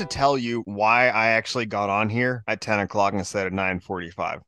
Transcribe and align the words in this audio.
to 0.00 0.06
tell 0.06 0.38
you 0.38 0.62
why 0.64 1.08
I 1.08 1.28
actually 1.28 1.66
got 1.66 1.90
on 1.90 2.08
here 2.08 2.42
at 2.48 2.62
10 2.62 2.80
o'clock 2.80 3.12
instead 3.12 3.46
of 3.46 3.52
9:45. 3.52 4.40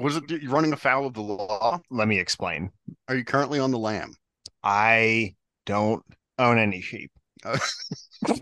Was 0.00 0.16
it 0.16 0.30
you 0.30 0.48
running 0.48 0.72
afoul 0.72 1.06
of 1.06 1.14
the 1.14 1.22
law? 1.22 1.80
Let 1.90 2.06
me 2.06 2.20
explain. 2.20 2.70
Are 3.08 3.16
you 3.16 3.24
currently 3.24 3.58
on 3.58 3.72
the 3.72 3.78
lam? 3.78 4.14
I 4.62 5.34
don't 5.66 6.04
own 6.38 6.58
any 6.58 6.80
sheep. 6.80 7.10
Uh, 7.44 7.58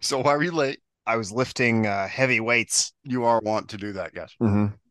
so 0.00 0.20
why 0.20 0.36
were 0.36 0.44
you 0.44 0.52
late? 0.52 0.78
I 1.04 1.16
was 1.16 1.32
lifting 1.32 1.86
uh, 1.86 2.06
heavy 2.08 2.40
weights. 2.40 2.92
You 3.04 3.24
are 3.24 3.40
want 3.44 3.68
to 3.70 3.76
do 3.76 3.92
that, 3.92 4.12
yes. 4.14 4.34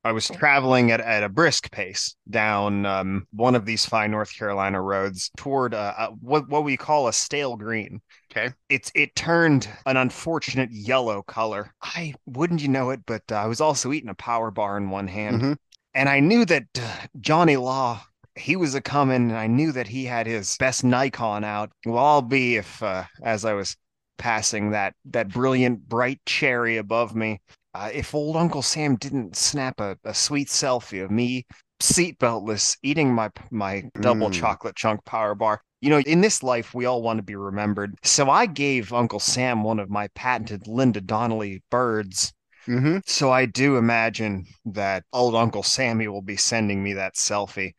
I 0.05 0.11
was 0.11 0.27
traveling 0.27 0.91
at, 0.91 1.02
at 1.02 1.24
a 1.24 1.29
brisk 1.29 1.71
pace 1.71 2.15
down 2.29 2.86
um, 2.86 3.27
one 3.32 3.55
of 3.55 3.65
these 3.65 3.88
fine 3.88 4.11
North 4.11 4.32
Carolina 4.38 4.79
roads 4.79 5.32
toward 5.36 5.74
uh, 5.74 5.93
uh, 5.97 6.10
what 6.21 6.47
what 6.47 6.63
we 6.63 6.77
call 6.77 7.07
a 7.07 7.13
stale 7.13 7.57
green. 7.57 8.02
Okay. 8.36 8.54
It's 8.70 8.92
it 8.96 9.16
turned 9.16 9.70
an 9.86 9.98
unfortunate 9.98 10.71
yellow 10.71 11.21
color. 11.24 11.74
I 11.82 12.14
wouldn't 12.25 12.61
you 12.61 12.68
know 12.68 12.89
it, 12.89 13.02
but 13.06 13.24
uh, 13.32 13.36
I 13.36 13.46
was 13.46 13.61
also 13.61 13.92
eating 13.94 14.10
a 14.10 14.16
power 14.16 14.52
bar 14.52 14.78
in 14.78 14.89
one 14.89 15.08
hand, 15.08 15.42
Mhm. 15.42 15.58
and 15.94 16.10
I 16.10 16.20
knew 16.20 16.44
that 16.46 16.66
uh, 16.78 17.08
Johnny 17.20 17.58
Law. 17.58 18.02
He 18.38 18.58
was 18.58 18.75
a 18.75 18.82
coming, 18.82 19.30
and 19.30 19.38
I 19.38 19.48
knew 19.48 19.71
that 19.71 19.88
he 19.88 20.04
had 20.04 20.28
his 20.28 20.58
best 20.58 20.84
Nikon 20.84 21.46
out. 21.46 21.71
Well, 21.86 22.04
I'll 22.04 22.21
be 22.21 22.58
if, 22.58 22.84
uh, 22.84 23.06
as 23.24 23.46
I 23.46 23.54
was 23.54 23.78
passing 24.18 24.72
that 24.72 24.94
that 25.06 25.30
brilliant 25.30 25.88
bright 25.88 26.20
cherry 26.25 26.75
above 26.75 27.16
me, 27.16 27.39
uh, 27.74 27.92
if 27.94 28.14
old 28.14 28.36
Uncle 28.36 28.61
Sam 28.61 28.97
didn't 28.97 29.38
snap 29.38 29.80
a, 29.80 29.97
a 30.04 30.14
sweet 30.14 30.50
selfie 30.50 31.02
of 31.02 31.11
me 31.11 31.46
seatbeltless 31.82 32.77
eating 32.83 33.14
my 33.14 33.30
my 33.52 33.83
double 34.02 34.30
Mm. 34.30 34.33
chocolate 34.33 34.75
chunk 34.75 35.03
power 35.05 35.36
bar. 35.36 35.61
You 35.86 35.91
know, 35.91 36.00
in 36.00 36.22
this 36.22 36.41
life, 36.41 36.73
we 36.73 36.86
all 36.86 37.03
want 37.03 37.19
to 37.19 37.23
be 37.23 37.36
remembered. 37.36 37.94
So 38.02 38.28
I 38.28 38.47
gave 38.47 38.91
Uncle 38.91 39.19
Sam 39.19 39.64
one 39.64 39.78
of 39.78 39.88
my 39.88 40.08
patented 40.16 40.66
Linda 40.66 41.00
Donnelly 41.00 41.61
birds. 41.69 42.33
Mm-hmm. 42.66 42.97
So 43.05 43.31
I 43.31 43.45
do 43.45 43.77
imagine 43.77 44.47
that 44.66 45.03
old 45.14 45.36
Uncle 45.36 45.61
Sammy 45.61 46.08
will 46.08 46.23
be 46.23 46.38
sending 46.38 46.81
me 46.81 46.94
that 46.94 47.14
selfie 47.14 47.73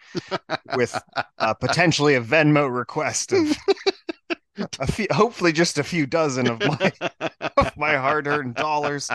with 0.76 0.96
uh, 1.38 1.54
potentially 1.54 2.14
a 2.14 2.20
Venmo 2.20 2.72
request 2.72 3.32
of 3.32 3.56
a 4.78 4.86
few, 4.86 5.08
hopefully 5.10 5.50
just 5.50 5.76
a 5.76 5.82
few 5.82 6.06
dozen 6.06 6.46
of 6.46 6.60
my 6.60 6.92
of 7.56 7.76
my 7.76 7.96
hard-earned 7.96 8.54
dollars. 8.54 9.10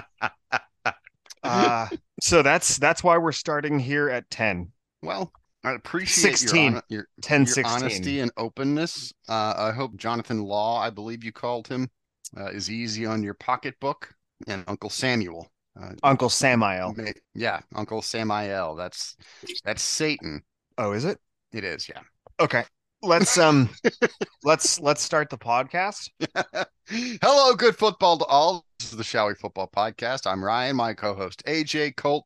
Uh, 1.41 1.87
so 2.19 2.41
that's 2.41 2.77
that's 2.77 3.05
why 3.05 3.17
we're 3.17 3.31
starting 3.31 3.79
here 3.79 4.09
at 4.09 4.29
10. 4.29 4.73
Well, 5.01 5.31
I 5.63 5.73
appreciate 5.73 6.37
16. 6.37 6.73
your, 6.73 6.83
your, 6.89 7.07
10 7.21 7.41
your 7.41 7.47
16. 7.47 7.65
honesty 7.65 8.19
and 8.19 8.31
openness. 8.37 9.13
Uh, 9.29 9.53
I 9.55 9.71
hope 9.71 9.95
Jonathan 9.95 10.43
Law, 10.43 10.79
I 10.79 10.89
believe 10.89 11.23
you 11.23 11.31
called 11.31 11.67
him, 11.67 11.89
uh, 12.37 12.47
is 12.47 12.71
easy 12.71 13.05
on 13.05 13.21
your 13.21 13.35
pocketbook. 13.35 14.13
And 14.47 14.63
Uncle 14.67 14.89
Samuel. 14.89 15.51
Uh, 15.79 15.91
Uncle 16.01 16.29
Samuel. 16.29 16.95
yeah, 17.35 17.59
Uncle 17.75 18.01
Samuel. 18.01 18.75
That's 18.75 19.15
that's 19.63 19.83
Satan. 19.83 20.41
Oh, 20.79 20.93
is 20.93 21.05
it? 21.05 21.19
It 21.53 21.63
is, 21.63 21.87
yeah. 21.87 22.01
Okay. 22.39 22.63
Let's 23.03 23.37
um 23.37 23.69
let's 24.43 24.79
let's 24.79 25.01
start 25.01 25.29
the 25.29 25.37
podcast. 25.37 26.09
Hello, 27.21 27.53
good 27.55 27.75
football 27.75 28.17
to 28.17 28.25
all. 28.25 28.65
This 28.79 28.91
is 28.91 28.97
the 28.97 29.03
Shall 29.03 29.27
We 29.27 29.35
Football 29.35 29.69
Podcast. 29.75 30.25
I'm 30.25 30.43
Ryan. 30.43 30.75
My 30.75 30.93
co-host 30.93 31.43
AJ 31.45 31.95
Colt 31.95 32.25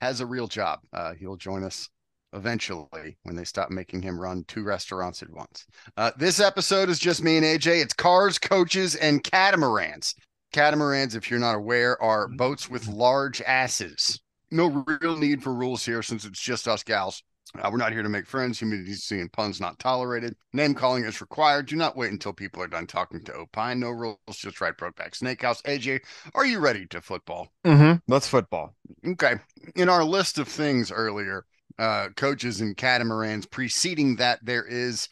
has 0.00 0.20
a 0.20 0.26
real 0.26 0.48
job. 0.48 0.80
Uh, 0.92 1.14
he'll 1.14 1.36
join 1.36 1.62
us 1.64 1.88
eventually 2.34 3.16
when 3.22 3.36
they 3.36 3.44
stop 3.44 3.70
making 3.70 4.02
him 4.02 4.20
run 4.20 4.44
two 4.46 4.64
restaurants 4.64 5.22
at 5.22 5.30
once. 5.30 5.66
Uh, 5.96 6.10
this 6.16 6.40
episode 6.40 6.88
is 6.88 6.98
just 6.98 7.22
me 7.22 7.36
and 7.36 7.46
AJ. 7.46 7.82
It's 7.82 7.94
cars, 7.94 8.38
coaches, 8.38 8.94
and 8.96 9.22
catamarans. 9.22 10.14
Catamarans, 10.52 11.14
if 11.14 11.30
you're 11.30 11.40
not 11.40 11.56
aware, 11.56 12.00
are 12.02 12.28
boats 12.28 12.68
with 12.68 12.86
large 12.86 13.40
asses. 13.42 14.20
No 14.50 14.84
real 15.00 15.16
need 15.16 15.42
for 15.42 15.52
rules 15.52 15.84
here 15.84 16.02
since 16.02 16.24
it's 16.24 16.40
just 16.40 16.68
us 16.68 16.82
gals. 16.82 17.22
Uh, 17.56 17.68
we're 17.70 17.78
not 17.78 17.92
here 17.92 18.02
to 18.02 18.08
make 18.08 18.26
friends. 18.26 18.58
Humidity 18.58 19.20
and 19.20 19.32
puns 19.32 19.60
not 19.60 19.78
tolerated. 19.78 20.34
Name 20.52 20.74
calling 20.74 21.04
is 21.04 21.20
required. 21.20 21.66
Do 21.66 21.76
not 21.76 21.96
wait 21.96 22.10
until 22.10 22.32
people 22.32 22.62
are 22.62 22.68
done 22.68 22.86
talking 22.86 23.22
to 23.24 23.32
Opine. 23.32 23.78
No 23.78 23.90
rules, 23.90 24.18
just 24.32 24.60
right 24.60 24.76
Brokeback 24.76 25.14
Snake 25.14 25.42
House. 25.42 25.62
AJ, 25.62 26.00
are 26.34 26.46
you 26.46 26.58
ready 26.58 26.86
to 26.86 27.00
football? 27.00 27.48
Mm-hmm. 27.64 27.98
Let's 28.08 28.28
football. 28.28 28.74
Okay. 29.06 29.34
In 29.76 29.88
our 29.88 30.04
list 30.04 30.38
of 30.38 30.48
things 30.48 30.90
earlier, 30.90 31.44
uh, 31.78 32.08
coaches 32.16 32.60
and 32.60 32.76
catamarans, 32.76 33.46
preceding 33.46 34.16
that, 34.16 34.38
there 34.42 34.64
is 34.64 35.08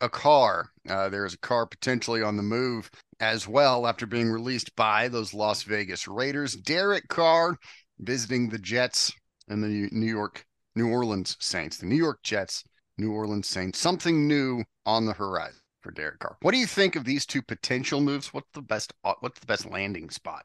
a 0.00 0.08
car. 0.08 0.70
Uh, 0.88 1.08
there 1.08 1.24
is 1.24 1.34
a 1.34 1.38
car 1.38 1.66
potentially 1.66 2.22
on 2.22 2.36
the 2.36 2.42
move 2.42 2.90
as 3.20 3.46
well 3.46 3.86
after 3.86 4.06
being 4.06 4.30
released 4.30 4.74
by 4.76 5.08
those 5.08 5.32
Las 5.32 5.62
Vegas 5.62 6.08
Raiders. 6.08 6.54
Derek 6.54 7.08
Carr 7.08 7.56
visiting 8.00 8.48
the 8.48 8.58
Jets 8.58 9.12
and 9.48 9.62
the 9.62 9.88
New 9.92 10.06
York, 10.06 10.44
New 10.74 10.88
Orleans 10.90 11.36
Saints. 11.40 11.76
The 11.76 11.86
New 11.86 11.96
York 11.96 12.18
Jets, 12.22 12.64
New 12.98 13.12
Orleans 13.12 13.48
Saints. 13.48 13.78
Something 13.78 14.26
new 14.26 14.64
on 14.84 15.06
the 15.06 15.12
horizon 15.12 15.60
for 15.82 15.92
Derek 15.92 16.18
Carr. 16.18 16.36
What 16.42 16.52
do 16.52 16.58
you 16.58 16.66
think 16.66 16.96
of 16.96 17.04
these 17.04 17.26
two 17.26 17.42
potential 17.42 18.00
moves? 18.00 18.34
What's 18.34 18.50
the 18.54 18.62
best? 18.62 18.92
What's 19.20 19.40
the 19.40 19.46
best 19.46 19.66
landing 19.66 20.10
spot 20.10 20.44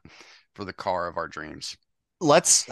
for 0.54 0.64
the 0.64 0.72
car 0.72 1.08
of 1.08 1.16
our 1.16 1.28
dreams? 1.28 1.76
Let's 2.20 2.68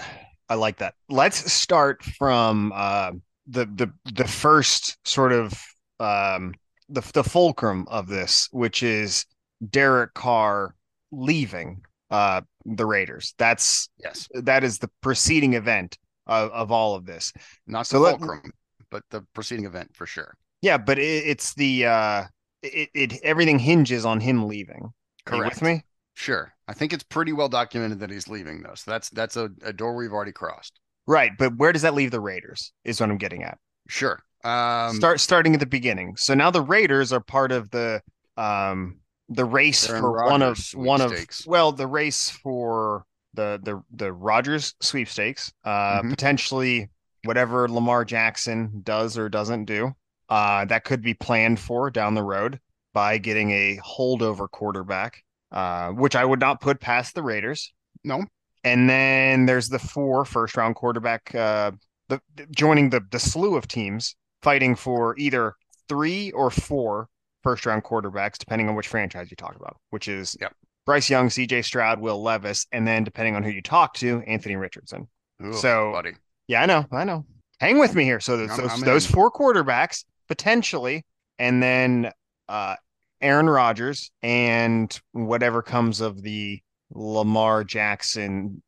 I 0.49 0.55
like 0.55 0.79
that. 0.79 0.95
Let's 1.09 1.53
start 1.53 2.03
from 2.03 2.73
uh 2.75 3.12
the 3.49 3.67
the 3.67 3.93
the 4.15 4.27
first 4.29 4.97
sort 5.07 5.33
of 5.33 5.53
um 6.01 6.55
the 6.89 7.03
the 7.15 7.25
fulcrum 7.25 7.87
of 7.89 8.07
this, 8.09 8.49
which 8.53 8.83
is 8.83 9.27
Derek 9.71 10.15
Carr 10.15 10.75
leaving 11.11 11.83
uh 12.11 12.43
the 12.65 12.87
Raiders. 12.87 13.35
That's 13.39 13.89
Yes. 14.03 14.29
that 14.35 14.62
is 14.65 14.79
the 14.79 14.91
preceding 15.01 15.55
event 15.55 15.99
of, 16.27 16.51
of 16.51 16.73
all 16.73 16.95
of 16.95 17.06
this. 17.06 17.33
not 17.67 17.87
So 17.87 17.99
the 17.99 18.05
let- 18.05 18.19
fulcrum, 18.19 18.53
but 18.91 19.03
the 19.11 19.23
preceding 19.35 19.65
event 19.65 19.95
for 19.95 20.06
sure. 20.06 20.37
Yeah, 20.62 20.79
but 20.79 20.99
it, 20.99 21.03
it's 21.27 21.55
the 21.55 21.87
uh 21.87 22.25
it, 22.62 22.91
it 22.95 23.12
everything 23.23 23.59
hinges 23.59 24.05
on 24.05 24.21
him 24.21 24.47
leaving. 24.47 24.93
You 25.33 25.39
with 25.39 25.62
me? 25.62 25.83
Sure. 26.16 26.54
I 26.66 26.72
think 26.72 26.94
it's 26.94 27.04
pretty 27.04 27.34
well 27.34 27.49
documented 27.50 28.00
that 28.00 28.10
he's 28.10 28.27
leaving 28.27 28.62
though. 28.62 28.75
So 28.75 28.91
that's 28.91 29.10
that's 29.10 29.37
a, 29.37 29.50
a 29.62 29.72
door 29.72 29.94
we've 29.94 30.12
already 30.12 30.32
crossed. 30.32 30.81
Right, 31.06 31.31
but 31.38 31.54
where 31.56 31.72
does 31.72 31.82
that 31.82 31.94
leave 31.94 32.10
the 32.10 32.21
Raiders? 32.21 32.72
Is 32.84 33.00
what 33.00 33.10
I'm 33.10 33.19
getting 33.19 33.43
at. 33.44 33.59
Sure. 33.88 34.19
Um 34.43 34.97
Start 34.97 35.21
starting 35.21 35.53
at 35.55 35.60
the 35.60 35.66
beginning. 35.66 36.16
So 36.16 36.32
now 36.34 36.50
the 36.50 36.62
Raiders 36.62 37.12
are 37.12 37.21
part 37.21 37.53
of 37.53 37.71
the 37.71 38.00
um 38.38 38.97
the 39.28 39.44
race 39.44 39.88
Aaron 39.88 40.00
for 40.00 40.25
one 40.25 40.41
of 40.43 40.59
one 40.75 41.00
of 41.03 41.12
well 41.47 41.71
the 41.72 41.87
race 41.87 42.31
for 42.31 43.05
the 43.34 43.60
the 43.62 43.82
the 43.94 44.10
Rodgers 44.12 44.75
sweepstakes. 44.81 45.53
Uh 45.65 46.00
Mhm. 46.03 46.10
potentially 46.10 46.88
whatever 47.25 47.69
Lamar 47.69 48.06
Jackson 48.06 48.81
does 48.82 49.19
or 49.19 49.28
doesn't 49.28 49.66
do. 49.66 49.93
Uh 50.31 50.65
that 50.65 50.84
could 50.84 51.03
be 51.03 51.12
planned 51.12 51.60
for 51.60 51.91
down 51.91 52.15
the 52.15 52.22
road 52.22 52.59
by 52.94 53.19
getting 53.19 53.50
a 53.50 53.78
holdover 53.87 54.50
quarterback. 54.50 55.22
Uh 55.56 55.91
which 55.93 56.15
I 56.15 56.25
would 56.25 56.41
not 56.41 56.61
put 56.61 56.81
past 56.81 57.15
the 57.15 57.22
Raiders. 57.22 57.72
no. 58.05 58.25
And 58.65 58.91
then 58.91 59.47
there's 59.47 59.69
the 59.69 59.78
four 59.78 60.25
first 60.25 60.56
round 60.56 60.75
quarterback 60.75 61.34
uh 61.34 61.71
the 62.09 62.21
joining 62.50 62.91
the 62.91 63.00
the 63.11 63.19
slew 63.19 63.56
of 63.56 63.67
teams 63.67 64.15
fighting 64.43 64.75
for 64.77 65.17
either 65.19 65.55
three 65.89 66.31
or 66.33 66.50
four 66.50 67.09
first 67.43 67.65
round 67.65 67.84
quarterbacks, 67.84 68.39
depending 68.39 68.69
on 68.69 68.75
which 68.75 68.89
franchise 68.89 69.31
you 69.31 69.37
talk 69.37 69.55
about, 69.56 69.77
which 69.91 70.09
is 70.09 70.37
Yep. 70.41 70.53
Bryce 70.84 71.09
Young, 71.11 71.28
CJ 71.28 71.65
Stroud, 71.65 72.00
Will 72.00 72.21
Levis, 72.23 72.67
and 72.73 72.87
then 72.87 73.03
depending 73.05 73.34
on 73.37 73.43
who 73.43 73.50
you 73.50 73.62
talk 73.62 73.94
to, 73.94 74.23
Anthony 74.27 74.56
Richardson. 74.56 75.09
Ooh, 75.44 75.53
So- 75.53 75.93
buddy. 75.93 76.12
Yeah, 76.49 76.62
I 76.62 76.67
know, 76.67 76.85
I 76.93 77.05
know. 77.05 77.25
Hang 77.61 77.79
with 77.79 77.94
me 77.94 78.05
here. 78.05 78.20
So 78.20 78.37
there's 78.37 78.50
I'm- 78.50 78.61
those 78.61 78.73
I'm 78.73 78.81
those 78.81 79.06
four 79.06 79.31
quarterbacks 79.32 80.05
potentially, 80.29 81.05
and 81.38 81.62
then 81.62 82.11
uh 82.49 82.76
Aaron 83.21 83.49
Rodgers 83.49 84.11
and 84.23 84.99
whatever 85.13 85.63
comes 85.63 86.01
of 86.01 86.23
the 86.23 86.61
Lamar 86.91 87.65
Jackson 87.65 88.63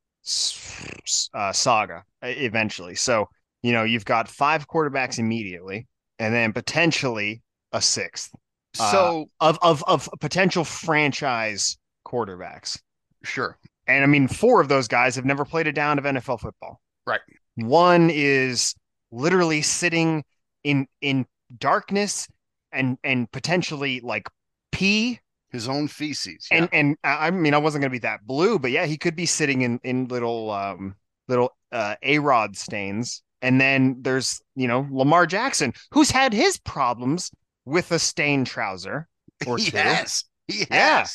uh, 1.34 1.52
saga 1.52 2.04
uh, 2.22 2.26
eventually. 2.28 2.94
So 2.94 3.28
you 3.62 3.72
know 3.72 3.84
you've 3.84 4.04
got 4.04 4.28
five 4.28 4.68
quarterbacks 4.68 5.18
immediately, 5.18 5.86
and 6.18 6.34
then 6.34 6.52
potentially 6.52 7.42
a 7.72 7.80
sixth 7.80 8.34
uh, 8.78 8.90
So 8.90 9.26
of 9.40 9.58
of 9.62 9.82
of 9.86 10.08
potential 10.20 10.64
franchise 10.64 11.78
quarterbacks. 12.06 12.78
sure. 13.24 13.58
And 13.86 14.04
I 14.04 14.06
mean, 14.06 14.28
four 14.28 14.60
of 14.60 14.68
those 14.68 14.86
guys 14.86 15.16
have 15.16 15.24
never 15.24 15.44
played 15.46 15.66
a 15.66 15.72
down 15.72 15.98
of 15.98 16.04
NFL 16.04 16.40
football. 16.40 16.80
Right. 17.06 17.20
One 17.54 18.10
is 18.12 18.74
literally 19.10 19.62
sitting 19.62 20.24
in 20.64 20.86
in 21.00 21.26
darkness 21.58 22.28
and 22.72 22.98
and 23.02 23.30
potentially 23.32 24.00
like 24.00 24.28
pee. 24.78 25.20
His 25.50 25.66
own 25.66 25.88
feces. 25.88 26.46
And 26.50 26.68
and 26.72 26.96
I 27.02 27.30
mean, 27.30 27.54
I 27.54 27.58
wasn't 27.58 27.82
gonna 27.82 27.90
be 27.90 27.98
that 28.00 28.26
blue, 28.26 28.58
but 28.58 28.70
yeah, 28.70 28.84
he 28.84 28.98
could 28.98 29.16
be 29.16 29.24
sitting 29.24 29.62
in 29.62 29.80
in 29.82 30.06
little 30.08 30.50
um 30.50 30.94
little 31.26 31.56
uh 31.72 31.96
A 32.02 32.18
Rod 32.18 32.56
stains. 32.56 33.22
And 33.40 33.60
then 33.60 33.96
there's 34.00 34.42
you 34.56 34.68
know 34.68 34.86
Lamar 34.90 35.26
Jackson, 35.26 35.72
who's 35.92 36.10
had 36.10 36.34
his 36.34 36.58
problems 36.58 37.30
with 37.64 37.92
a 37.92 37.98
stained 37.98 38.46
trouser 38.46 39.08
or 39.46 39.58
two. 39.58 39.70
yes. 39.72 40.24
He 40.48 40.66
Yeah. 40.70 41.06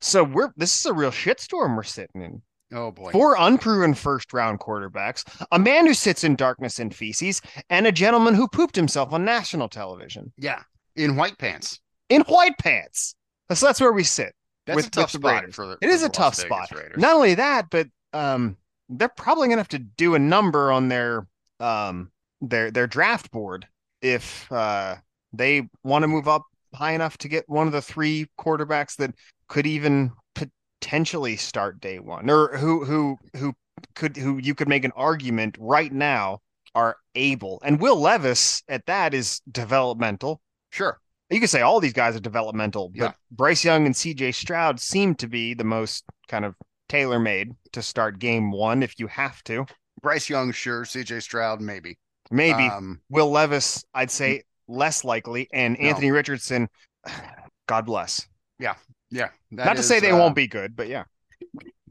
So 0.00 0.22
we're 0.22 0.52
this 0.56 0.78
is 0.78 0.84
a 0.86 0.92
real 0.92 1.10
shitstorm 1.10 1.74
we're 1.74 1.82
sitting 1.82 2.20
in. 2.20 2.42
Oh 2.74 2.90
boy. 2.90 3.12
Four 3.12 3.36
unproven 3.38 3.94
first 3.94 4.34
round 4.34 4.60
quarterbacks, 4.60 5.24
a 5.50 5.58
man 5.58 5.86
who 5.86 5.94
sits 5.94 6.24
in 6.24 6.36
darkness 6.36 6.78
and 6.78 6.94
feces, 6.94 7.40
and 7.70 7.86
a 7.86 7.92
gentleman 7.92 8.34
who 8.34 8.48
pooped 8.48 8.76
himself 8.76 9.14
on 9.14 9.24
national 9.24 9.68
television 9.70 10.32
yeah. 10.36 10.62
In 10.94 11.16
white 11.16 11.38
pants. 11.38 11.80
In 12.08 12.22
white 12.22 12.58
pants. 12.58 13.14
So 13.52 13.66
that's 13.66 13.80
where 13.80 13.92
we 13.92 14.04
sit. 14.04 14.34
That's 14.66 14.76
With- 14.76 14.86
a 14.88 14.90
tough 14.90 15.10
spot 15.10 15.34
Raiders. 15.42 15.54
for 15.54 15.66
the 15.66 15.78
It 15.80 15.88
is 15.88 16.02
a 16.02 16.08
tough 16.08 16.38
Las 16.50 16.68
spot. 16.68 16.70
Not 16.96 17.14
only 17.16 17.34
that, 17.34 17.70
but 17.70 17.88
um, 18.12 18.56
they're 18.88 19.08
probably 19.08 19.48
gonna 19.48 19.60
have 19.60 19.68
to 19.68 19.78
do 19.78 20.14
a 20.14 20.18
number 20.18 20.70
on 20.72 20.88
their 20.88 21.26
um 21.60 22.10
their 22.40 22.70
their 22.70 22.86
draft 22.86 23.30
board 23.30 23.66
if 24.00 24.50
uh 24.52 24.94
they 25.32 25.68
want 25.82 26.02
to 26.02 26.06
move 26.06 26.28
up 26.28 26.44
high 26.74 26.92
enough 26.92 27.18
to 27.18 27.28
get 27.28 27.48
one 27.48 27.66
of 27.66 27.72
the 27.72 27.82
three 27.82 28.26
quarterbacks 28.38 28.96
that 28.96 29.12
could 29.48 29.66
even 29.66 30.12
potentially 30.34 31.36
start 31.36 31.80
day 31.80 31.98
one 31.98 32.30
or 32.30 32.56
who 32.56 32.84
who 32.84 33.18
who 33.36 33.52
could 33.94 34.16
who 34.16 34.38
you 34.38 34.54
could 34.54 34.68
make 34.68 34.84
an 34.84 34.92
argument 34.94 35.56
right 35.58 35.92
now 35.92 36.38
are 36.74 36.96
able 37.14 37.60
and 37.64 37.80
Will 37.80 38.00
Levis 38.00 38.62
at 38.68 38.86
that 38.86 39.12
is 39.14 39.40
developmental 39.50 40.40
Sure. 40.70 40.98
You 41.30 41.40
could 41.40 41.50
say 41.50 41.60
all 41.60 41.80
these 41.80 41.92
guys 41.92 42.16
are 42.16 42.20
developmental, 42.20 42.88
but 42.90 42.96
Yeah. 43.04 43.12
Bryce 43.30 43.64
Young 43.64 43.86
and 43.86 43.94
CJ 43.94 44.32
Stroud 44.34 44.80
seem 44.80 45.14
to 45.16 45.26
be 45.28 45.54
the 45.54 45.64
most 45.64 46.04
kind 46.28 46.44
of 46.44 46.54
tailor 46.88 47.18
made 47.18 47.52
to 47.72 47.82
start 47.82 48.18
game 48.18 48.50
one 48.50 48.82
if 48.82 48.98
you 48.98 49.06
have 49.08 49.42
to. 49.44 49.66
Bryce 50.00 50.28
Young, 50.28 50.52
sure. 50.52 50.84
CJ 50.84 51.20
Stroud, 51.22 51.60
maybe. 51.60 51.98
Maybe 52.30 52.64
Um, 52.68 53.00
Will 53.10 53.30
Levis, 53.30 53.84
I'd 53.94 54.10
say 54.10 54.42
less 54.68 55.04
likely, 55.04 55.48
and 55.52 55.76
No. 55.78 55.88
Anthony 55.88 56.10
Richardson, 56.10 56.68
God 57.66 57.86
bless. 57.86 58.26
yeah. 58.58 58.74
that 59.10 59.30
Not 59.50 59.74
to 59.74 59.80
is, 59.80 59.88
say 59.88 60.00
they 60.00 60.10
uh, 60.10 60.18
won't 60.18 60.34
be 60.36 60.46
good, 60.46 60.76
but 60.76 60.88
yeah. 60.88 61.04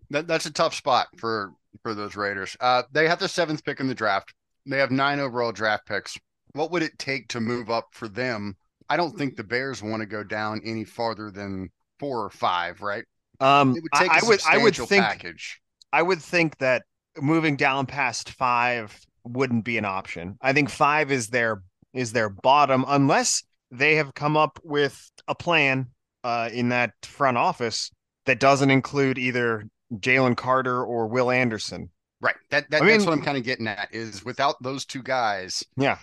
That, 0.10 0.28
that's 0.28 0.45
a 0.45 0.54
tough 0.54 0.74
spot 0.75 1.07
for 1.18 1.51
for 1.84 1.94
those 1.94 2.16
Raiders. 2.16 2.56
Uh, 2.60 2.84
they 2.92 3.07
have 3.07 3.19
the 3.19 3.28
seventh 3.28 3.63
pick 3.66 3.80
in 3.80 3.88
the 3.88 3.95
draft. 3.95 4.34
They 4.66 4.78
have 4.78 4.92
nine 4.92 5.19
overall 5.19 5.51
draft 5.51 5.86
picks. 5.86 6.18
What 6.54 6.72
would 6.72 6.81
it 6.84 6.98
take 6.98 7.28
to 7.30 7.39
move 7.42 7.69
up 7.69 7.88
for 7.92 8.07
them? 8.07 8.56
I 8.89 8.98
don't 8.98 9.18
think 9.18 9.36
the 9.36 9.44
Bears 9.44 9.81
want 9.84 10.01
to 10.01 10.06
go 10.06 10.24
down 10.24 10.62
any 10.63 10.84
farther 10.84 11.30
than 11.31 11.69
four 12.00 12.24
or 12.24 12.30
five, 12.30 12.81
right? 12.81 13.04
Um, 13.39 13.75
It 13.75 13.84
would 13.84 13.92
take 13.94 14.12
I, 14.12 14.19
would, 14.28 14.39
I 14.50 14.57
would 14.57 14.75
think, 14.75 15.04
package. 15.04 15.62
I 15.92 16.01
would 16.01 16.22
think 16.22 16.57
that 16.60 16.84
moving 17.22 17.56
down 17.56 17.86
past 17.86 18.31
five 18.31 18.98
wouldn't 19.24 19.66
be 19.66 19.78
an 19.78 19.86
option. 19.86 20.38
I 20.42 20.54
think 20.54 20.69
five 20.69 21.12
is 21.12 21.28
their 21.28 21.62
is 21.94 22.12
their 22.13 22.30
bottom 22.30 22.86
unless 22.88 23.44
they 23.72 23.95
have 23.95 24.13
come 24.13 24.38
up 24.38 24.60
with 24.63 25.12
a 25.28 25.36
plan 25.36 25.88
uh, 26.24 26.50
in 26.54 26.69
that 26.69 26.92
front 27.04 27.38
office 27.38 27.92
that 28.25 28.39
doesn't 28.39 28.69
include 28.69 29.18
either 29.18 29.66
Jalen 29.95 30.38
Carter 30.38 30.84
or 30.84 31.07
Will 31.07 31.31
Anderson. 31.31 31.89
Right. 32.22 32.36
That, 32.51 32.69
that 32.72 32.81
I 32.81 32.86
that's 32.86 33.00
mean- 33.00 33.07
what 33.10 33.18
I'm 33.18 33.24
kind 33.25 33.38
of 33.38 33.44
getting 33.44 33.68
at 33.68 33.89
is 33.92 34.24
without 34.24 34.56
those 34.62 34.86
two 34.86 35.01
guys, 35.04 35.63
Yeah. 35.78 35.98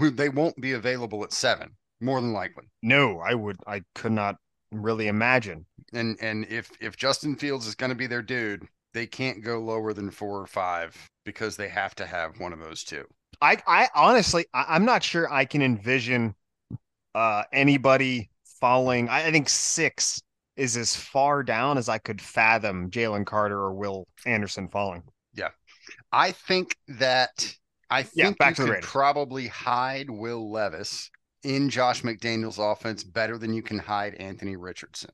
they 0.00 0.28
won't 0.28 0.60
be 0.60 0.72
available 0.72 1.22
at 1.24 1.32
seven, 1.32 1.70
more 2.02 2.20
than 2.20 2.32
likely. 2.32 2.64
No, 2.82 3.18
I 3.20 3.34
would 3.34 3.56
I 3.66 3.82
could 3.94 4.12
not 4.12 4.36
really 4.70 5.08
imagine. 5.08 5.66
And 5.94 6.18
and 6.20 6.44
if 6.50 6.70
if 6.82 6.98
Justin 6.98 7.34
Fields 7.34 7.66
is 7.66 7.74
going 7.74 7.88
to 7.88 7.96
be 7.96 8.06
their 8.06 8.20
dude, 8.20 8.68
they 8.92 9.06
can't 9.06 9.42
go 9.42 9.58
lower 9.58 9.94
than 9.94 10.10
four 10.10 10.38
or 10.38 10.46
five 10.46 11.08
because 11.24 11.56
they 11.56 11.68
have 11.68 11.94
to 11.94 12.06
have 12.06 12.38
one 12.40 12.52
of 12.52 12.58
those 12.58 12.84
two. 12.84 13.06
I 13.40 13.58
I 13.66 13.88
honestly 13.94 14.46
I, 14.54 14.66
I'm 14.68 14.84
not 14.84 15.02
sure 15.02 15.30
I 15.32 15.44
can 15.44 15.62
envision 15.62 16.34
uh 17.14 17.44
anybody 17.52 18.30
falling. 18.60 19.08
I, 19.08 19.28
I 19.28 19.32
think 19.32 19.48
six 19.48 20.22
is 20.56 20.76
as 20.76 20.96
far 20.96 21.42
down 21.44 21.78
as 21.78 21.88
I 21.88 21.98
could 21.98 22.20
fathom 22.22 22.90
Jalen 22.90 23.26
Carter 23.26 23.58
or 23.58 23.74
Will 23.74 24.06
Anderson 24.26 24.68
falling. 24.68 25.04
Yeah. 25.34 25.50
I 26.12 26.32
think 26.32 26.76
that 26.88 27.56
I 27.90 28.02
Yeah, 28.14 28.30
think 28.30 28.38
back 28.38 28.54
you 28.54 28.56
to 28.56 28.66
could 28.66 28.80
probably 28.80 29.48
hide 29.48 30.10
Will 30.10 30.50
Levis 30.50 31.10
in 31.44 31.70
Josh 31.70 32.02
McDaniels' 32.02 32.58
offense 32.58 33.04
better 33.04 33.38
than 33.38 33.52
you 33.54 33.62
can 33.62 33.78
hide 33.78 34.14
Anthony 34.16 34.56
Richardson. 34.56 35.10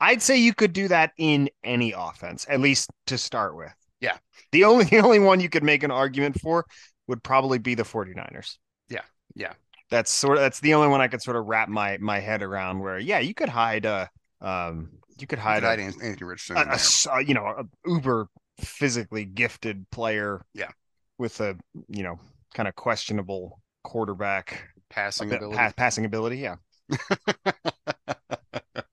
I'd 0.00 0.22
say 0.22 0.36
you 0.38 0.54
could 0.54 0.72
do 0.72 0.88
that 0.88 1.12
in 1.16 1.48
any 1.64 1.92
offense, 1.96 2.46
at 2.48 2.60
least 2.60 2.90
to 3.06 3.16
start 3.18 3.56
with. 3.56 3.72
Yeah. 4.00 4.18
The 4.50 4.64
only 4.64 4.84
the 4.90 4.98
only 4.98 5.18
one 5.18 5.40
you 5.40 5.48
could 5.48 5.62
make 5.64 5.82
an 5.82 5.90
argument 5.90 6.40
for 6.40 6.66
would 7.06 7.22
probably 7.22 7.58
be 7.58 7.74
the 7.74 7.84
49ers. 7.84 8.58
Yeah, 8.88 9.02
yeah. 9.34 9.54
That's 9.90 10.10
sort 10.10 10.38
of 10.38 10.42
that's 10.42 10.60
the 10.60 10.74
only 10.74 10.88
one 10.88 11.00
I 11.00 11.08
could 11.08 11.22
sort 11.22 11.36
of 11.36 11.46
wrap 11.46 11.68
my 11.68 11.98
my 11.98 12.20
head 12.20 12.42
around 12.42 12.80
where 12.80 12.98
yeah, 12.98 13.18
you 13.18 13.34
could 13.34 13.48
hide 13.48 13.86
uh 13.86 14.06
um 14.40 14.90
you 15.18 15.26
could 15.26 15.38
You 15.44 15.54
hide 15.54 15.54
could 15.54 15.64
a, 15.64 15.68
hide 15.68 15.78
An- 15.78 15.94
Anthony 16.02 16.26
Richardson. 16.28 16.56
a, 16.56 16.78
a 17.10 17.14
uh, 17.14 17.18
you 17.18 17.34
know, 17.34 17.46
a 17.46 17.64
uber 17.88 18.28
physically 18.58 19.24
gifted 19.24 19.88
player 19.90 20.44
Yeah. 20.54 20.70
with 21.18 21.40
a, 21.40 21.56
you 21.88 22.02
know, 22.02 22.18
kind 22.54 22.68
of 22.68 22.74
questionable 22.74 23.60
quarterback 23.84 24.68
passing 24.92 25.30
pa- 25.30 25.36
ability. 25.36 25.72
passing 25.76 26.04
ability, 26.04 26.38
yeah. 26.38 26.56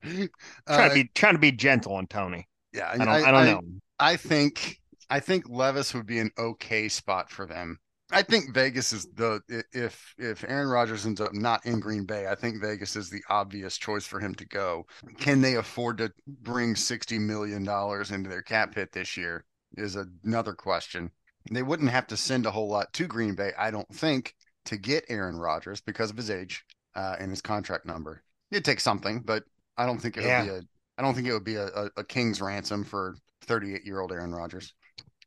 Trying 0.03 0.29
Uh, 0.67 0.89
to 0.89 0.93
be 0.93 1.11
trying 1.13 1.33
to 1.33 1.39
be 1.39 1.51
gentle 1.51 1.93
on 1.93 2.07
Tony. 2.07 2.47
yeah, 2.73 2.89
I 2.91 2.97
don't 2.97 3.07
I, 3.09 3.31
don't 3.31 3.45
know. 3.45 3.61
I 3.99 4.15
think 4.15 4.79
I 5.09 5.19
think 5.19 5.49
Levis 5.49 5.93
would 5.93 6.05
be 6.05 6.19
an 6.19 6.31
okay 6.37 6.87
spot 6.87 7.29
for 7.29 7.45
them. 7.45 7.79
I 8.11 8.23
think 8.23 8.53
Vegas 8.55 8.91
is 8.91 9.05
the 9.13 9.41
if 9.71 10.15
if 10.17 10.43
Aaron 10.43 10.67
Rodgers 10.69 11.05
ends 11.05 11.21
up 11.21 11.33
not 11.33 11.63
in 11.65 11.79
Green 11.79 12.05
Bay, 12.05 12.27
I 12.27 12.33
think 12.35 12.59
Vegas 12.61 12.95
is 12.95 13.09
the 13.09 13.21
obvious 13.29 13.77
choice 13.77 14.05
for 14.05 14.19
him 14.19 14.33
to 14.35 14.45
go. 14.47 14.85
Can 15.19 15.41
they 15.41 15.55
afford 15.55 15.99
to 15.99 16.11
bring 16.27 16.75
sixty 16.75 17.19
million 17.19 17.63
dollars 17.63 18.09
into 18.11 18.29
their 18.29 18.41
cap 18.41 18.73
hit 18.73 18.91
this 18.91 19.15
year? 19.15 19.45
Is 19.77 19.95
another 20.23 20.53
question. 20.53 21.11
They 21.51 21.61
wouldn't 21.61 21.91
have 21.91 22.07
to 22.07 22.17
send 22.17 22.45
a 22.47 22.51
whole 22.51 22.67
lot 22.69 22.91
to 22.93 23.07
Green 23.07 23.35
Bay, 23.35 23.51
I 23.57 23.69
don't 23.71 23.87
think, 23.93 24.33
to 24.69 24.77
get 24.77 25.05
Aaron 25.09 25.35
Rodgers 25.35 25.81
because 25.81 26.09
of 26.11 26.17
his 26.17 26.29
age 26.29 26.63
uh, 26.95 27.15
and 27.19 27.29
his 27.29 27.41
contract 27.41 27.85
number. 27.85 28.21
It'd 28.51 28.65
take 28.65 28.79
something, 28.79 29.21
but 29.21 29.43
I 29.77 29.85
don't 29.85 29.99
think 29.99 30.17
it 30.17 30.21
would 30.21 30.45
be 30.45 30.51
a 30.51 30.61
I 30.97 31.01
don't 31.01 31.13
think 31.15 31.27
it 31.27 31.33
would 31.33 31.45
be 31.45 31.55
a, 31.55 31.67
a, 31.67 31.89
a 31.97 32.03
king's 32.03 32.41
ransom 32.41 32.83
for 32.83 33.15
38 33.45 33.85
year 33.85 33.99
old 33.99 34.11
Aaron 34.11 34.33
Rodgers. 34.33 34.73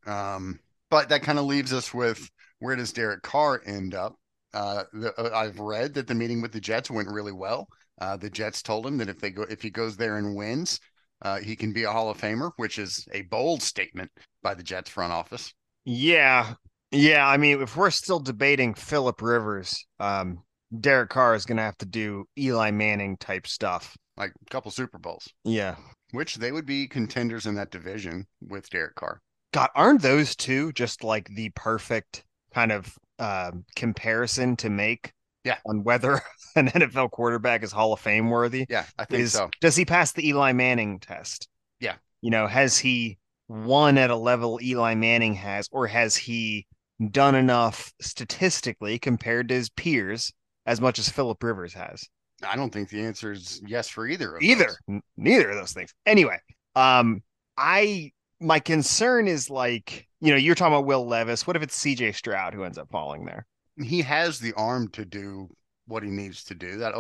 Um, 0.07 0.61
but 0.91 1.09
that 1.09 1.23
kind 1.23 1.39
of 1.39 1.47
leaves 1.47 1.73
us 1.73 1.95
with 1.95 2.31
where 2.59 2.77
does 2.77 2.93
Derek 2.93 3.23
Carr 3.23 3.63
end 3.65 3.95
up? 3.95 4.15
Uh, 4.53 4.85
the, 4.93 5.15
uh, 5.19 5.35
I've 5.35 5.59
read 5.59 5.95
that 5.95 6.07
the 6.07 6.15
meeting 6.15 6.43
with 6.43 6.53
the 6.53 6.61
Jets 6.61 6.91
went 6.91 7.09
really 7.09 7.33
well. 7.33 7.69
Uh, 8.01 8.17
the 8.17 8.29
Jets 8.29 8.63
told 8.63 8.87
him 8.87 8.99
that 8.99 9.09
if 9.09 9.19
they 9.19 9.31
go, 9.31 9.43
if 9.43 9.63
he 9.63 9.71
goes 9.71 9.97
there 9.97 10.19
and 10.19 10.37
wins, 10.37 10.79
uh, 11.23 11.39
he 11.39 11.57
can 11.57 11.73
be 11.73 11.85
a 11.85 11.91
Hall 11.91 12.11
of 12.11 12.19
Famer, 12.19 12.51
which 12.57 12.79
is 12.79 13.09
a 13.13 13.23
bold 13.23 13.63
statement 13.63 14.11
by 14.43 14.55
the 14.55 14.63
Jets 14.63 14.91
front 14.91 15.13
office. 15.13 15.55
Yeah. 15.85 16.55
Yeah. 16.93 17.27
I 17.27 17.37
mean, 17.37 17.61
if 17.63 17.77
we're 17.77 17.91
still 17.91 18.21
debating 18.21 18.75
Philip 18.75 19.21
Rivers, 19.23 19.87
um, 19.99 20.43
Derek 20.81 21.11
Carr 21.11 21.35
is 21.35 21.45
going 21.45 21.57
to 21.59 21.63
have 21.63 21.77
to 21.79 21.87
do 21.87 22.25
Eli 22.39 22.71
Manning 22.71 23.17
type 23.17 23.47
stuff. 23.47 23.97
Like 24.17 24.33
a 24.47 24.51
couple 24.51 24.71
Super 24.71 24.99
Bowls, 24.99 25.27
Yeah. 25.45 25.77
which 26.13 26.37
they 26.37 26.53
would 26.53 26.67
be 26.67 26.87
contenders 26.87 27.47
in 27.47 27.55
that 27.55 27.71
division 27.71 28.27
with 28.43 28.69
Derek 28.71 28.95
Carr. 28.95 29.21
God, 29.55 29.71
aren't 29.75 30.03
those 30.03 30.37
two 30.37 30.73
just 30.73 31.03
like 31.03 31.29
the 31.35 31.51
perfect 31.55 32.25
kind 32.55 32.73
of 32.73 32.95
um, 33.19 33.65
comparison 33.75 34.57
to 34.57 34.71
make? 34.71 35.13
Yeah. 35.45 35.57
On 35.67 35.83
whether 35.83 36.21
an 36.57 36.69
NFL 36.69 37.11
quarterback 37.11 37.63
is 37.63 37.73
Hall 37.73 37.93
of 37.95 38.01
Fame 38.01 38.31
worthy. 38.31 38.67
Yeah, 38.69 38.85
I 38.99 39.07
think 39.07 39.23
Is 39.23 39.33
so. 39.33 39.51
does 39.61 39.77
he 39.77 39.85
pass 39.85 40.13
the 40.13 40.27
Eli 40.29 40.53
Manning 40.53 41.01
test? 41.01 41.49
Yeah. 41.81 41.95
You 42.21 42.31
know, 42.31 42.47
has 42.47 42.79
he 42.79 43.19
won 43.49 43.99
at 43.99 44.11
a 44.11 44.17
level 44.17 44.59
Eli 44.63 44.95
Manning 44.95 45.35
has, 45.35 45.69
or 45.73 45.87
has 45.87 46.17
he 46.17 46.67
done 47.11 47.35
enough 47.35 47.93
statistically 48.01 48.99
compared 48.99 49.49
to 49.49 49.55
his 49.55 49.71
peers 49.71 50.33
as 50.67 50.81
much 50.81 50.99
as 50.99 51.09
Philip 51.09 51.43
Rivers 51.43 51.75
has? 51.75 52.05
I 52.45 52.57
don't 52.57 52.73
think 52.73 52.89
the 52.89 53.03
answer 53.03 53.33
is 53.33 53.61
yes 53.67 53.89
for 53.89 54.07
either 54.07 54.37
of 54.37 54.43
either 54.43 54.77
those. 54.89 55.01
Neither 55.17 55.51
of 55.51 55.57
those 55.57 55.73
things 55.73 55.95
anyway 56.07 56.39
um 56.75 57.23
i 57.57 58.11
my 58.41 58.59
concern 58.59 59.29
is 59.29 59.49
like 59.49 60.09
you 60.21 60.33
know 60.33 60.37
you're 60.37 60.57
talking 60.57 60.75
about 60.75 60.85
will 60.85 61.07
levis 61.07 61.47
what 61.47 61.55
if 61.55 61.63
it's 61.63 61.79
cj 61.79 62.13
stroud 62.13 62.53
who 62.53 62.65
ends 62.65 62.79
up 62.79 62.89
falling 62.91 63.25
there 63.25 63.47
he 63.77 64.03
has 64.03 64.39
the 64.39 64.53
arm 64.55 64.89
to 64.89 65.05
do 65.05 65.49
what 65.87 66.03
he 66.03 66.11
needs 66.11 66.45
to 66.45 66.55
do. 66.55 66.79
That 66.79 66.95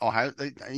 Ohio, 0.00 0.32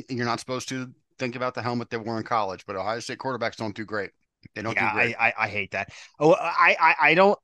you're 0.09 0.27
not 0.27 0.41
supposed 0.41 0.69
to 0.71 0.93
think 1.19 1.37
about 1.37 1.55
the 1.55 1.63
helmet 1.63 1.91
they 1.91 1.97
wore 1.97 2.19
in 2.19 2.25
college, 2.25 2.65
but 2.67 2.77
Ohio 2.77 3.01
State 3.01 3.19
quarterbacks 3.19 3.57
don't 3.57 3.75
do 3.75 3.85
great. 3.85 4.11
They 4.55 4.63
don't 4.63 4.75
yeah 4.75 4.91
do 4.91 4.95
great. 4.95 5.17
I, 5.19 5.29
I 5.29 5.45
i 5.45 5.49
hate 5.49 5.71
that 5.71 5.89
oh 6.21 6.35
i 6.39 6.77
i, 6.79 6.95
I 7.01 7.15
don't 7.15 7.39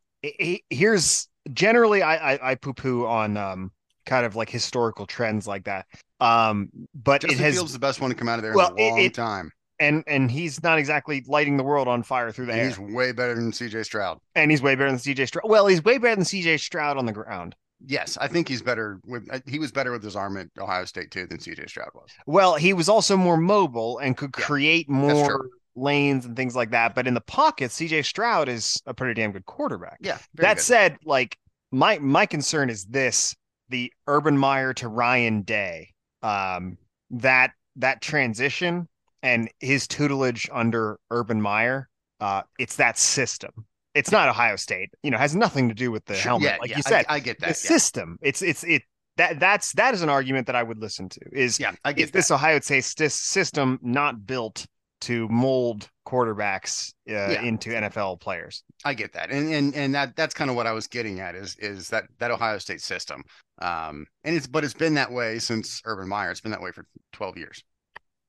here's 0.70 1.28
generally 1.52 2.02
i 2.02 2.34
i, 2.34 2.50
I 2.50 2.54
poo-poo 2.54 3.06
on 3.06 3.36
um 3.36 3.72
kind 4.06 4.26
of 4.26 4.36
like 4.36 4.50
historical 4.50 5.06
trends 5.06 5.46
like 5.46 5.64
that 5.64 5.86
um 6.20 6.68
but 6.94 7.22
Justin 7.22 7.38
it 7.40 7.42
has 7.44 7.54
Fields 7.54 7.72
the 7.72 7.78
best 7.78 8.00
one 8.00 8.10
to 8.10 8.16
come 8.16 8.28
out 8.28 8.38
of 8.38 8.42
there 8.42 8.54
Well, 8.54 8.74
in 8.74 8.84
a 8.84 8.88
long 8.90 8.98
it- 9.00 9.14
time. 9.14 9.52
and 9.78 10.04
and 10.06 10.30
he's 10.30 10.62
not 10.62 10.78
exactly 10.78 11.24
lighting 11.26 11.56
the 11.56 11.62
world 11.62 11.88
on 11.88 12.02
fire 12.02 12.30
through 12.32 12.46
the 12.46 12.52
And 12.52 12.60
air 12.60 12.66
he's 12.68 12.78
way 12.78 13.12
better 13.12 13.34
than 13.34 13.50
CJ 13.52 13.84
Stroud. 13.84 14.18
and 14.34 14.50
he's 14.50 14.62
way 14.62 14.74
better 14.74 14.90
than 14.90 14.98
cj 14.98 15.26
stroud 15.26 15.48
well 15.48 15.66
he's 15.66 15.82
way 15.82 15.96
better 15.98 16.16
than 16.16 16.24
cj 16.24 16.58
stroud 16.60 16.96
on 16.98 17.06
the 17.06 17.12
ground 17.12 17.54
Yes, 17.86 18.18
I 18.20 18.28
think 18.28 18.46
he's 18.46 18.60
better 18.60 19.00
with. 19.06 19.26
uh, 19.32 19.40
He 19.46 19.58
was 19.58 19.72
better 19.72 19.90
with 19.90 20.02
his 20.02 20.14
arm 20.14 20.36
at 20.36 20.48
Ohio 20.58 20.84
State 20.84 21.10
too 21.10 21.26
than 21.26 21.40
C.J. 21.40 21.64
Stroud 21.68 21.88
was. 21.94 22.10
Well, 22.26 22.56
he 22.56 22.74
was 22.74 22.90
also 22.90 23.16
more 23.16 23.38
mobile 23.38 23.96
and 24.00 24.14
could 24.18 24.34
Yeah, 24.36 24.44
create 24.44 24.86
more 24.90 25.48
lanes 25.76 26.24
and 26.24 26.36
things 26.36 26.56
like 26.56 26.70
that. 26.70 26.94
But 26.94 27.06
in 27.06 27.14
the 27.14 27.20
pocket, 27.20 27.70
CJ 27.70 28.04
Stroud 28.04 28.48
is 28.48 28.80
a 28.86 28.94
pretty 28.94 29.20
damn 29.20 29.32
good 29.32 29.46
quarterback. 29.46 29.98
Yeah, 30.00 30.18
that 30.34 30.56
good. 30.56 30.62
said, 30.62 30.98
like 31.04 31.36
my 31.70 31.98
my 31.98 32.26
concern 32.26 32.70
is 32.70 32.84
this: 32.86 33.34
the 33.68 33.92
Urban 34.06 34.36
Meyer 34.36 34.72
to 34.74 34.88
Ryan 34.88 35.42
Day, 35.42 35.94
um, 36.22 36.78
that 37.10 37.52
that 37.76 38.02
transition 38.02 38.88
and 39.22 39.50
his 39.60 39.86
tutelage 39.86 40.48
under 40.52 40.98
Urban 41.10 41.40
Meyer, 41.40 41.88
uh, 42.20 42.42
it's 42.58 42.76
that 42.76 42.98
system. 42.98 43.50
It's 43.94 44.12
not 44.12 44.28
Ohio 44.28 44.56
State. 44.56 44.90
You 45.02 45.10
know, 45.10 45.18
has 45.18 45.34
nothing 45.34 45.68
to 45.68 45.74
do 45.74 45.90
with 45.90 46.04
the 46.04 46.16
helmet, 46.16 46.44
yeah, 46.44 46.56
like 46.60 46.70
yeah, 46.70 46.76
you 46.76 46.82
said. 46.82 47.06
I, 47.08 47.16
I 47.16 47.18
get 47.20 47.38
the 47.38 47.46
that. 47.46 47.48
Yeah, 47.48 47.54
system. 47.54 48.18
It's 48.22 48.40
it's 48.42 48.62
it 48.64 48.82
that 49.16 49.40
that's 49.40 49.72
that 49.72 49.94
is 49.94 50.02
an 50.02 50.08
argument 50.08 50.46
that 50.46 50.56
I 50.56 50.62
would 50.62 50.78
listen 50.78 51.08
to. 51.08 51.20
Is 51.32 51.58
yeah, 51.58 51.72
I 51.84 51.90
is 51.90 51.96
get 51.96 52.12
this. 52.12 52.30
Ohio 52.30 52.60
State 52.60 52.84
system 52.84 53.78
not 53.82 54.26
built 54.26 54.66
to 55.02 55.28
mold 55.28 55.88
quarterbacks 56.06 56.92
uh, 57.08 57.12
Yeah. 57.12 57.42
into 57.42 57.70
NFL 57.70 58.20
players? 58.20 58.62
I 58.84 58.94
get 58.94 59.12
that, 59.14 59.30
and 59.30 59.52
and 59.52 59.74
and 59.74 59.94
that 59.94 60.16
that's 60.16 60.34
kind 60.34 60.50
of 60.50 60.56
what 60.56 60.66
I 60.66 60.72
was 60.72 60.86
getting 60.86 61.20
at 61.20 61.34
is 61.34 61.56
is 61.58 61.88
that 61.88 62.04
that 62.18 62.30
Ohio 62.30 62.58
State 62.58 62.80
system, 62.80 63.22
um, 63.60 64.06
and 64.24 64.36
it's 64.36 64.46
but 64.46 64.64
it's 64.64 64.74
been 64.74 64.94
that 64.94 65.12
way 65.12 65.38
since 65.38 65.82
Urban 65.84 66.08
Meyer. 66.08 66.30
It's 66.30 66.40
been 66.40 66.52
that 66.52 66.62
way 66.62 66.72
for 66.72 66.84
twelve 67.12 67.36
years. 67.36 67.62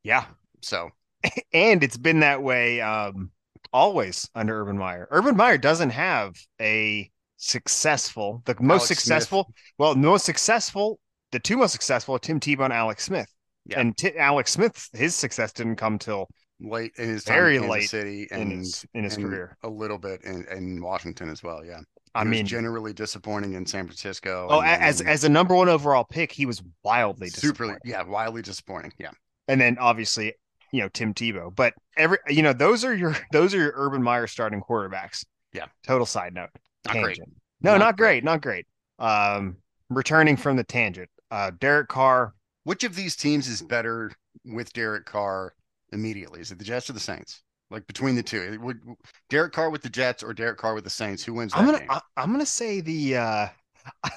Yeah, 0.04 0.26
So 0.62 0.90
and 1.54 1.84
it's 1.84 1.98
been 1.98 2.22
that 2.22 2.42
way 2.42 2.82
um, 2.82 3.32
always 3.72 4.28
under 4.36 4.60
Urban 4.62 4.78
Meyer. 4.78 5.08
Urban 5.12 5.38
Meyer 5.38 5.58
doesn't 5.58 5.92
have 5.92 6.36
a 6.60 7.10
successful, 7.38 8.42
the 8.46 8.56
most 8.60 8.82
Alex 8.82 8.86
Smith. 8.88 8.98
successful, 9.00 9.54
well, 9.78 9.96
most 9.96 10.26
successful, 10.26 11.00
the 11.32 11.40
two 11.40 11.58
most 11.58 11.72
successful, 11.72 12.18
Tim 12.20 12.40
Tebow 12.40 12.66
and 12.66 12.74
Alex 12.74 13.04
Smith. 13.06 13.28
Yeah. 13.66 13.80
And 13.80 13.96
T- 13.98 14.18
Alex 14.18 14.52
Smith, 14.52 14.90
his 14.94 15.14
success 15.16 15.54
didn't 15.54 15.76
come 15.76 16.00
till 16.00 16.28
late 16.62 16.94
in 16.98 17.10
his 17.10 17.24
Very 17.24 17.58
in 17.58 17.68
late 17.68 17.90
City 17.90 18.28
in 18.32 18.42
and 18.42 18.52
his 18.52 18.86
in 18.94 19.04
his 19.04 19.16
and 19.18 19.26
career. 19.26 19.58
a 19.64 19.70
little 19.70 19.98
bit 19.98 20.22
in, 20.24 20.46
in 20.52 20.82
Washington 20.82 21.30
as 21.30 21.44
well. 21.44 21.64
Yeah, 21.66 21.80
I 22.16 22.24
He 22.24 22.30
was 22.30 22.38
mean, 22.38 22.46
generally 22.46 22.94
disappointing 22.94 23.54
in 23.54 23.66
San 23.66 23.86
Francisco. 23.86 24.48
oh, 24.50 24.62
and 24.62 24.82
as 24.84 25.00
then 25.00 25.08
as 25.08 25.24
a 25.24 25.30
number 25.30 25.56
one 25.56 25.70
overall 25.70 26.04
pick, 26.04 26.32
he 26.32 26.46
was 26.46 26.62
wildly 26.84 27.30
super, 27.30 27.78
yeah, 27.84 28.04
wildly 28.04 28.42
disappointing. 28.42 28.94
Yeah, 28.98 29.12
and 29.48 29.60
then 29.60 29.78
obviously 29.80 30.34
you 30.72 30.82
know 30.82 30.90
Tim 30.90 31.14
Tebow. 31.14 31.54
But 31.56 31.74
every 31.98 32.18
you 32.30 32.42
know 32.44 32.54
those 32.54 32.84
are 32.86 32.94
your 32.96 33.16
those 33.32 33.54
are 33.54 33.58
your 33.60 33.74
Urban 33.76 34.02
Meyer 34.04 34.28
starting 34.28 34.62
quarterbacks. 34.62 35.26
Yeah. 35.54 35.66
Total 35.86 36.06
side 36.06 36.34
note. 36.34 36.50
not 36.86 37.02
great. 37.04 37.20
No, 37.62 37.72
Not 37.72 37.78
not, 37.80 37.98
great. 37.98 38.08
great. 38.08 38.24
not 38.24 38.42
great. 38.42 38.66
Um, 39.00 39.58
returning 39.90 40.38
from 40.38 40.56
the 40.58 40.64
tangent. 40.64 41.10
Uh, 41.30 41.52
Derek 41.60 41.90
Carr. 41.90 42.34
Which 42.64 42.84
of 42.84 42.96
these 42.96 43.16
teams 43.16 43.48
is 43.48 43.62
better 43.62 44.12
with 44.46 44.72
Derek 44.74 45.06
Carr 45.06 45.54
immediately? 45.92 46.42
Is 46.42 46.52
it 46.52 46.60
the 46.60 46.66
Jets 46.66 46.90
or 46.90 46.94
the 46.94 47.00
Saints? 47.00 47.44
Like 47.70 47.88
between 47.88 48.16
the 48.16 48.24
two, 48.24 48.60
would 48.62 48.82
Derek 49.30 49.54
Carr 49.54 49.70
with 49.70 49.82
the 49.82 49.90
Jets 49.90 50.24
or 50.24 50.34
Derek 50.34 50.58
Carr 50.58 50.74
with 50.74 50.84
the 50.84 50.90
Saints? 50.90 51.24
Who 51.24 51.34
wins 51.34 51.54
I'm 51.56 51.66
gonna 51.66 51.80
game? 51.80 51.88
I, 51.90 52.02
I'm 52.18 52.32
gonna 52.32 52.46
say 52.46 52.82
the. 52.82 53.16
uh 53.18 53.48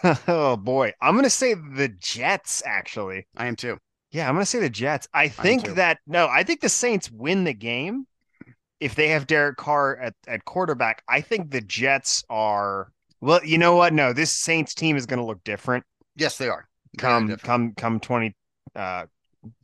Oh 0.28 0.56
boy, 0.56 0.92
I'm 1.00 1.14
gonna 1.14 1.30
say 1.30 1.54
the 1.54 1.88
Jets. 2.00 2.62
Actually, 2.66 3.26
I 3.36 3.46
am 3.46 3.56
too. 3.56 3.78
yeah, 4.10 4.28
I'm 4.28 4.34
gonna 4.34 4.44
say 4.44 4.58
the 4.60 4.68
Jets. 4.70 5.08
I 5.14 5.28
think 5.28 5.66
that 5.76 5.98
no, 6.06 6.26
I 6.28 6.42
think 6.42 6.60
the 6.60 6.68
Saints 6.68 7.10
win 7.10 7.44
the 7.44 7.54
game 7.54 8.06
if 8.80 8.94
they 8.94 9.08
have 9.08 9.26
Derek 9.26 9.56
Carr 9.56 9.96
at 9.96 10.14
at 10.26 10.44
quarterback. 10.44 11.02
I 11.08 11.20
think 11.20 11.50
the 11.50 11.60
Jets 11.60 12.24
are. 12.28 12.90
Well, 13.20 13.40
you 13.44 13.56
know 13.56 13.74
what? 13.76 13.94
No, 13.94 14.12
this 14.12 14.32
Saints 14.32 14.74
team 14.74 14.96
is 14.96 15.06
going 15.06 15.18
to 15.18 15.24
look 15.24 15.42
different. 15.44 15.84
Yes, 16.16 16.36
they 16.36 16.48
are. 16.48 16.68
Very 16.98 17.10
come 17.10 17.26
different. 17.28 17.42
come 17.42 17.74
come 17.76 18.00
20 18.00 18.36
uh 18.76 19.06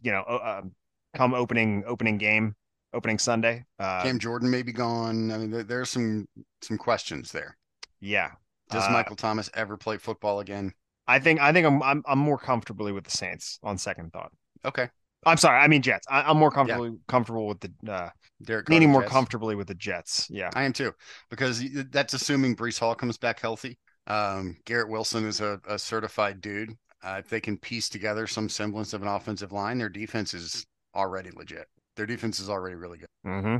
you 0.03 0.13
know 0.13 0.23
uh, 0.29 0.61
um, 0.63 0.73
come 1.15 1.35
opening 1.35 1.83
opening 1.87 2.19
game 2.19 2.55
opening 2.93 3.19
sunday 3.19 3.65
uh 3.79 4.03
Cam 4.03 4.19
Jordan 4.19 4.51
may 4.51 4.63
be 4.63 4.73
gone. 4.73 5.31
I 5.31 5.39
mean, 5.39 5.51
there, 5.51 5.63
there's 5.65 5.91
some 5.91 6.27
some 6.63 6.79
questions 6.79 7.33
there. 7.33 7.57
yeah 8.01 8.31
Does 8.71 8.85
Uh, 8.85 8.93
Michael 8.93 9.17
Thomas 9.17 9.51
ever 9.55 9.77
play 9.77 9.97
football 9.99 10.41
again? 10.41 10.73
i 11.07 11.19
think 11.19 11.41
i 11.41 11.53
think 11.53 11.67
I'm, 11.67 11.83
I'm 11.83 12.03
i'm 12.07 12.19
more 12.19 12.39
comfortably 12.39 12.93
with 12.93 13.05
the 13.05 13.11
saints 13.11 13.59
on 13.63 13.79
second 13.79 14.13
thought 14.13 14.31
Okay, 14.65 14.89
i'm 15.27 15.39
sorry 15.39 15.59
i 15.59 15.67
mean 15.67 15.83
jets 15.83 16.07
I, 16.11 16.23
i'm 16.23 16.37
more 16.37 16.51
comfortably 16.51 16.93
comfortable 17.09 17.47
with 17.49 17.61
the 17.61 17.73
uh 17.91 18.11
Derek 18.43 18.69
leaning 18.69 18.91
more 18.91 19.03
Jets. 19.03 19.13
comfortably 19.13 19.55
with 19.55 19.67
the 19.69 19.75
jets 19.75 20.29
yeah 20.31 20.51
I 20.55 20.63
am 20.65 20.73
too, 20.73 20.93
because 21.31 21.63
that's 21.91 22.15
assuming 22.15 22.57
Breece 22.57 22.79
Hall 22.79 22.95
comes 22.95 23.19
back 23.19 23.41
healthy. 23.41 23.79
Um, 24.07 24.57
Garrett 24.65 24.89
Wilson 24.89 25.27
is 25.27 25.41
a, 25.41 25.61
a 25.69 25.79
certified 25.79 26.41
dude. 26.41 26.73
Uh, 27.03 27.17
if 27.21 27.29
they 27.29 27.41
can 27.41 27.57
piece 27.59 27.89
together 27.89 28.27
some 28.27 28.49
semblance 28.49 28.93
of 28.95 29.03
an 29.03 29.09
offensive 29.09 29.53
line, 29.53 29.79
their 29.79 29.89
defense 29.91 30.33
is 30.35 30.67
already 30.95 31.31
legit. 31.31 31.69
Their 31.97 32.07
defense 32.07 32.41
is 32.41 32.49
already 32.51 32.77
really 32.77 32.99
good. 32.99 33.09
hmm 33.25 33.57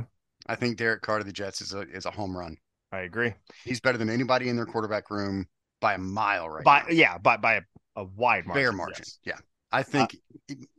I 0.47 0.55
think 0.55 0.77
Derek 0.77 1.01
Carr 1.01 1.19
to 1.19 1.23
the 1.23 1.31
Jets 1.31 1.61
is 1.61 1.73
a 1.73 1.81
is 1.81 2.05
a 2.05 2.11
home 2.11 2.35
run. 2.35 2.57
i 2.91 2.99
agree 3.01 3.33
He's 3.63 3.79
better 3.79 3.97
than 3.97 4.09
anybody 4.09 4.49
in 4.49 4.55
their 4.55 4.65
quarterback 4.65 5.09
room 5.09 5.47
by 5.79 5.93
a 5.93 5.97
mile 5.97 6.49
right 6.49 6.63
by 6.63 6.79
now. 6.81 6.87
yeah 6.89 7.17
by 7.17 7.37
by 7.37 7.53
a, 7.55 7.61
a 7.95 8.03
wide 8.03 8.45
margin 8.45 8.63
fair 8.63 8.71
margin. 8.71 9.05
yes. 9.05 9.19
Yeah, 9.23 9.37
I 9.71 9.83
think 9.83 10.17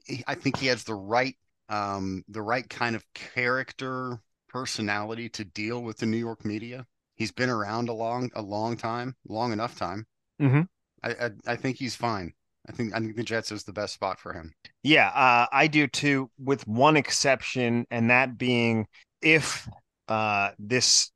he- 0.06 0.24
I 0.26 0.34
think 0.34 0.56
he 0.58 0.66
has 0.66 0.84
the 0.84 0.94
right 0.94 1.36
um 1.68 2.24
the 2.28 2.42
right 2.42 2.68
kind 2.68 2.96
of 2.96 3.04
character 3.14 4.20
personality 4.48 5.28
to 5.30 5.44
deal 5.44 5.82
with 5.82 5.98
the 5.98 6.06
New 6.06 6.18
York 6.18 6.44
media. 6.44 6.86
He's 7.14 7.32
been 7.32 7.48
around 7.50 7.88
a 7.88 7.92
long 7.94 8.30
a 8.34 8.42
long 8.42 8.76
time, 8.76 9.16
long 9.28 9.52
enough 9.52 9.76
time. 9.76 10.06
Mhm. 10.40 10.68
I, 11.02 11.10
I 11.26 11.30
I 11.46 11.56
think 11.56 11.76
he's 11.78 11.96
fine. 11.96 12.34
I 12.68 12.72
think 12.72 12.94
I 12.94 13.00
think 13.00 13.16
the 13.16 13.22
Jets 13.22 13.50
is 13.50 13.64
the 13.64 13.72
best 13.72 13.94
spot 13.94 14.20
for 14.20 14.32
him. 14.32 14.52
Yeah, 14.82 15.08
uh, 15.08 15.46
I 15.52 15.66
do 15.66 15.86
too, 15.86 16.30
with 16.38 16.66
one 16.66 16.96
exception, 16.96 17.86
and 17.90 18.10
that 18.10 18.38
being 18.38 18.86
if 19.20 19.68
uh, 20.08 20.50
this 20.58 21.10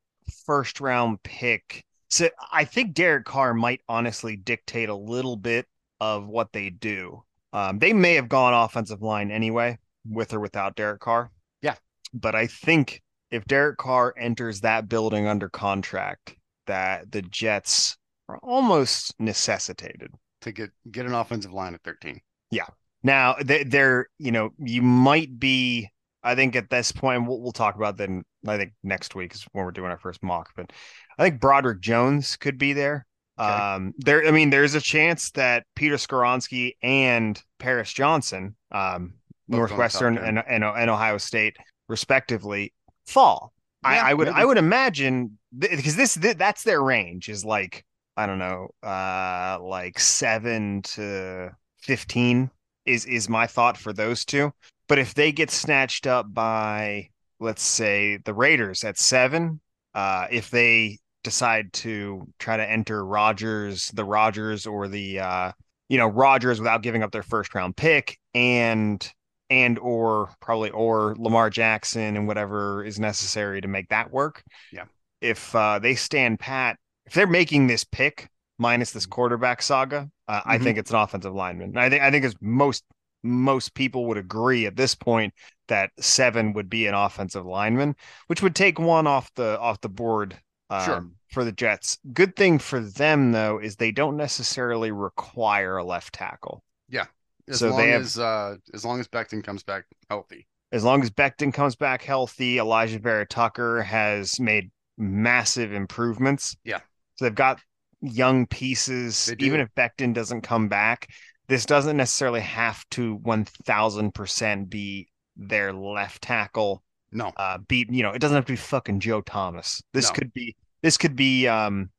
first 0.44 0.80
round 0.80 1.22
pick. 1.22 1.84
So 2.08 2.28
I 2.52 2.64
think 2.64 2.94
Derek 2.94 3.24
Carr 3.24 3.54
might 3.54 3.80
honestly 3.88 4.36
dictate 4.36 4.88
a 4.88 4.94
little 4.94 5.36
bit 5.36 5.66
of 6.00 6.26
what 6.26 6.52
they 6.52 6.70
do. 6.70 7.22
Um, 7.52 7.78
they 7.78 7.92
may 7.92 8.14
have 8.14 8.28
gone 8.28 8.54
offensive 8.54 9.02
line 9.02 9.30
anyway, 9.30 9.78
with 10.04 10.32
or 10.32 10.40
without 10.40 10.76
Derek 10.76 11.00
Carr. 11.00 11.30
Yeah. 11.62 11.74
But 12.12 12.34
I 12.34 12.46
think 12.46 13.02
if 13.30 13.44
Derek 13.44 13.78
Carr 13.78 14.14
enters 14.16 14.60
that 14.60 14.88
building 14.88 15.26
under 15.26 15.48
contract, 15.48 16.36
that 16.66 17.10
the 17.10 17.22
Jets 17.22 17.96
are 18.28 18.38
almost 18.42 19.14
necessitated. 19.18 20.10
To 20.46 20.52
get 20.52 20.70
get 20.90 21.06
an 21.06 21.12
offensive 21.12 21.52
line 21.52 21.74
at 21.74 21.82
13. 21.82 22.20
Yeah. 22.50 22.66
Now, 23.02 23.34
they- 23.44 23.64
they're, 23.64 24.06
you 24.18 24.30
know, 24.32 24.50
you 24.58 24.80
might 24.80 25.38
be, 25.38 25.90
I 26.22 26.34
think 26.34 26.56
at 26.56 26.70
this 26.70 26.92
point, 26.92 27.26
we'll, 27.26 27.40
we'll 27.40 27.52
talk 27.52 27.74
about 27.76 27.96
then, 27.96 28.22
I 28.46 28.56
think 28.56 28.72
next 28.82 29.14
week 29.14 29.34
is 29.34 29.44
when 29.52 29.64
we're 29.64 29.70
doing 29.72 29.90
our 29.90 29.98
first 29.98 30.22
mock, 30.22 30.50
but 30.56 30.72
I 31.18 31.24
think 31.24 31.40
Broderick 31.40 31.80
Jones 31.80 32.36
could 32.36 32.58
be 32.58 32.72
there. 32.72 33.06
Okay. 33.38 33.48
Um, 33.48 33.92
there, 33.98 34.26
I 34.26 34.30
mean, 34.30 34.50
there's 34.50 34.74
a 34.74 34.80
chance 34.80 35.30
that 35.32 35.64
Peter 35.74 35.96
Skoronski 35.96 36.72
and 36.82 37.40
Paris 37.58 37.92
Johnson, 37.92 38.56
um, 38.72 39.14
Northwestern 39.48 40.16
and, 40.16 40.38
and, 40.46 40.64
and 40.64 40.90
Ohio 40.90 41.18
State, 41.18 41.56
respectively, 41.88 42.72
fall. 43.06 43.52
Yeah, 43.82 43.90
I, 43.90 44.10
I 44.10 44.14
would, 44.14 44.28
maybe. 44.28 44.40
I 44.40 44.44
would 44.44 44.58
imagine 44.58 45.38
because 45.56 45.96
this, 45.96 46.14
th- 46.14 46.38
that's 46.38 46.62
their 46.62 46.82
range 46.82 47.28
is 47.28 47.44
like, 47.44 47.84
I 48.16 48.26
don't 48.26 48.38
know, 48.38 48.70
uh, 48.82 49.58
like 49.60 49.98
seven 50.00 50.82
to 50.82 51.50
15 51.80 52.50
is 52.86 53.04
is 53.04 53.28
my 53.28 53.46
thought 53.46 53.76
for 53.76 53.92
those 53.92 54.24
two. 54.24 54.52
But 54.88 54.98
if 54.98 55.14
they 55.14 55.32
get 55.32 55.50
snatched 55.50 56.06
up 56.06 56.32
by, 56.32 57.10
let's 57.40 57.62
say, 57.62 58.18
the 58.24 58.34
Raiders 58.34 58.84
at 58.84 58.98
seven, 58.98 59.60
uh, 59.94 60.28
if 60.30 60.50
they 60.50 60.98
decide 61.24 61.72
to 61.72 62.28
try 62.38 62.56
to 62.56 62.70
enter 62.70 63.04
Rodgers, 63.04 63.90
the 63.90 64.04
Rodgers 64.04 64.66
or 64.66 64.88
the 64.88 65.20
uh, 65.20 65.52
you 65.88 65.98
know, 65.98 66.06
Rodgers 66.08 66.58
without 66.58 66.82
giving 66.82 67.02
up 67.02 67.12
their 67.12 67.22
first 67.22 67.54
round 67.54 67.76
pick 67.76 68.18
and 68.34 69.12
and 69.48 69.78
or 69.78 70.30
probably 70.40 70.70
or 70.70 71.14
Lamar 71.18 71.50
Jackson 71.50 72.16
and 72.16 72.26
whatever 72.26 72.84
is 72.84 72.98
necessary 72.98 73.60
to 73.60 73.68
make 73.68 73.88
that 73.88 74.10
work. 74.10 74.42
Yeah. 74.72 74.84
If 75.20 75.54
uh, 75.54 75.78
they 75.78 75.94
stand 75.94 76.38
pat, 76.38 76.78
if 77.06 77.14
they're 77.14 77.26
making 77.26 77.66
this 77.66 77.84
pick 77.84 78.28
minus 78.58 78.90
this 78.92 79.06
quarterback 79.06 79.62
saga, 79.62 80.10
uh, 80.28 80.40
I 80.44 80.58
Mhm. 80.58 80.62
think 80.62 80.78
it's 80.78 80.90
an 80.90 80.96
offensive 80.96 81.34
lineman. 81.34 81.76
I 81.76 81.88
think 81.90 82.02
I 82.02 82.10
think 82.10 82.24
as 82.24 82.34
most 82.40 82.84
most 83.22 83.74
people 83.74 84.06
would 84.06 84.16
agree 84.18 84.66
at 84.66 84.76
this 84.76 84.94
point 84.94 85.34
that 85.68 85.90
seven 85.98 86.52
would 86.52 86.70
be 86.70 86.86
an 86.86 86.94
offensive 86.94 87.44
lineman, 87.44 87.96
which 88.28 88.40
would 88.42 88.54
take 88.54 88.78
one 88.78 89.06
off 89.06 89.32
the 89.34 89.58
off 89.58 89.80
the 89.80 89.88
board 89.88 90.36
um, 90.70 90.84
Sure. 90.84 91.06
for 91.32 91.44
the 91.44 91.52
Jets. 91.52 91.98
Good 92.12 92.34
thing 92.36 92.58
for 92.58 92.80
them 92.80 93.32
though 93.32 93.58
is 93.58 93.76
they 93.76 93.92
don't 93.92 94.16
necessarily 94.16 94.90
require 94.90 95.76
a 95.76 95.84
left 95.84 96.14
tackle. 96.14 96.62
Yeah, 96.88 97.06
as 97.48 97.58
So 97.60 97.70
long 97.70 97.80
have- 97.88 98.00
as 98.02 98.18
uh 98.18 98.56
as 98.74 98.84
long 98.84 99.00
as 99.00 99.08
Becton 99.08 99.42
comes 99.44 99.62
back 99.62 99.84
healthy. 100.10 100.46
As 100.72 100.82
long 100.84 101.02
as 101.02 101.10
Becton 101.10 101.52
comes 101.54 101.76
back 101.76 102.02
healthy, 102.02 102.56
Alijah 102.56 103.00
Vera 103.00 103.26
Tucker 103.26 103.82
has 103.82 104.38
made 104.40 104.70
massive 104.98 105.72
improvements. 105.72 106.56
Yeah. 106.64 106.80
So 107.16 107.24
they've 107.24 107.34
got 107.34 107.60
young 108.00 108.46
pieces. 108.46 109.34
Even 109.38 109.60
if 109.60 109.68
Becton 109.74 110.12
doesn't 110.14 110.42
come 110.42 110.68
back, 110.68 111.08
this 111.48 111.66
doesn't 111.66 111.96
necessarily 111.96 112.40
have 112.40 112.84
to 112.90 113.18
1000% 113.18 114.68
be 114.68 115.08
their 115.36 115.72
left 115.72 116.22
tackle. 116.22 116.82
No, 117.12 117.32
Uh, 117.36 117.58
be 117.58 117.86
you 117.88 118.02
know, 118.02 118.10
it 118.10 118.18
doesn't 118.20 118.34
have 118.34 118.44
to 118.46 118.52
be 118.52 118.56
fucking 118.56 119.00
Joe 119.00 119.20
Thomas. 119.20 119.82
This 119.92 120.08
No. 120.08 120.14
could 120.14 120.32
be 120.32 120.56
this 120.82 120.96
could 120.98 121.16
be 121.16 121.46
um 121.48 121.90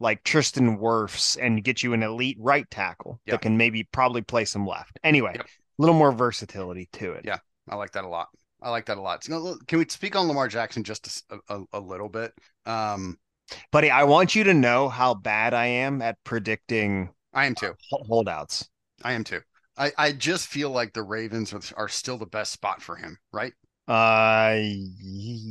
like 0.00 0.24
Tristan 0.24 0.78
Wirfs 0.78 1.36
and 1.40 1.62
get 1.62 1.82
you 1.82 1.92
an 1.92 2.02
elite 2.02 2.36
right 2.40 2.68
tackle 2.70 3.20
Yeah. 3.26 3.32
that 3.34 3.42
can 3.42 3.56
maybe 3.56 3.84
probably 3.84 4.22
play 4.22 4.44
some 4.44 4.66
left. 4.66 4.98
Anyway, 5.04 5.32
Yep. 5.34 5.46
a 5.46 5.82
little 5.82 5.94
more 5.94 6.10
versatility 6.12 6.88
to 6.94 7.12
it. 7.12 7.24
Yeah. 7.24 7.38
I 7.68 7.76
like 7.76 7.92
that 7.92 8.04
a 8.04 8.08
lot. 8.08 8.28
I 8.60 8.70
like 8.70 8.86
that 8.86 8.98
a 8.98 9.00
lot. 9.00 9.24
So, 9.24 9.56
can 9.66 9.78
we 9.78 9.86
speak 9.88 10.16
on 10.16 10.26
Lamar 10.28 10.48
Jackson 10.48 10.82
just 10.84 11.24
a 11.48 11.80
little 11.80 12.08
bit? 12.08 12.32
Um, 12.66 13.18
Buddy, 13.70 13.90
I 13.90 14.04
want 14.04 14.34
you 14.34 14.44
to 14.44 14.54
know 14.54 14.88
how 14.88 15.14
bad 15.14 15.54
I 15.54 15.66
am 15.66 16.02
at 16.02 16.22
predicting 16.24 17.10
I 17.34 17.46
am 17.46 17.54
too. 17.54 17.74
holdouts. 17.90 18.68
I 19.04 19.12
am 19.12 19.24
too. 19.24 19.40
I, 19.76 19.90
I 19.96 20.12
just 20.12 20.48
feel 20.48 20.70
like 20.70 20.92
the 20.92 21.02
Ravens 21.02 21.52
are, 21.54 21.60
are 21.76 21.88
still 21.88 22.18
the 22.18 22.26
best 22.26 22.52
spot 22.52 22.82
for 22.82 22.96
him, 22.96 23.16
right? 23.32 23.52
Uh, 23.88 24.52
They've 24.54 24.86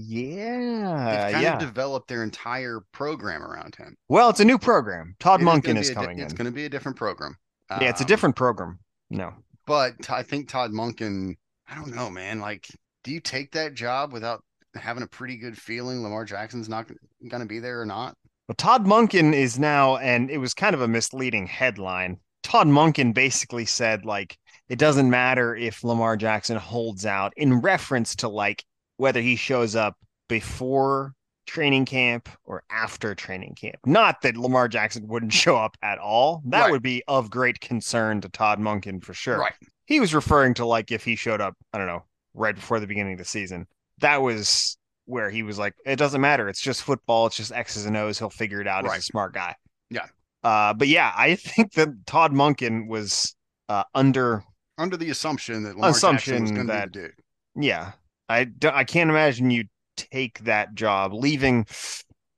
yeah, 0.07 1.31
kind 1.31 1.43
yeah. 1.43 1.53
of 1.53 1.59
developed 1.59 2.07
their 2.07 2.23
entire 2.23 2.79
program 2.91 3.43
around 3.43 3.75
him. 3.75 3.95
well, 4.09 4.29
it's 4.29 4.39
a 4.39 4.45
new 4.45 4.57
program. 4.57 5.15
Todd 5.19 5.41
It 5.41 5.45
Monken 5.45 5.77
is 5.77 5.89
be 5.89 5.93
a 5.93 5.95
di- 5.95 6.01
coming 6.01 6.19
It's 6.19 6.33
going 6.33 6.45
to 6.45 6.51
be 6.51 6.65
a 6.65 6.69
different 6.69 6.97
program. 6.97 7.35
yeah, 7.69 7.89
it's 7.89 7.99
a 8.01 8.03
Um, 8.03 8.07
different 8.07 8.35
program. 8.35 8.79
No, 9.09 9.33
But 9.65 10.09
I 10.09 10.23
think 10.23 10.47
Todd 10.49 10.71
Monken, 10.71 11.35
I 11.67 11.75
don't 11.75 11.93
know, 11.95 12.09
man. 12.09 12.39
Like, 12.39 12.67
do 13.03 13.11
you 13.11 13.19
take 13.19 13.51
that 13.53 13.73
job 13.73 14.13
without 14.13 14.43
having 14.75 15.03
a 15.03 15.07
pretty 15.07 15.37
good 15.37 15.57
feeling 15.57 16.03
Lamar 16.03 16.25
Jackson's 16.25 16.69
not 16.69 16.87
going 17.29 17.41
to 17.41 17.47
be 17.47 17.59
there 17.59 17.81
or 17.81 17.85
not? 17.85 18.15
well, 18.47 18.55
Todd 18.57 18.85
Monken 18.85 19.33
is 19.33 19.59
now, 19.59 19.97
and 19.97 20.29
it 20.29 20.37
was 20.37 20.53
kind 20.53 20.73
of 20.73 20.81
a 20.81 20.87
misleading 20.87 21.47
headline. 21.47 22.17
Todd 22.43 22.67
Monken 22.67 23.13
basically 23.13 23.65
said 23.65 24.03
like 24.05 24.37
it 24.67 24.79
doesn't 24.79 25.09
matter 25.09 25.55
if 25.55 25.83
Lamar 25.83 26.17
Jackson 26.17 26.57
holds 26.57 27.05
out 27.05 27.33
in 27.37 27.61
reference 27.61 28.15
to 28.17 28.27
like 28.29 28.63
whether 28.97 29.21
he 29.21 29.35
shows 29.35 29.75
up 29.75 29.95
before 30.27 31.13
training 31.45 31.85
camp 31.85 32.29
or 32.45 32.63
after 32.71 33.13
training 33.13 33.53
camp. 33.55 33.75
Not 33.85 34.21
that 34.21 34.37
Lamar 34.37 34.67
Jackson 34.67 35.07
wouldn't 35.07 35.33
show 35.33 35.55
up 35.57 35.77
at 35.81 35.97
all. 35.99 36.41
That 36.45 36.61
Right. 36.63 36.71
would 36.71 36.81
be 36.83 37.03
of 37.07 37.29
great 37.29 37.59
concern 37.59 38.21
to 38.21 38.29
Todd 38.29 38.59
Monken 38.59 39.03
for 39.03 39.13
sure. 39.13 39.37
Right. 39.39 39.53
He 39.85 39.99
was 39.99 40.15
referring 40.15 40.53
to 40.55 40.65
like 40.65 40.91
if 40.91 41.03
he 41.03 41.15
showed 41.15 41.41
up, 41.41 41.55
I 41.73 41.77
don't 41.77 41.87
know, 41.87 42.05
right 42.33 42.55
before 42.55 42.79
the 42.79 42.87
beginning 42.87 43.13
of 43.13 43.19
the 43.19 43.25
season. 43.25 43.67
That 44.01 44.21
was 44.21 44.77
where 45.05 45.29
he 45.29 45.43
was 45.43 45.57
like, 45.57 45.73
it 45.85 45.95
doesn't 45.95 46.21
matter. 46.21 46.47
It's 46.49 46.61
just 46.61 46.83
football. 46.83 47.27
It's 47.27 47.35
just 47.37 47.51
X's 47.51 47.85
and 47.85 47.97
O's. 47.97 48.19
He'll 48.19 48.29
figure 48.29 48.61
it 48.61 48.67
out. 48.67 48.83
He's 48.85 48.93
a 48.97 49.01
smart 49.01 49.33
guy. 49.33 49.55
Yeah. 49.89 50.05
Uh, 50.43 50.73
but 50.73 50.87
yeah, 50.87 51.11
I 51.15 51.35
think 51.35 51.73
that 51.73 51.89
Todd 52.05 52.31
Monken 52.33 52.87
was 52.87 53.35
uh, 53.69 53.83
under. 53.95 54.43
Under 54.77 54.97
the 54.97 55.09
assumption 55.09 55.63
that 55.63 55.75
Lamar 55.75 55.91
Jackson 55.91 56.13
was 56.13 56.23
Assumption 56.23 56.55
to 56.55 56.61
be 56.61 56.67
that- 56.67 56.91
dude. 56.91 57.11
Yeah, 57.55 57.91
I 58.29 58.45
d- 58.45 58.69
I 58.71 58.85
can't 58.85 59.09
imagine 59.09 59.51
you 59.51 59.65
take 59.97 60.39
that 60.45 60.73
job, 60.73 61.13
leaving 61.13 61.65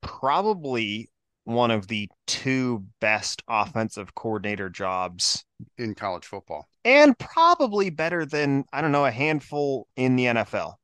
probably 0.02 1.08
one 1.44 1.70
of 1.70 1.86
the 1.88 2.08
two 2.26 2.84
best 3.00 3.42
offensive 3.48 4.14
coordinator 4.14 4.68
jobs, 4.70 5.44
in 5.78 5.94
college 5.94 6.24
football. 6.24 6.68
and 6.84 7.16
probably 7.18 7.90
better 7.90 8.24
than 8.26 8.64
I 8.72 8.80
don't 8.80 8.92
know 8.92 9.04
a 9.04 9.10
handful 9.10 9.86
in 9.96 10.16
the 10.16 10.24
NFL. 10.24 10.74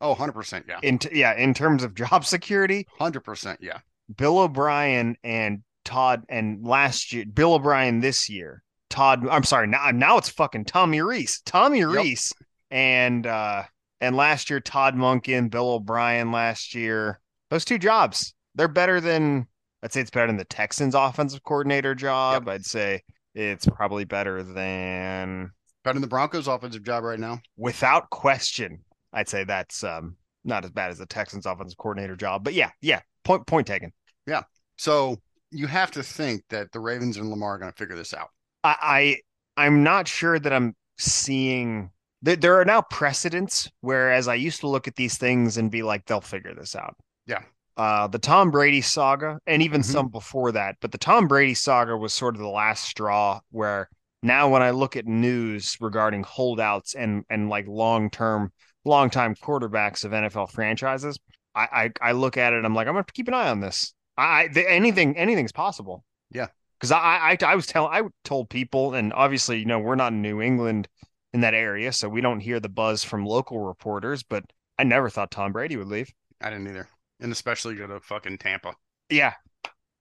Oh, 0.00 0.14
100%. 0.14 0.64
Yeah. 0.68 0.78
In 0.82 0.98
t- 0.98 1.18
yeah, 1.18 1.34
in 1.36 1.52
terms 1.54 1.82
of 1.84 1.94
job 2.02 2.24
security, 2.24 2.86
100%. 3.00 3.58
Yeah. 3.60 3.78
Bill 4.16 4.38
O'Brien 4.38 5.16
and 5.22 5.62
Todd 5.84 6.24
and 6.28 6.64
last 6.66 7.12
year 7.12 7.24
Bill 7.26 7.54
O'Brien 7.54 8.00
this 8.00 8.28
year. 8.28 8.62
Todd 8.90 9.26
I'm 9.30 9.44
sorry, 9.44 9.66
now 9.68 9.90
now 9.92 10.18
it's 10.18 10.28
fucking 10.28 10.64
Tommy 10.64 11.00
Rees. 11.00 11.40
Tommy 11.46 11.78
Yep. 11.80 11.88
Rees 11.90 12.32
and 12.72 13.26
uh 13.26 13.62
and 14.00 14.16
last 14.16 14.50
year 14.50 14.58
Todd 14.60 14.94
Monken, 14.96 15.48
Bill 15.50 15.70
O'Brien 15.74 16.32
last 16.32 16.74
year. 16.74 17.20
Those 17.50 17.64
two 17.64 17.78
jobs. 17.78 18.34
They're 18.56 18.66
better 18.68 19.00
than 19.00 19.46
I'd 19.82 19.92
say 19.92 20.00
it's 20.00 20.10
better 20.10 20.26
than 20.26 20.36
the 20.36 20.44
Texans 20.44 20.94
offensive 20.94 21.42
coordinator 21.44 21.94
job. 21.94 22.48
I'd 22.48 22.66
say 22.66 23.02
it's 23.34 23.64
probably 23.66 24.04
better 24.04 24.42
than 24.42 25.52
Better 25.84 25.94
than 25.94 26.02
the 26.02 26.08
Broncos 26.08 26.46
offensive 26.48 26.82
job 26.82 27.04
right 27.04 27.18
now. 27.20 27.40
without 27.56 28.10
question. 28.10 28.80
I'd 29.12 29.28
say 29.28 29.44
that's 29.44 29.82
um 29.84 30.16
not 30.44 30.64
as 30.64 30.70
bad 30.70 30.90
as 30.90 30.98
the 30.98 31.06
Texans 31.06 31.46
offensive 31.46 31.76
coordinator 31.78 32.16
job. 32.16 32.44
But 32.44 32.54
yeah, 32.54 32.70
yeah. 32.80 33.00
Point 33.24 33.46
point 33.46 33.66
taken. 33.66 33.92
Yeah. 34.26 34.42
So 34.76 35.18
you 35.50 35.66
have 35.66 35.90
to 35.92 36.02
think 36.02 36.42
that 36.50 36.72
the 36.72 36.80
Ravens 36.80 37.16
and 37.16 37.28
Lamar 37.30 37.54
are 37.56 37.58
going 37.58 37.72
to 37.72 37.76
figure 37.76 37.96
this 37.96 38.14
out. 38.14 38.28
I, 38.64 39.20
I 39.56 39.64
I'm 39.66 39.82
not 39.82 40.08
sure 40.08 40.38
that 40.38 40.52
I'm 40.52 40.74
seeing 40.98 41.90
that 42.22 42.40
there 42.40 42.60
are 42.60 42.64
now 42.64 42.82
precedents 42.82 43.68
whereas 43.80 44.28
I 44.28 44.34
used 44.34 44.60
to 44.60 44.68
look 44.68 44.86
at 44.88 44.96
these 44.96 45.18
things 45.18 45.56
and 45.56 45.70
be 45.70 45.82
like 45.82 46.06
they'll 46.06 46.20
figure 46.20 46.54
this 46.54 46.74
out. 46.76 46.94
Yeah. 47.26 47.42
Uh 47.76 48.06
the 48.06 48.18
Tom 48.18 48.50
Brady 48.50 48.80
saga 48.80 49.38
and 49.46 49.62
even 49.62 49.80
Mhm. 49.80 49.84
some 49.84 50.08
before 50.08 50.52
that, 50.52 50.76
but 50.80 50.92
the 50.92 50.98
Tom 50.98 51.28
Brady 51.28 51.54
saga 51.54 51.96
was 51.96 52.12
sort 52.12 52.34
of 52.34 52.40
the 52.40 52.48
last 52.48 52.84
straw 52.84 53.40
where 53.50 53.88
now 54.22 54.48
when 54.50 54.62
I 54.62 54.70
look 54.70 54.96
at 54.96 55.06
news 55.06 55.76
regarding 55.80 56.22
holdouts 56.22 56.94
and 56.94 57.24
and 57.30 57.48
like 57.48 57.66
long-term 57.68 58.52
long-time 58.84 59.34
quarterbacks 59.36 60.04
of 60.04 60.12
NFL 60.12 60.50
franchises, 60.50 61.18
I 61.54 61.90
I, 62.02 62.10
I 62.10 62.12
look 62.12 62.36
at 62.36 62.52
it 62.52 62.64
I'm 62.64 62.74
like 62.74 62.86
I'm 62.86 62.94
going 62.94 63.04
to 63.04 63.12
keep 63.12 63.28
an 63.28 63.34
eye 63.34 63.48
on 63.50 63.60
this. 63.60 63.94
I, 64.16 64.42
I 64.44 64.48
the, 64.48 64.68
anything 64.70 65.16
anything's 65.16 65.52
possible 65.52 66.04
Yeah. 66.30 66.48
because 66.78 66.92
I, 66.92 66.98
I 67.32 67.36
I 67.44 67.54
was 67.54 67.66
telling 67.66 67.92
I 67.92 68.08
told 68.24 68.50
people, 68.50 68.94
and 68.94 69.12
obviously, 69.12 69.58
you 69.58 69.66
know, 69.66 69.78
we're 69.78 69.94
not 69.96 70.12
in 70.12 70.22
New 70.22 70.40
England 70.40 70.88
in 71.32 71.40
that 71.42 71.54
area, 71.54 71.92
so 71.92 72.08
we 72.08 72.20
don't 72.20 72.40
hear 72.40 72.60
the 72.60 72.68
buzz 72.68 73.04
from 73.04 73.24
local 73.24 73.60
reporters. 73.60 74.22
But 74.22 74.44
I 74.78 74.84
never 74.84 75.10
thought 75.10 75.30
Tom 75.30 75.52
Brady 75.52 75.76
would 75.76 75.88
leave. 75.88 76.12
I 76.40 76.50
didn't 76.50 76.68
either. 76.68 76.88
And 77.20 77.32
especially 77.32 77.76
go 77.76 77.86
to 77.86 78.00
fucking 78.00 78.38
Tampa. 78.38 78.74
Yeah, 79.08 79.34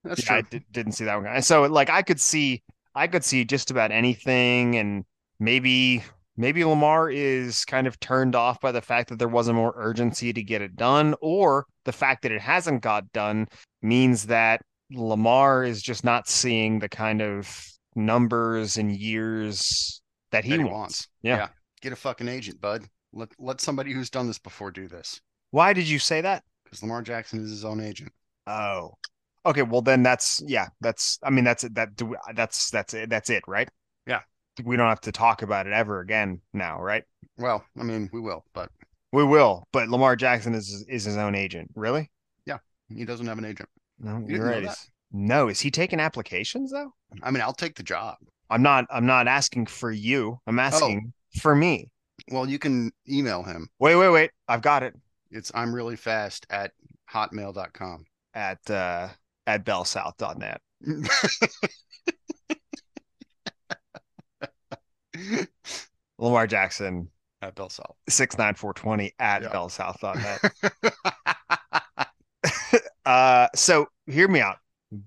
That's 0.03 0.23
yeah, 0.25 0.35
I 0.35 0.41
true. 0.41 0.49
did, 0.49 0.63
didn't 0.71 0.93
see 0.93 1.05
that 1.05 1.15
one. 1.15 1.27
And 1.27 1.43
so, 1.45 1.63
like, 1.63 1.89
I 1.89 2.01
could 2.01 2.19
see, 2.19 2.63
I 2.95 3.07
could 3.07 3.23
see 3.23 3.45
just 3.45 3.71
about 3.71 3.91
anything, 3.91 4.75
and 4.77 5.05
maybe, 5.39 6.03
maybe 6.39 6.63
Lamar 6.63 7.11
is 7.11 7.65
kind 7.65 7.85
of 7.85 7.99
turned 7.99 8.35
off 8.35 8.59
by 8.61 8.71
the 8.71 8.81
fact 8.81 9.09
that 9.09 9.19
there 9.19 9.27
wasn't 9.27 9.57
more 9.57 9.73
urgency 9.75 10.31
to 10.33 10.41
get 10.41 10.61
it 10.61 10.75
done, 10.75 11.13
or 11.21 11.65
the 11.85 11.91
fact 11.91 12.23
that 12.23 12.31
it 12.31 12.41
hasn't 12.41 12.81
got 12.81 13.11
done 13.11 13.47
means 13.81 14.25
that 14.27 14.61
Lamar 14.91 15.63
is 15.63 15.81
just 15.81 16.03
not 16.03 16.27
seeing 16.27 16.79
the 16.79 16.89
kind 16.89 17.21
of 17.21 17.63
numbers 17.95 18.77
and 18.77 18.95
years 18.95 20.01
that 20.31 20.43
he, 20.45 20.51
That 20.51 20.59
he 20.59 20.63
wants. 20.63 20.73
wants. 20.73 21.07
Yeah. 21.21 21.49
Get 21.81 21.93
a 21.93 21.95
fucking 21.97 22.27
agent, 22.27 22.59
bud. 22.61 22.85
Let 23.13 23.29
let 23.39 23.59
somebody 23.61 23.91
who's 23.91 24.09
done 24.09 24.27
this 24.27 24.39
before 24.39 24.71
do 24.71 24.87
this. 24.87 25.19
Why 25.51 25.73
did 25.73 25.87
you 25.87 25.99
say 25.99 26.21
that? 26.21 26.43
Because 26.63 26.83
Lamar 26.83 27.01
Jackson 27.01 27.43
is 27.43 27.49
his 27.49 27.65
own 27.65 27.79
agent. 27.81 28.11
Oh, 28.47 28.91
okay. 29.45 29.63
Well, 29.63 29.81
then 29.81 30.03
that's 30.03 30.41
yeah. 30.45 30.67
That's 30.81 31.17
I 31.23 31.29
mean 31.31 31.43
that's 31.43 31.63
that 31.63 31.95
do 31.95 32.15
that's 32.35 32.69
that's 32.69 32.93
it. 32.93 33.09
That's 33.09 33.29
it, 33.29 33.43
right? 33.47 33.67
We 34.63 34.75
don't 34.77 34.87
have 34.89 35.01
to 35.01 35.11
talk 35.11 35.41
about 35.41 35.67
it 35.67 35.73
ever 35.73 35.99
again 35.99 36.41
now, 36.53 36.81
right? 36.81 37.03
Well, 37.37 37.63
I 37.79 37.83
mean, 37.83 38.09
we 38.11 38.19
will, 38.19 38.43
but 38.53 38.69
We 39.11 39.23
will, 39.23 39.67
but 39.71 39.89
Lamar 39.89 40.15
Jackson 40.15 40.53
is 40.53 40.85
is 40.87 41.05
his 41.05 41.17
own 41.17 41.35
agent. 41.35 41.71
Really? 41.75 42.11
Yeah, 42.45 42.57
he 42.89 43.05
doesn't 43.05 43.27
have 43.27 43.37
an 43.37 43.45
agent. 43.45 43.69
No, 43.99 44.19
didn't 44.19 44.29
you're 44.29 44.45
right. 44.45 44.75
No, 45.11 45.47
is 45.47 45.59
he 45.59 45.71
taking 45.71 45.99
applications 45.99 46.71
though? 46.71 46.93
I 47.23 47.31
mean, 47.31 47.41
I'll 47.41 47.53
take 47.53 47.75
the 47.75 47.83
job. 47.83 48.17
I'm 48.49 48.61
not. 48.61 48.85
I'm 48.91 49.05
not 49.05 49.27
asking 49.27 49.67
for 49.67 49.91
you. 49.91 50.39
I'm 50.47 50.59
asking 50.59 51.13
for 51.41 51.55
me. 51.55 51.89
Well, 52.31 52.47
you 52.47 52.59
can 52.59 52.91
email 53.09 53.43
him. 53.43 53.69
Wait, 53.79 53.95
wait, 53.95 54.09
wait. 54.09 54.31
I've 54.47 54.61
got 54.61 54.83
it 54.83 54.95
It's 55.31 55.51
I'm 55.55 55.73
really 55.73 55.95
fast 55.95 56.45
at 56.49 56.71
hotmail.com. 57.11 58.05
at 58.33 58.69
uh 58.69 59.09
at 59.47 59.65
bellsouth.net. 59.65 60.61
Lamar 66.19 66.47
Jackson 66.47 67.09
at 67.41 67.55
Bell 67.55 67.69
South. 67.69 67.95
six 68.07 68.37
nine 68.37 68.55
four 68.55 68.73
twenty 68.73 69.13
at 69.19 69.41
Bell 69.51 69.69
Yeah. 69.71 69.85
bellsouth.net. 69.85 70.93
uh, 73.05 73.47
so 73.55 73.87
hear 74.07 74.27
me 74.27 74.39
out. 74.41 74.57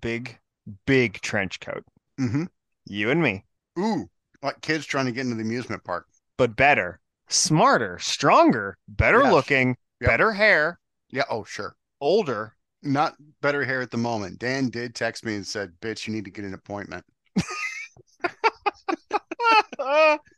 Big, 0.00 0.38
big 0.86 1.20
trench 1.20 1.60
coat. 1.60 1.84
hmm 2.18 2.44
You 2.86 3.10
and 3.10 3.22
me, 3.22 3.44
Ooh, 3.78 4.08
like 4.42 4.60
kids 4.60 4.86
trying 4.86 5.06
to 5.06 5.12
get 5.12 5.22
into 5.22 5.36
the 5.36 5.42
amusement 5.42 5.84
park. 5.84 6.06
but 6.36 6.56
better, 6.56 7.00
smarter, 7.28 7.98
stronger, 8.00 8.76
better 8.88 9.22
Yes. 9.22 9.32
looking, 9.32 9.76
Yep. 10.00 10.10
better 10.10 10.32
hair, 10.32 10.80
Yeah. 11.10 11.24
Oh, 11.30 11.44
sure. 11.44 11.76
older. 12.00 12.56
Not 12.84 13.14
better 13.40 13.64
hair 13.64 13.80
at 13.80 13.92
the 13.92 13.96
moment. 13.98 14.40
Dan 14.40 14.68
did 14.68 14.96
text 14.96 15.24
me 15.24 15.36
and 15.36 15.46
said, 15.46 15.72
"Bitch, 15.80 16.08
you 16.08 16.12
need 16.12 16.24
to 16.24 16.32
get 16.32 16.44
an 16.44 16.54
appointment." 16.54 17.04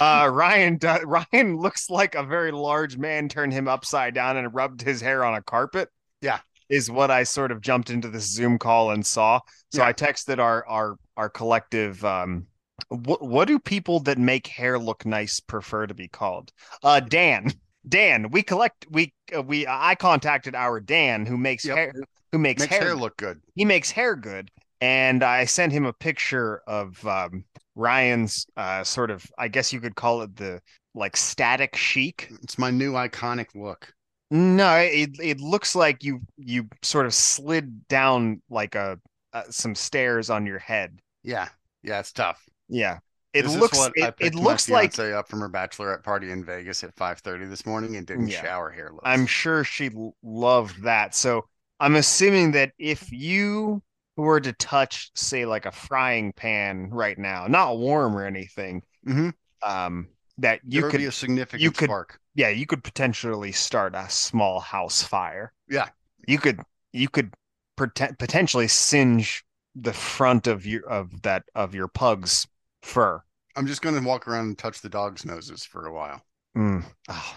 uh, 0.00 0.28
Ryan 0.32 0.76
do- 0.76 0.88
Ryan 1.32 1.56
looks 1.56 1.88
like 1.90 2.14
a 2.14 2.22
very 2.22 2.52
large 2.52 2.96
man 2.96 3.28
turned 3.28 3.52
him 3.52 3.68
upside 3.68 4.14
down 4.14 4.36
and 4.36 4.52
rubbed 4.54 4.82
his 4.82 5.00
hair 5.00 5.24
on 5.24 5.34
a 5.34 5.42
carpet. 5.42 5.88
Yeah. 6.20 6.40
is 6.70 6.90
what 6.90 7.10
I 7.10 7.24
sort 7.24 7.52
of 7.52 7.60
jumped 7.60 7.90
into 7.90 8.08
this 8.08 8.24
Zoom 8.30 8.58
call 8.58 8.90
and 8.90 9.04
saw. 9.04 9.40
So 9.72 9.82
Yeah. 9.82 9.88
I 9.88 9.92
texted 9.92 10.38
our 10.38 10.66
our 10.66 10.96
our 11.16 11.28
collective 11.28 12.04
um 12.04 12.46
what 12.88 13.22
what 13.22 13.46
do 13.48 13.58
people 13.58 14.00
that 14.00 14.18
make 14.18 14.46
hair 14.46 14.78
look 14.78 15.04
nice 15.06 15.38
prefer 15.40 15.86
to 15.86 15.94
be 15.94 16.08
called? 16.08 16.50
Uh 16.82 17.00
Dan. 17.00 17.52
Dan, 17.86 18.30
we 18.30 18.42
collect 18.42 18.86
we 18.90 19.12
uh, 19.36 19.42
we 19.42 19.66
I 19.68 19.94
contacted 19.94 20.54
our 20.54 20.80
Dan 20.80 21.26
who 21.26 21.36
makes 21.36 21.64
Yep. 21.66 21.76
hair 21.76 21.92
who 22.32 22.38
makes, 22.38 22.62
Makes 22.62 22.72
hair, 22.74 22.82
hair 22.82 22.94
look 22.96 23.16
good. 23.18 23.40
he 23.54 23.64
makes 23.66 23.90
hair 23.90 24.16
good 24.16 24.50
and 24.80 25.22
I 25.22 25.44
sent 25.44 25.72
him 25.72 25.84
a 25.84 25.92
picture 25.92 26.62
of 26.66 27.06
um 27.06 27.44
Ryan's 27.74 28.46
uh 28.56 28.84
sort 28.84 29.10
of 29.10 29.24
I 29.38 29.48
guess 29.48 29.72
you 29.72 29.80
could 29.80 29.96
call 29.96 30.22
it 30.22 30.36
the 30.36 30.60
like 30.94 31.16
static 31.16 31.76
chic 31.76 32.30
It's 32.42 32.58
my 32.58 32.70
new 32.70 32.92
iconic 32.92 33.54
look. 33.54 33.92
no, 34.30 34.76
it 34.76 35.10
it 35.20 35.40
looks 35.40 35.74
like 35.74 36.02
you 36.02 36.20
you 36.36 36.68
sort 36.82 37.06
of 37.06 37.14
slid 37.14 37.86
down 37.88 38.42
like 38.48 38.74
a 38.74 38.98
uh, 39.32 39.42
some 39.50 39.74
stairs 39.74 40.30
on 40.30 40.46
your 40.46 40.58
head. 40.58 40.98
Yeah. 41.22 41.48
Yeah, 41.82 42.00
it's 42.00 42.12
tough. 42.12 42.48
Yeah, 42.68 42.98
it 43.32 43.44
This 43.44 43.54
looks 43.56 43.78
it, 43.94 44.14
it 44.18 44.34
looks 44.34 44.70
like 44.70 44.98
up 44.98 45.28
from 45.28 45.40
her 45.40 45.48
bachelorette 45.50 46.02
party 46.02 46.30
in 46.30 46.44
Vegas 46.44 46.82
at 46.82 46.94
5:30 46.96 47.44
this 47.46 47.66
morning 47.66 47.96
and 47.96 48.06
didn't 48.06 48.28
Yeah. 48.28 48.40
shower 48.40 48.70
hair 48.70 48.90
looks. 48.92 49.04
I'm 49.04 49.26
sure 49.26 49.64
she 49.64 49.90
loved 50.22 50.82
that. 50.82 51.14
So 51.14 51.46
I'm 51.80 51.96
assuming 51.96 52.52
that 52.52 52.72
if 52.78 53.12
you 53.12 53.82
were 54.16 54.40
to 54.40 54.52
touch, 54.54 55.10
say, 55.14 55.44
like 55.46 55.66
a 55.66 55.72
frying 55.72 56.32
pan 56.32 56.88
right 56.90 57.18
now, 57.18 57.46
not 57.46 57.78
warm 57.78 58.16
or 58.16 58.24
anything, 58.24 58.82
Mhm. 59.06 59.34
um, 59.62 60.08
that 60.38 60.60
you 60.66 60.82
would 60.82 60.90
could, 60.92 60.98
be 60.98 61.06
a 61.06 61.12
significant 61.12 61.62
you 61.62 61.70
could- 61.72 61.88
spark. 61.88 62.20
yeah, 62.34 62.48
you 62.48 62.66
could 62.66 62.82
potentially 62.84 63.52
start 63.52 63.94
a 63.94 64.08
small 64.08 64.60
house 64.60 65.02
fire. 65.02 65.52
Yeah. 65.68 65.88
you 66.26 66.38
could, 66.38 66.60
you 66.92 67.08
could 67.08 67.34
poten- 67.76 68.18
potentially 68.18 68.66
singe 68.68 69.44
the 69.74 69.92
front 69.92 70.46
of 70.46 70.64
your 70.64 70.88
of 70.88 71.20
that 71.22 71.42
of 71.54 71.74
your 71.74 71.88
pug's 71.88 72.46
fur. 72.82 73.22
I'm 73.56 73.66
just 73.66 73.82
going 73.82 73.94
to 73.94 74.00
walk 74.00 74.26
around 74.28 74.46
and 74.46 74.58
touch 74.58 74.80
the 74.80 74.88
dog's 74.88 75.24
noses 75.26 75.64
for 75.64 75.86
a 75.86 75.92
while. 75.92 76.22
Mm. 76.56 76.84
Oh, 77.08 77.34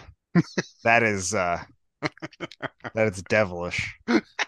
that 0.84 1.02
is 1.02 1.34
uh 1.34 1.62
that 2.94 3.12
is 3.12 3.22
devilish. 3.24 3.98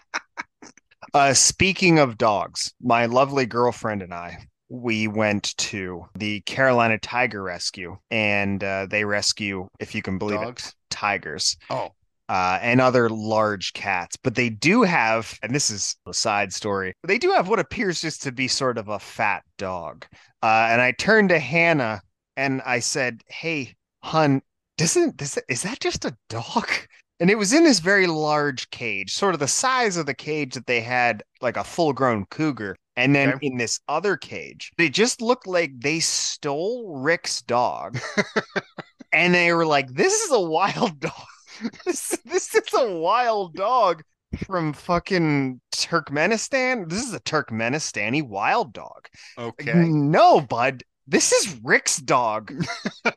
Uh 1.13 1.33
speaking 1.33 1.99
of 1.99 2.17
dogs, 2.17 2.73
my 2.81 3.05
lovely 3.05 3.45
girlfriend 3.45 4.01
and 4.01 4.13
I 4.13 4.37
we 4.69 5.05
went 5.07 5.55
to 5.57 6.05
the 6.15 6.39
Carolina 6.41 6.97
Tiger 6.97 7.43
Rescue 7.43 7.97
and 8.09 8.63
uh, 8.63 8.85
they 8.89 9.03
rescue, 9.03 9.67
if 9.81 9.93
you 9.93 10.01
can 10.01 10.17
believe 10.17 10.41
it, 10.41 10.73
tigers 10.89 11.57
Oh, 11.69 11.89
uh, 12.29 12.57
and 12.61 12.79
other 12.79 13.09
large 13.09 13.73
cats. 13.73 14.15
But 14.23 14.35
they 14.35 14.49
do 14.49 14.83
have, 14.83 15.37
and 15.43 15.53
this 15.53 15.69
is 15.69 15.97
a 16.07 16.13
side 16.13 16.53
story, 16.53 16.93
they 17.03 17.17
do 17.17 17.31
have 17.33 17.49
what 17.49 17.59
appears 17.59 17.99
just 18.01 18.23
to 18.23 18.31
be 18.31 18.47
sort 18.47 18.77
of 18.77 18.87
a 18.87 18.99
fat 18.99 19.43
dog. 19.57 20.05
Uh, 20.41 20.67
and 20.71 20.81
I 20.81 20.93
turned 20.93 21.29
to 21.29 21.39
Hannah 21.39 22.01
and 22.37 22.61
I 22.65 22.79
said, 22.79 23.21
Hey, 23.27 23.75
hun, 24.03 24.41
doesn't 24.77 25.17
this 25.17 25.37
is 25.49 25.63
that 25.63 25.81
just 25.81 26.05
a 26.05 26.15
dog? 26.29 26.69
And 27.21 27.29
it 27.29 27.37
was 27.37 27.53
in 27.53 27.63
this 27.63 27.79
very 27.79 28.07
large 28.07 28.67
cage, 28.71 29.13
sort 29.13 29.35
of 29.35 29.39
the 29.39 29.47
size 29.47 29.95
of 29.95 30.07
the 30.07 30.13
cage 30.15 30.55
that 30.55 30.65
they 30.65 30.81
had 30.81 31.21
like 31.39 31.55
a 31.55 31.63
full 31.63 31.93
grown 31.93 32.25
cougar. 32.25 32.75
And 32.95 33.15
then 33.15 33.33
Okay. 33.33 33.47
in 33.47 33.57
this 33.57 33.79
other 33.87 34.17
cage, 34.17 34.71
they 34.79 34.89
just 34.89 35.21
looked 35.21 35.45
like 35.45 35.71
they 35.79 35.99
stole 35.99 36.97
Rick's 36.97 37.43
dog. 37.43 37.99
and 39.13 39.35
they 39.35 39.53
were 39.53 39.67
like, 39.67 39.93
This 39.93 40.19
is 40.21 40.31
a 40.31 40.41
wild 40.41 40.99
dog. 40.99 41.13
this, 41.85 42.17
this 42.25 42.55
is 42.55 42.73
a 42.73 42.91
wild 42.91 43.53
dog 43.53 44.01
from 44.47 44.73
fucking 44.73 45.61
Turkmenistan. 45.75 46.89
This 46.89 47.03
is 47.03 47.13
a 47.13 47.19
Turkmenistani 47.19 48.27
wild 48.27 48.73
dog. 48.73 49.07
Like, 49.37 49.47
okay. 49.59 49.85
No, 49.87 50.41
bud. 50.41 50.81
This 51.07 51.31
is 51.33 51.59
Rick's 51.63 51.97
dog. 51.97 52.51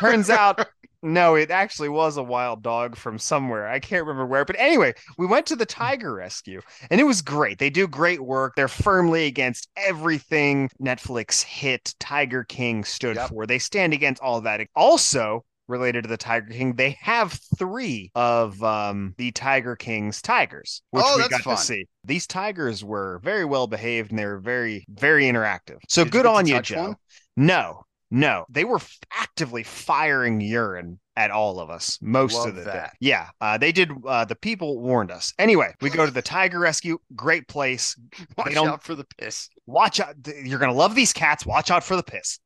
Turns 0.00 0.30
out, 0.30 0.66
no, 1.02 1.34
it 1.36 1.50
actually 1.50 1.88
was 1.88 2.16
a 2.16 2.22
wild 2.22 2.62
dog 2.62 2.96
from 2.96 3.18
somewhere. 3.18 3.68
I 3.68 3.78
can't 3.78 4.04
remember 4.04 4.26
where. 4.26 4.44
But 4.44 4.56
anyway, 4.58 4.94
we 5.16 5.26
went 5.26 5.46
to 5.46 5.56
the 5.56 5.66
tiger 5.66 6.12
rescue 6.14 6.60
and 6.90 7.00
it 7.00 7.04
was 7.04 7.22
great. 7.22 7.58
They 7.58 7.70
do 7.70 7.86
great 7.86 8.20
work. 8.20 8.54
They're 8.56 8.68
firmly 8.68 9.26
against 9.26 9.68
everything 9.76 10.70
Netflix 10.80 11.42
hit 11.42 11.94
Tiger 12.00 12.44
King 12.44 12.84
stood 12.84 13.16
Yep. 13.16 13.28
for. 13.30 13.46
They 13.46 13.58
stand 13.58 13.92
against 13.92 14.22
all 14.22 14.40
that. 14.40 14.60
Also, 14.74 15.44
related 15.68 16.02
to 16.02 16.08
the 16.08 16.16
Tiger 16.16 16.46
King, 16.50 16.74
they 16.74 16.96
have 17.00 17.38
three 17.58 18.10
of 18.14 18.62
um, 18.64 19.14
the 19.18 19.30
Tiger 19.32 19.76
King's 19.76 20.22
tigers, 20.22 20.82
which 20.90 21.04
Oh, 21.06 21.18
we 21.18 21.28
got 21.28 21.42
fun. 21.42 21.56
to 21.56 21.62
see. 21.62 21.86
These 22.04 22.26
tigers 22.26 22.82
were 22.82 23.20
very 23.22 23.44
well 23.44 23.66
behaved 23.66 24.10
and 24.10 24.18
they 24.18 24.24
were 24.26 24.38
very, 24.40 24.84
very 24.88 25.24
interactive. 25.24 25.76
So 25.88 26.04
Did 26.04 26.12
good 26.12 26.26
on 26.26 26.46
you, 26.46 26.60
Joe. 26.62 26.82
one? 26.82 26.96
No, 27.36 27.82
no, 28.10 28.44
they 28.48 28.64
were 28.64 28.80
actively 29.12 29.62
firing 29.62 30.40
urine 30.40 30.98
at 31.16 31.30
all 31.30 31.58
of 31.58 31.68
us 31.68 31.98
most 32.00 32.34
Love 32.34 32.48
of 32.48 32.54
the 32.54 32.64
day. 32.64 32.86
Yeah, 33.00 33.28
uh, 33.40 33.58
they 33.58 33.72
did. 33.72 33.90
Uh, 34.06 34.24
the 34.24 34.36
people 34.36 34.80
warned 34.80 35.10
us. 35.10 35.34
Anyway, 35.38 35.74
we 35.80 35.90
go 35.90 36.06
to 36.06 36.12
the 36.12 36.22
tiger 36.22 36.60
rescue. 36.60 36.98
Great 37.16 37.48
place. 37.48 37.96
Watch 38.38 38.56
out 38.56 38.82
for 38.84 38.94
the 38.94 39.06
piss. 39.18 39.48
Watch 39.66 40.00
out. 40.00 40.14
You're 40.44 40.58
gonna 40.60 40.72
love 40.72 40.94
these 40.94 41.12
cats. 41.12 41.44
Watch 41.44 41.70
out 41.70 41.84
for 41.84 41.96
the 41.96 42.02
piss. 42.02 42.38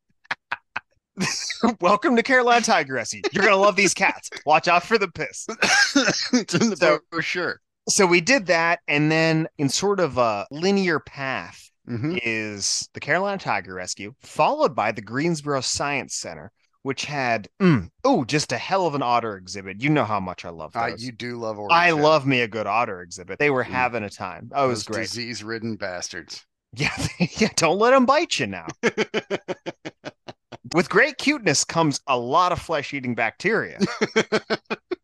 Welcome 1.81 2.17
to 2.17 2.23
Carolina 2.23 2.63
Tiger 2.65 2.95
Rescue. 2.95 3.21
You're 3.33 3.45
gonna 3.45 3.57
love 3.57 3.77
these 3.77 3.93
cats. 3.95 4.31
Watch 4.47 4.67
out 4.67 4.83
for 4.83 4.97
the 4.97 5.09
piss. 5.09 5.47
it's 6.33 6.55
in 6.55 6.71
the 6.71 6.77
So- 6.77 7.01
brochure. 7.11 7.61
So 7.89 8.07
we 8.07 8.21
did 8.21 8.47
that, 8.47 8.79
and 8.87 9.11
then 9.11 9.49
in 9.59 9.69
sort 9.69 9.99
of 9.99 10.17
a 10.17 10.47
linear 10.53 11.01
path, 11.01 11.69
Mhm. 11.89 12.21
is 12.23 12.89
the 12.95 13.01
Carolina 13.01 13.39
Tiger 13.39 13.75
Rescue, 13.75 14.15
followed 14.23 14.75
by 14.75 14.93
the 14.93 15.03
Greensboro 15.03 15.61
Science 15.61 16.15
Center, 16.15 16.53
which 16.83 17.05
had 17.07 17.49
mm, 17.61 17.89
oh 18.05 18.25
just 18.25 18.53
a 18.53 18.59
hell 18.59 18.87
of 18.87 18.95
an 18.95 19.03
otter 19.03 19.37
exhibit. 19.37 19.81
You 19.83 19.91
know 19.91 20.05
how 20.05 20.21
much 20.21 20.45
I 20.45 20.51
love 20.51 20.73
Ah, 20.77 20.91
those. 20.91 21.03
you 21.05 21.13
do 21.13 21.37
love 21.37 21.59
orange. 21.59 21.73
I 21.73 21.89
yeah. 21.89 21.93
love 21.95 22.27
me 22.27 22.41
a 22.43 22.49
good 22.49 22.67
otter 22.67 23.01
exhibit. 23.03 23.39
They 23.39 23.51
were 23.51 23.65
Mm. 23.65 23.69
having 23.71 24.05
a 24.05 24.11
time. 24.11 24.51
Oh, 24.55 24.67
it 24.67 24.69
was 24.69 24.85
great. 24.85 25.03
disease-ridden 25.03 25.77
bastards. 25.77 26.45
Yeah, 26.75 26.97
yeah. 27.19 27.51
Don't 27.57 27.79
let 27.79 27.91
them 27.91 28.07
bite 28.07 28.39
you 28.41 28.47
now. 28.47 28.67
With 30.75 30.89
great 30.89 31.19
cuteness 31.19 31.65
comes 31.65 32.01
a 32.07 32.17
lot 32.17 32.51
of 32.53 32.61
flesh-eating 32.61 33.15
bacteria. 33.15 33.79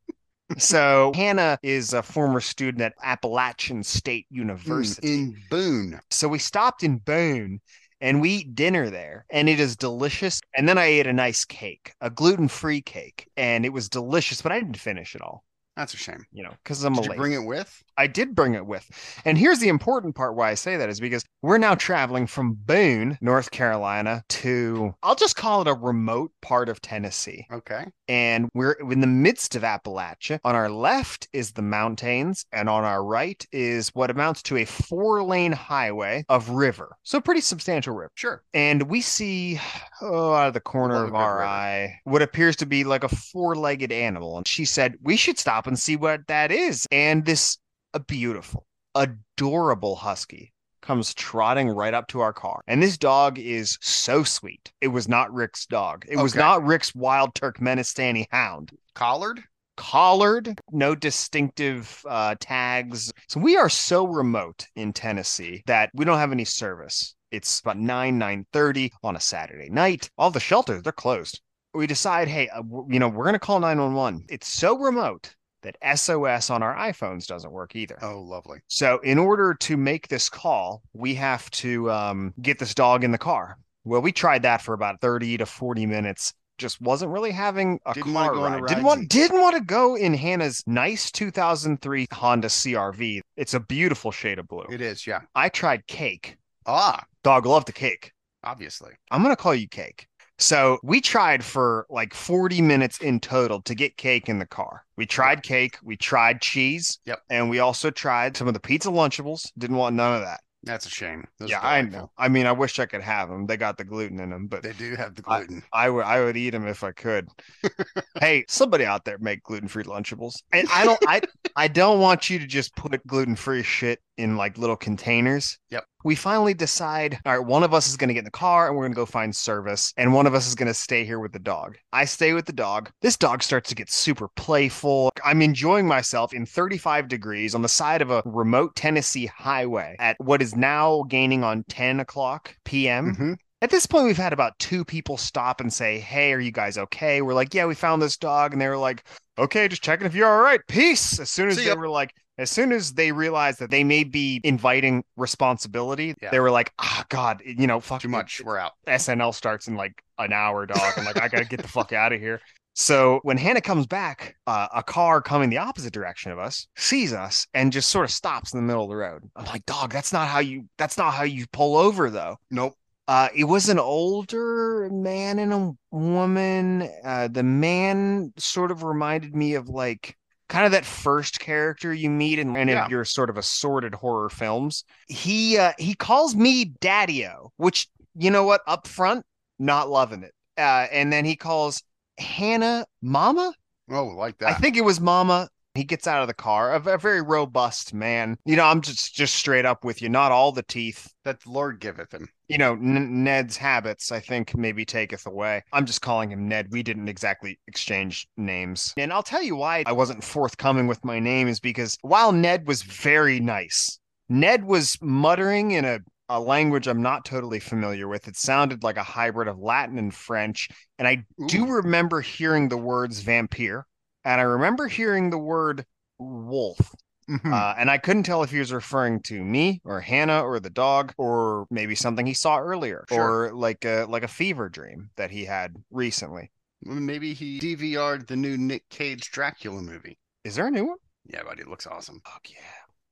so 0.58 1.12
Hannah 1.14 1.58
is 1.62 1.92
a 1.92 2.02
former 2.02 2.40
student 2.40 2.82
at 2.82 2.94
Appalachian 3.02 3.82
State 3.82 4.26
University. 4.30 5.08
Mm, 5.08 5.12
in 5.34 5.36
Boone. 5.50 6.00
So 6.10 6.28
we 6.28 6.38
stopped 6.38 6.82
in 6.82 6.98
Boone 6.98 7.60
and 8.00 8.20
we 8.20 8.30
eat 8.30 8.54
dinner 8.54 8.90
there, 8.90 9.26
and 9.30 9.48
it 9.48 9.58
is 9.58 9.76
delicious. 9.76 10.40
And 10.54 10.68
then 10.68 10.78
I 10.78 10.84
ate 10.86 11.06
a 11.08 11.12
nice 11.12 11.44
cake, 11.44 11.92
a 12.00 12.10
gluten 12.10 12.46
free 12.48 12.80
cake, 12.80 13.28
and 13.36 13.64
it 13.66 13.72
was 13.72 13.88
delicious, 13.88 14.40
but 14.40 14.52
I 14.52 14.60
didn't 14.60 14.76
finish 14.78 15.16
it 15.16 15.20
all, 15.20 15.42
That's 15.76 15.94
a 15.94 15.96
shame. 15.96 16.24
you 16.30 16.44
know, 16.44 16.52
because 16.62 16.84
I'm 16.84 16.96
a 16.98 17.02
Did 17.02 17.04
you 17.06 17.10
late. 17.10 17.16
bring 17.16 17.32
it 17.32 17.44
with? 17.44 17.82
I 17.96 18.06
did 18.06 18.36
bring 18.36 18.54
it 18.54 18.64
with. 18.66 18.88
And 19.24 19.36
here's 19.36 19.58
the 19.58 19.68
important 19.68 20.14
part 20.14 20.36
why 20.36 20.50
I 20.50 20.54
say 20.54 20.76
that 20.76 20.88
is 20.88 21.00
because 21.00 21.24
we're 21.42 21.58
now 21.58 21.74
traveling 21.74 22.28
from 22.28 22.54
Boone, 22.54 23.18
North 23.20 23.50
Carolina, 23.50 24.22
to 24.28 24.94
I'll 25.02 25.16
just 25.16 25.34
call 25.34 25.62
it 25.62 25.68
a 25.68 25.74
remote 25.74 26.30
part 26.40 26.68
of 26.68 26.80
Tennessee. 26.80 27.46
Okay. 27.52 27.84
And 28.08 28.48
we're 28.54 28.72
in 28.72 29.00
the 29.00 29.06
midst 29.06 29.54
of 29.54 29.62
Appalachia. 29.62 30.40
On 30.44 30.54
our 30.54 30.70
left 30.70 31.28
is 31.32 31.52
the 31.52 31.62
mountains, 31.62 32.46
and 32.52 32.68
on 32.68 32.84
our 32.84 33.04
right 33.04 33.44
is 33.52 33.90
what 33.94 34.10
amounts 34.10 34.42
to 34.44 34.56
a 34.56 34.64
four 34.64 35.22
lane 35.22 35.52
highway 35.52 36.24
of 36.28 36.50
river. 36.50 36.96
So, 37.02 37.20
pretty 37.20 37.40
substantial 37.40 37.94
river. 37.94 38.12
Sure. 38.14 38.42
And 38.54 38.84
we 38.84 39.00
see, 39.00 39.60
oh, 40.02 40.32
out 40.32 40.48
of 40.48 40.54
the 40.54 40.60
corner 40.60 41.04
of 41.04 41.14
our 41.14 41.36
river. 41.36 41.44
eye, 41.44 42.00
what 42.04 42.22
appears 42.22 42.56
to 42.56 42.66
be 42.66 42.84
like 42.84 43.04
a 43.04 43.08
four 43.08 43.54
legged 43.54 43.92
animal. 43.92 44.36
And 44.36 44.48
she 44.48 44.64
said, 44.64 44.96
We 45.02 45.16
should 45.16 45.38
stop 45.38 45.66
and 45.66 45.78
see 45.78 45.96
what 45.96 46.26
that 46.28 46.50
is. 46.50 46.86
And 46.90 47.24
this 47.24 47.58
a 47.94 48.00
beautiful, 48.00 48.66
adorable 48.94 49.96
husky 49.96 50.52
comes 50.80 51.14
trotting 51.14 51.68
right 51.68 51.94
up 51.94 52.08
to 52.08 52.20
our 52.20 52.32
car. 52.32 52.60
And 52.66 52.82
this 52.82 52.96
dog 52.98 53.38
is 53.38 53.78
so 53.80 54.22
sweet. 54.24 54.72
It 54.80 54.88
was 54.88 55.08
not 55.08 55.32
Rick's 55.32 55.66
dog. 55.66 56.04
It 56.08 56.16
was 56.16 56.32
Okay. 56.32 56.40
not 56.40 56.64
Rick's 56.64 56.94
wild 56.94 57.34
Turkmenistani 57.34 58.26
hound. 58.30 58.70
Collared? 58.94 59.42
Collared, 59.76 60.58
no 60.72 60.94
distinctive 60.94 62.02
uh, 62.08 62.34
tags. 62.40 63.12
So 63.28 63.38
we 63.40 63.56
are 63.56 63.68
so 63.68 64.06
remote 64.06 64.66
in 64.74 64.92
Tennessee 64.92 65.62
that 65.66 65.90
we 65.94 66.04
don't 66.04 66.18
have 66.18 66.32
any 66.32 66.44
service. 66.44 67.14
It's 67.30 67.60
about 67.60 67.78
9, 67.78 68.18
9.30 68.18 68.90
on 69.04 69.14
a 69.16 69.20
Saturday 69.20 69.68
night. 69.70 70.10
All 70.18 70.30
the 70.30 70.40
shelters, 70.40 70.82
they're 70.82 70.92
closed. 70.92 71.40
We 71.74 71.86
decide, 71.86 72.26
hey, 72.26 72.48
uh, 72.48 72.62
w- 72.62 72.86
you 72.90 72.98
know, 72.98 73.08
we're 73.08 73.24
going 73.24 73.34
to 73.34 73.38
call 73.38 73.60
911. 73.60 74.24
It's 74.28 74.48
so 74.48 74.76
remote 74.78 75.34
that 75.62 75.76
SOS 75.98 76.50
on 76.50 76.62
our 76.62 76.74
iPhones 76.76 77.26
doesn't 77.26 77.52
work 77.52 77.74
either. 77.76 77.98
Oh, 78.02 78.20
lovely. 78.20 78.58
So, 78.68 78.98
in 79.00 79.18
order 79.18 79.54
to 79.60 79.76
make 79.76 80.08
this 80.08 80.28
call, 80.28 80.82
we 80.92 81.14
have 81.14 81.50
to 81.52 81.90
um, 81.90 82.34
get 82.40 82.58
this 82.58 82.74
dog 82.74 83.04
in 83.04 83.10
the 83.12 83.18
car. 83.18 83.58
Well, 83.84 84.02
we 84.02 84.12
tried 84.12 84.42
that 84.42 84.62
for 84.62 84.74
about 84.74 85.00
30 85.00 85.38
to 85.38 85.46
40 85.46 85.86
minutes. 85.86 86.34
just 86.58 86.80
wasn't 86.80 87.10
really 87.12 87.30
having 87.30 87.80
a 87.86 87.94
Didn't 87.94 88.12
car 88.12 88.34
go 88.34 88.42
ride. 88.42 88.66
Didn't 88.66 88.84
want 88.84 89.08
didn't 89.08 89.40
want 89.40 89.56
to 89.56 89.62
go 89.62 89.94
in 89.96 90.12
Hannah's 90.14 90.62
nice 90.66 91.10
2003 91.10 92.06
Honda 92.12 92.48
CRV. 92.48 93.20
It's 93.36 93.54
a 93.54 93.60
beautiful 93.60 94.10
shade 94.10 94.38
of 94.38 94.48
blue. 94.48 94.66
It 94.70 94.80
is, 94.80 95.06
yeah. 95.06 95.20
I 95.34 95.48
tried 95.48 95.86
cake. 95.86 96.36
Ah, 96.66 97.04
Dog 97.22 97.46
loved 97.46 97.66
the 97.68 97.72
cake. 97.72 98.12
obviously. 98.44 98.92
I'm 99.10 99.22
gonna 99.22 99.36
call 99.36 99.54
you 99.54 99.68
cake. 99.68 100.06
So 100.38 100.78
we 100.82 101.00
tried 101.00 101.44
for 101.44 101.86
like 101.90 102.14
40 102.14 102.62
minutes 102.62 102.98
in 102.98 103.18
total 103.20 103.60
to 103.62 103.74
get 103.74 103.96
cake 103.96 104.28
in 104.28 104.38
the 104.38 104.46
car. 104.46 104.84
We 104.96 105.04
tried 105.06 105.42
cake, 105.42 105.76
we 105.82 105.96
tried 105.96 106.40
cheese, 106.40 106.98
Yep. 107.06 107.20
and 107.30 107.50
we 107.50 107.58
also 107.58 107.90
tried 107.90 108.36
some 108.36 108.46
of 108.48 108.54
the 108.54 108.60
pizza 108.60 108.88
Lunchables. 108.88 109.50
Didn't 109.58 109.76
want 109.76 109.96
none 109.96 110.14
of 110.14 110.20
that. 110.22 110.40
That's 110.64 110.86
a 110.86 110.90
shame. 110.90 111.24
Those 111.38 111.50
yeah, 111.50 111.60
I 111.62 111.82
know. 111.82 112.10
I 112.18 112.28
mean, 112.28 112.44
I 112.46 112.52
wish 112.52 112.78
I 112.80 112.86
could 112.86 113.00
have 113.00 113.28
them. 113.28 113.46
They 113.46 113.56
got 113.56 113.78
the 113.78 113.84
gluten 113.84 114.18
in 114.20 114.30
them, 114.30 114.48
but 114.48 114.62
They 114.64 114.72
do 114.72 114.96
have 114.96 115.14
the 115.14 115.22
I- 115.26 115.38
gluten. 115.44 115.62
I 115.72 115.88
would 115.88 116.04
I 116.04 116.22
would 116.24 116.36
eat 116.36 116.50
them 116.50 116.66
if 116.66 116.82
I 116.82 116.90
could. 116.92 117.28
hey, 118.20 118.44
somebody 118.48 118.84
out 118.84 119.04
there 119.04 119.18
make 119.18 119.42
gluten 119.44 119.68
free 119.68 119.84
Lunchables, 119.84 120.42
and 120.52 120.66
I 120.72 120.84
don't 120.84 120.98
I 121.06 121.20
I 121.56 121.68
don't 121.68 122.00
want 122.00 122.28
you 122.28 122.38
to 122.40 122.46
just 122.46 122.74
put 122.74 123.04
gluten 123.06 123.36
free 123.36 123.62
shit 123.62 124.00
in 124.18 124.36
like 124.36 124.58
little 124.58 124.76
containers. 124.76 125.58
Yep. 125.70 125.84
We 126.04 126.14
finally 126.14 126.54
decide. 126.54 127.18
All 127.26 127.36
right, 127.38 127.46
one 127.46 127.62
of 127.62 127.74
us 127.74 127.88
is 127.88 127.96
going 127.96 128.08
to 128.08 128.14
get 128.14 128.20
in 128.20 128.24
the 128.24 128.30
car 128.30 128.68
and 128.68 128.76
we're 128.76 128.84
going 128.84 128.92
to 128.92 128.96
go 128.96 129.06
find 129.06 129.34
service, 129.34 129.92
and 129.96 130.12
one 130.12 130.26
of 130.26 130.34
us 130.34 130.46
is 130.46 130.54
going 130.54 130.68
to 130.68 130.74
stay 130.74 131.04
here 131.04 131.18
with 131.18 131.32
the 131.32 131.38
dog. 131.38 131.76
I 131.92 132.04
stay 132.04 132.32
with 132.32 132.46
the 132.46 132.52
dog. 132.52 132.90
This 133.02 133.16
dog 133.16 133.42
starts 133.42 133.68
to 133.70 133.74
get 133.74 133.90
super 133.90 134.28
playful. 134.36 135.10
I'm 135.24 135.42
enjoying 135.42 135.86
myself 135.86 136.32
in 136.32 136.46
35 136.46 137.08
degrees 137.08 137.54
on 137.54 137.62
the 137.62 137.68
side 137.68 138.02
of 138.02 138.10
a 138.10 138.22
remote 138.24 138.74
Tennessee 138.76 139.26
highway 139.26 139.96
at 139.98 140.16
what 140.20 140.40
is 140.42 140.56
now 140.56 141.04
gaining 141.08 141.44
on 141.44 141.64
10 141.68 142.00
o'clock 142.00 142.56
p.m. 142.64 143.14
Mhm. 143.14 143.36
At 143.60 143.70
this 143.70 143.86
point, 143.86 144.04
we've 144.06 144.16
had 144.16 144.32
about 144.32 144.56
two 144.60 144.84
people 144.84 145.16
stop 145.16 145.60
and 145.60 145.72
say, 145.72 145.98
Hey, 145.98 146.32
are 146.32 146.38
you 146.38 146.52
guys 146.52 146.78
okay? 146.78 147.22
We're 147.22 147.34
like, 147.34 147.52
Yeah, 147.54 147.66
we 147.66 147.74
found 147.74 148.00
this 148.00 148.16
dog. 148.16 148.52
And 148.52 148.60
they 148.62 148.68
were 148.68 148.76
like, 148.78 149.02
Okay, 149.36 149.66
just 149.68 149.82
checking 149.82 150.06
if 150.06 150.14
you're 150.14 150.28
all 150.28 150.40
right. 150.42 150.60
Peace. 150.68 151.18
As 151.18 151.28
soon 151.30 151.48
as 151.48 151.56
See 151.56 151.64
they 151.64 151.70
ya. 151.70 151.74
were 151.76 151.88
like, 151.88 152.14
as 152.38 152.50
soon 152.50 152.72
as 152.72 152.94
they 152.94 153.12
realized 153.12 153.58
that 153.58 153.70
they 153.70 153.84
may 153.84 154.04
be 154.04 154.40
inviting 154.44 155.04
responsibility, 155.16 156.14
Yeah. 156.22 156.30
they 156.30 156.40
were 156.40 156.50
like, 156.50 156.72
Ah, 156.78 157.04
God, 157.08 157.42
you 157.44 157.66
know, 157.66 157.80
fuck 157.80 158.00
Too 158.00 158.08
much. 158.08 158.40
We're 158.44 158.58
out. 158.58 158.72
SNL 158.86 159.34
starts 159.34 159.68
in 159.68 159.74
like 159.74 160.02
an 160.18 160.32
hour, 160.32 160.66
dog. 160.66 160.92
I'm 160.96 161.04
like, 161.04 161.20
I 161.20 161.28
gotta 161.28 161.44
get 161.44 161.60
the 161.62 161.68
fuck 161.68 161.92
out 162.02 162.12
of 162.12 162.20
here. 162.20 162.40
So 162.74 163.18
when 163.24 163.36
Hannah 163.38 163.60
comes 163.60 163.88
back, 163.88 164.36
uh, 164.46 164.68
a 164.72 164.84
car 164.84 165.20
coming 165.20 165.50
the 165.50 165.58
opposite 165.58 165.92
direction 165.92 166.30
of 166.30 166.38
us 166.38 166.68
sees 166.76 167.12
us 167.12 167.44
and 167.52 167.72
just 167.72 167.90
sort 167.90 168.04
of 168.04 168.10
stops 168.12 168.54
in 168.54 168.60
the 168.60 168.64
middle 168.66 168.84
of 168.84 168.88
the 168.90 168.94
road. 168.96 169.24
I'm 169.34 169.46
like, 169.46 169.66
dog, 169.66 169.92
that's 169.92 170.12
not 170.12 170.28
how 170.28 170.38
you 170.38 170.66
that's 170.78 170.96
not 170.96 171.12
how 171.12 171.24
you 171.24 171.46
pull 171.52 171.76
over 171.76 172.08
though. 172.08 172.36
Nope. 172.52 172.74
Uh, 173.08 173.28
it 173.34 173.44
was 173.44 173.68
an 173.70 173.78
older 173.78 174.88
man 174.92 175.38
and 175.38 175.52
a 175.52 175.72
woman. 175.90 176.88
Uh, 177.02 177.26
the 177.26 177.42
man 177.42 178.32
sort 178.36 178.70
of 178.70 178.82
reminded 178.84 179.34
me 179.34 179.54
of 179.54 179.68
like 179.68 180.14
kind 180.48 180.64
of 180.66 180.72
that 180.72 180.84
first 180.84 181.40
character 181.40 181.92
you 181.92 182.10
meet 182.10 182.38
in 182.38 182.56
any 182.56 182.72
Yeah. 182.72 182.84
of 182.84 182.90
your 182.90 183.04
sort 183.04 183.30
of 183.30 183.36
assorted 183.36 183.94
horror 183.94 184.28
films. 184.30 184.84
He 185.08 185.58
uh, 185.58 185.72
he 185.78 185.94
calls 185.94 186.34
me 186.34 186.64
Daddy-O, 186.80 187.52
which 187.56 187.88
you 188.16 188.30
know 188.30 188.44
what, 188.44 188.62
up 188.66 188.86
front, 188.86 189.24
not 189.58 189.88
loving 189.88 190.22
it. 190.22 190.32
Uh, 190.56 190.86
and 190.90 191.12
then 191.12 191.24
he 191.24 191.36
calls 191.36 191.82
Hannah 192.18 192.86
Mama. 193.02 193.52
Oh, 193.90 194.06
like 194.06 194.38
that. 194.38 194.50
I 194.50 194.54
think 194.54 194.76
it 194.76 194.84
was 194.84 195.00
Mama. 195.00 195.48
He 195.78 195.84
gets 195.84 196.06
out 196.06 196.20
of 196.22 196.28
the 196.28 196.34
car, 196.34 196.74
a, 196.74 196.94
a 196.94 196.98
very 196.98 197.22
robust 197.22 197.94
man. 197.94 198.36
You 198.44 198.56
know, 198.56 198.64
I'm 198.64 198.80
just 198.80 199.14
just 199.14 199.36
straight 199.36 199.64
up 199.64 199.84
with 199.84 200.02
you. 200.02 200.08
Not 200.08 200.32
all 200.32 200.50
the 200.52 200.62
teeth 200.64 201.08
that 201.24 201.40
the 201.42 201.50
Lord 201.50 201.78
giveth 201.80 202.12
him. 202.12 202.28
you 202.48 202.58
know, 202.58 202.72
N- 202.72 203.22
Ned's 203.22 203.56
habits, 203.56 204.10
I 204.10 204.20
think, 204.20 204.56
maybe 204.56 204.84
taketh 204.84 205.26
away. 205.26 205.62
I'm 205.72 205.86
just 205.86 206.02
calling 206.02 206.30
him 206.32 206.48
Ned. 206.48 206.68
We 206.70 206.82
didn't 206.82 207.08
exactly 207.08 207.58
exchange 207.68 208.26
names. 208.36 208.92
And 208.96 209.12
I'll 209.12 209.22
tell 209.22 209.42
you 209.42 209.56
why 209.56 209.84
I 209.86 209.92
wasn't 209.92 210.24
forthcoming 210.24 210.86
with 210.86 211.04
my 211.04 211.18
name 211.20 211.48
is 211.48 211.60
because 211.60 211.96
while 212.02 212.32
Ned 212.32 212.66
was 212.66 212.82
very 212.82 213.38
nice, 213.40 213.98
Ned 214.28 214.64
was 214.64 214.98
muttering 215.00 215.70
in 215.72 215.84
a, 215.84 216.00
a 216.28 216.40
language 216.40 216.86
I'm 216.88 217.02
not 217.02 217.24
totally 217.24 217.60
familiar 217.60 218.08
with. 218.08 218.26
It 218.28 218.36
sounded 218.36 218.82
like 218.82 218.96
a 218.96 219.02
hybrid 219.02 219.48
of 219.48 219.58
Latin 219.58 219.98
and 219.98 220.12
French. 220.14 220.68
And 220.98 221.06
I 221.06 221.24
do 221.46 221.66
remember 221.66 222.20
hearing 222.20 222.68
the 222.68 222.76
words 222.76 223.20
vampire. 223.20 223.86
And 224.28 224.42
I 224.42 224.44
remember 224.44 224.88
hearing 224.88 225.30
the 225.30 225.38
word 225.38 225.86
wolf. 226.18 226.94
Mhm. 227.30 227.50
Uh, 227.50 227.74
and 227.78 227.90
I 227.90 227.96
couldn't 227.96 228.24
tell 228.24 228.42
if 228.42 228.50
he 228.50 228.58
was 228.58 228.72
referring 228.74 229.22
to 229.22 229.42
me 229.42 229.80
or 229.84 230.02
Hannah 230.02 230.42
or 230.42 230.60
the 230.60 230.68
dog 230.68 231.14
or 231.16 231.66
maybe 231.70 231.94
something 231.94 232.26
he 232.26 232.34
saw 232.34 232.58
earlier 232.58 233.06
Sure. 233.08 233.46
or 233.46 233.54
like 233.54 233.86
a 233.86 234.04
like 234.06 234.22
a 234.24 234.28
fever 234.28 234.68
dream 234.68 235.10
that 235.16 235.30
he 235.30 235.46
had 235.46 235.76
recently. 235.90 236.50
Maybe 236.82 237.32
he 237.32 237.58
DVR'd 237.58 238.26
the 238.26 238.36
new 238.36 238.58
Nic 238.58 238.86
Cage 238.90 239.30
Dracula 239.30 239.80
movie. 239.80 240.18
Is 240.44 240.56
there 240.56 240.66
a 240.66 240.70
new 240.70 240.84
one? 240.84 240.98
Yeah, 241.24 241.42
buddy, 241.44 241.62
it 241.62 241.68
looks 241.68 241.86
awesome. 241.86 242.20
Fuck 242.24 242.50
yeah. 242.50 242.58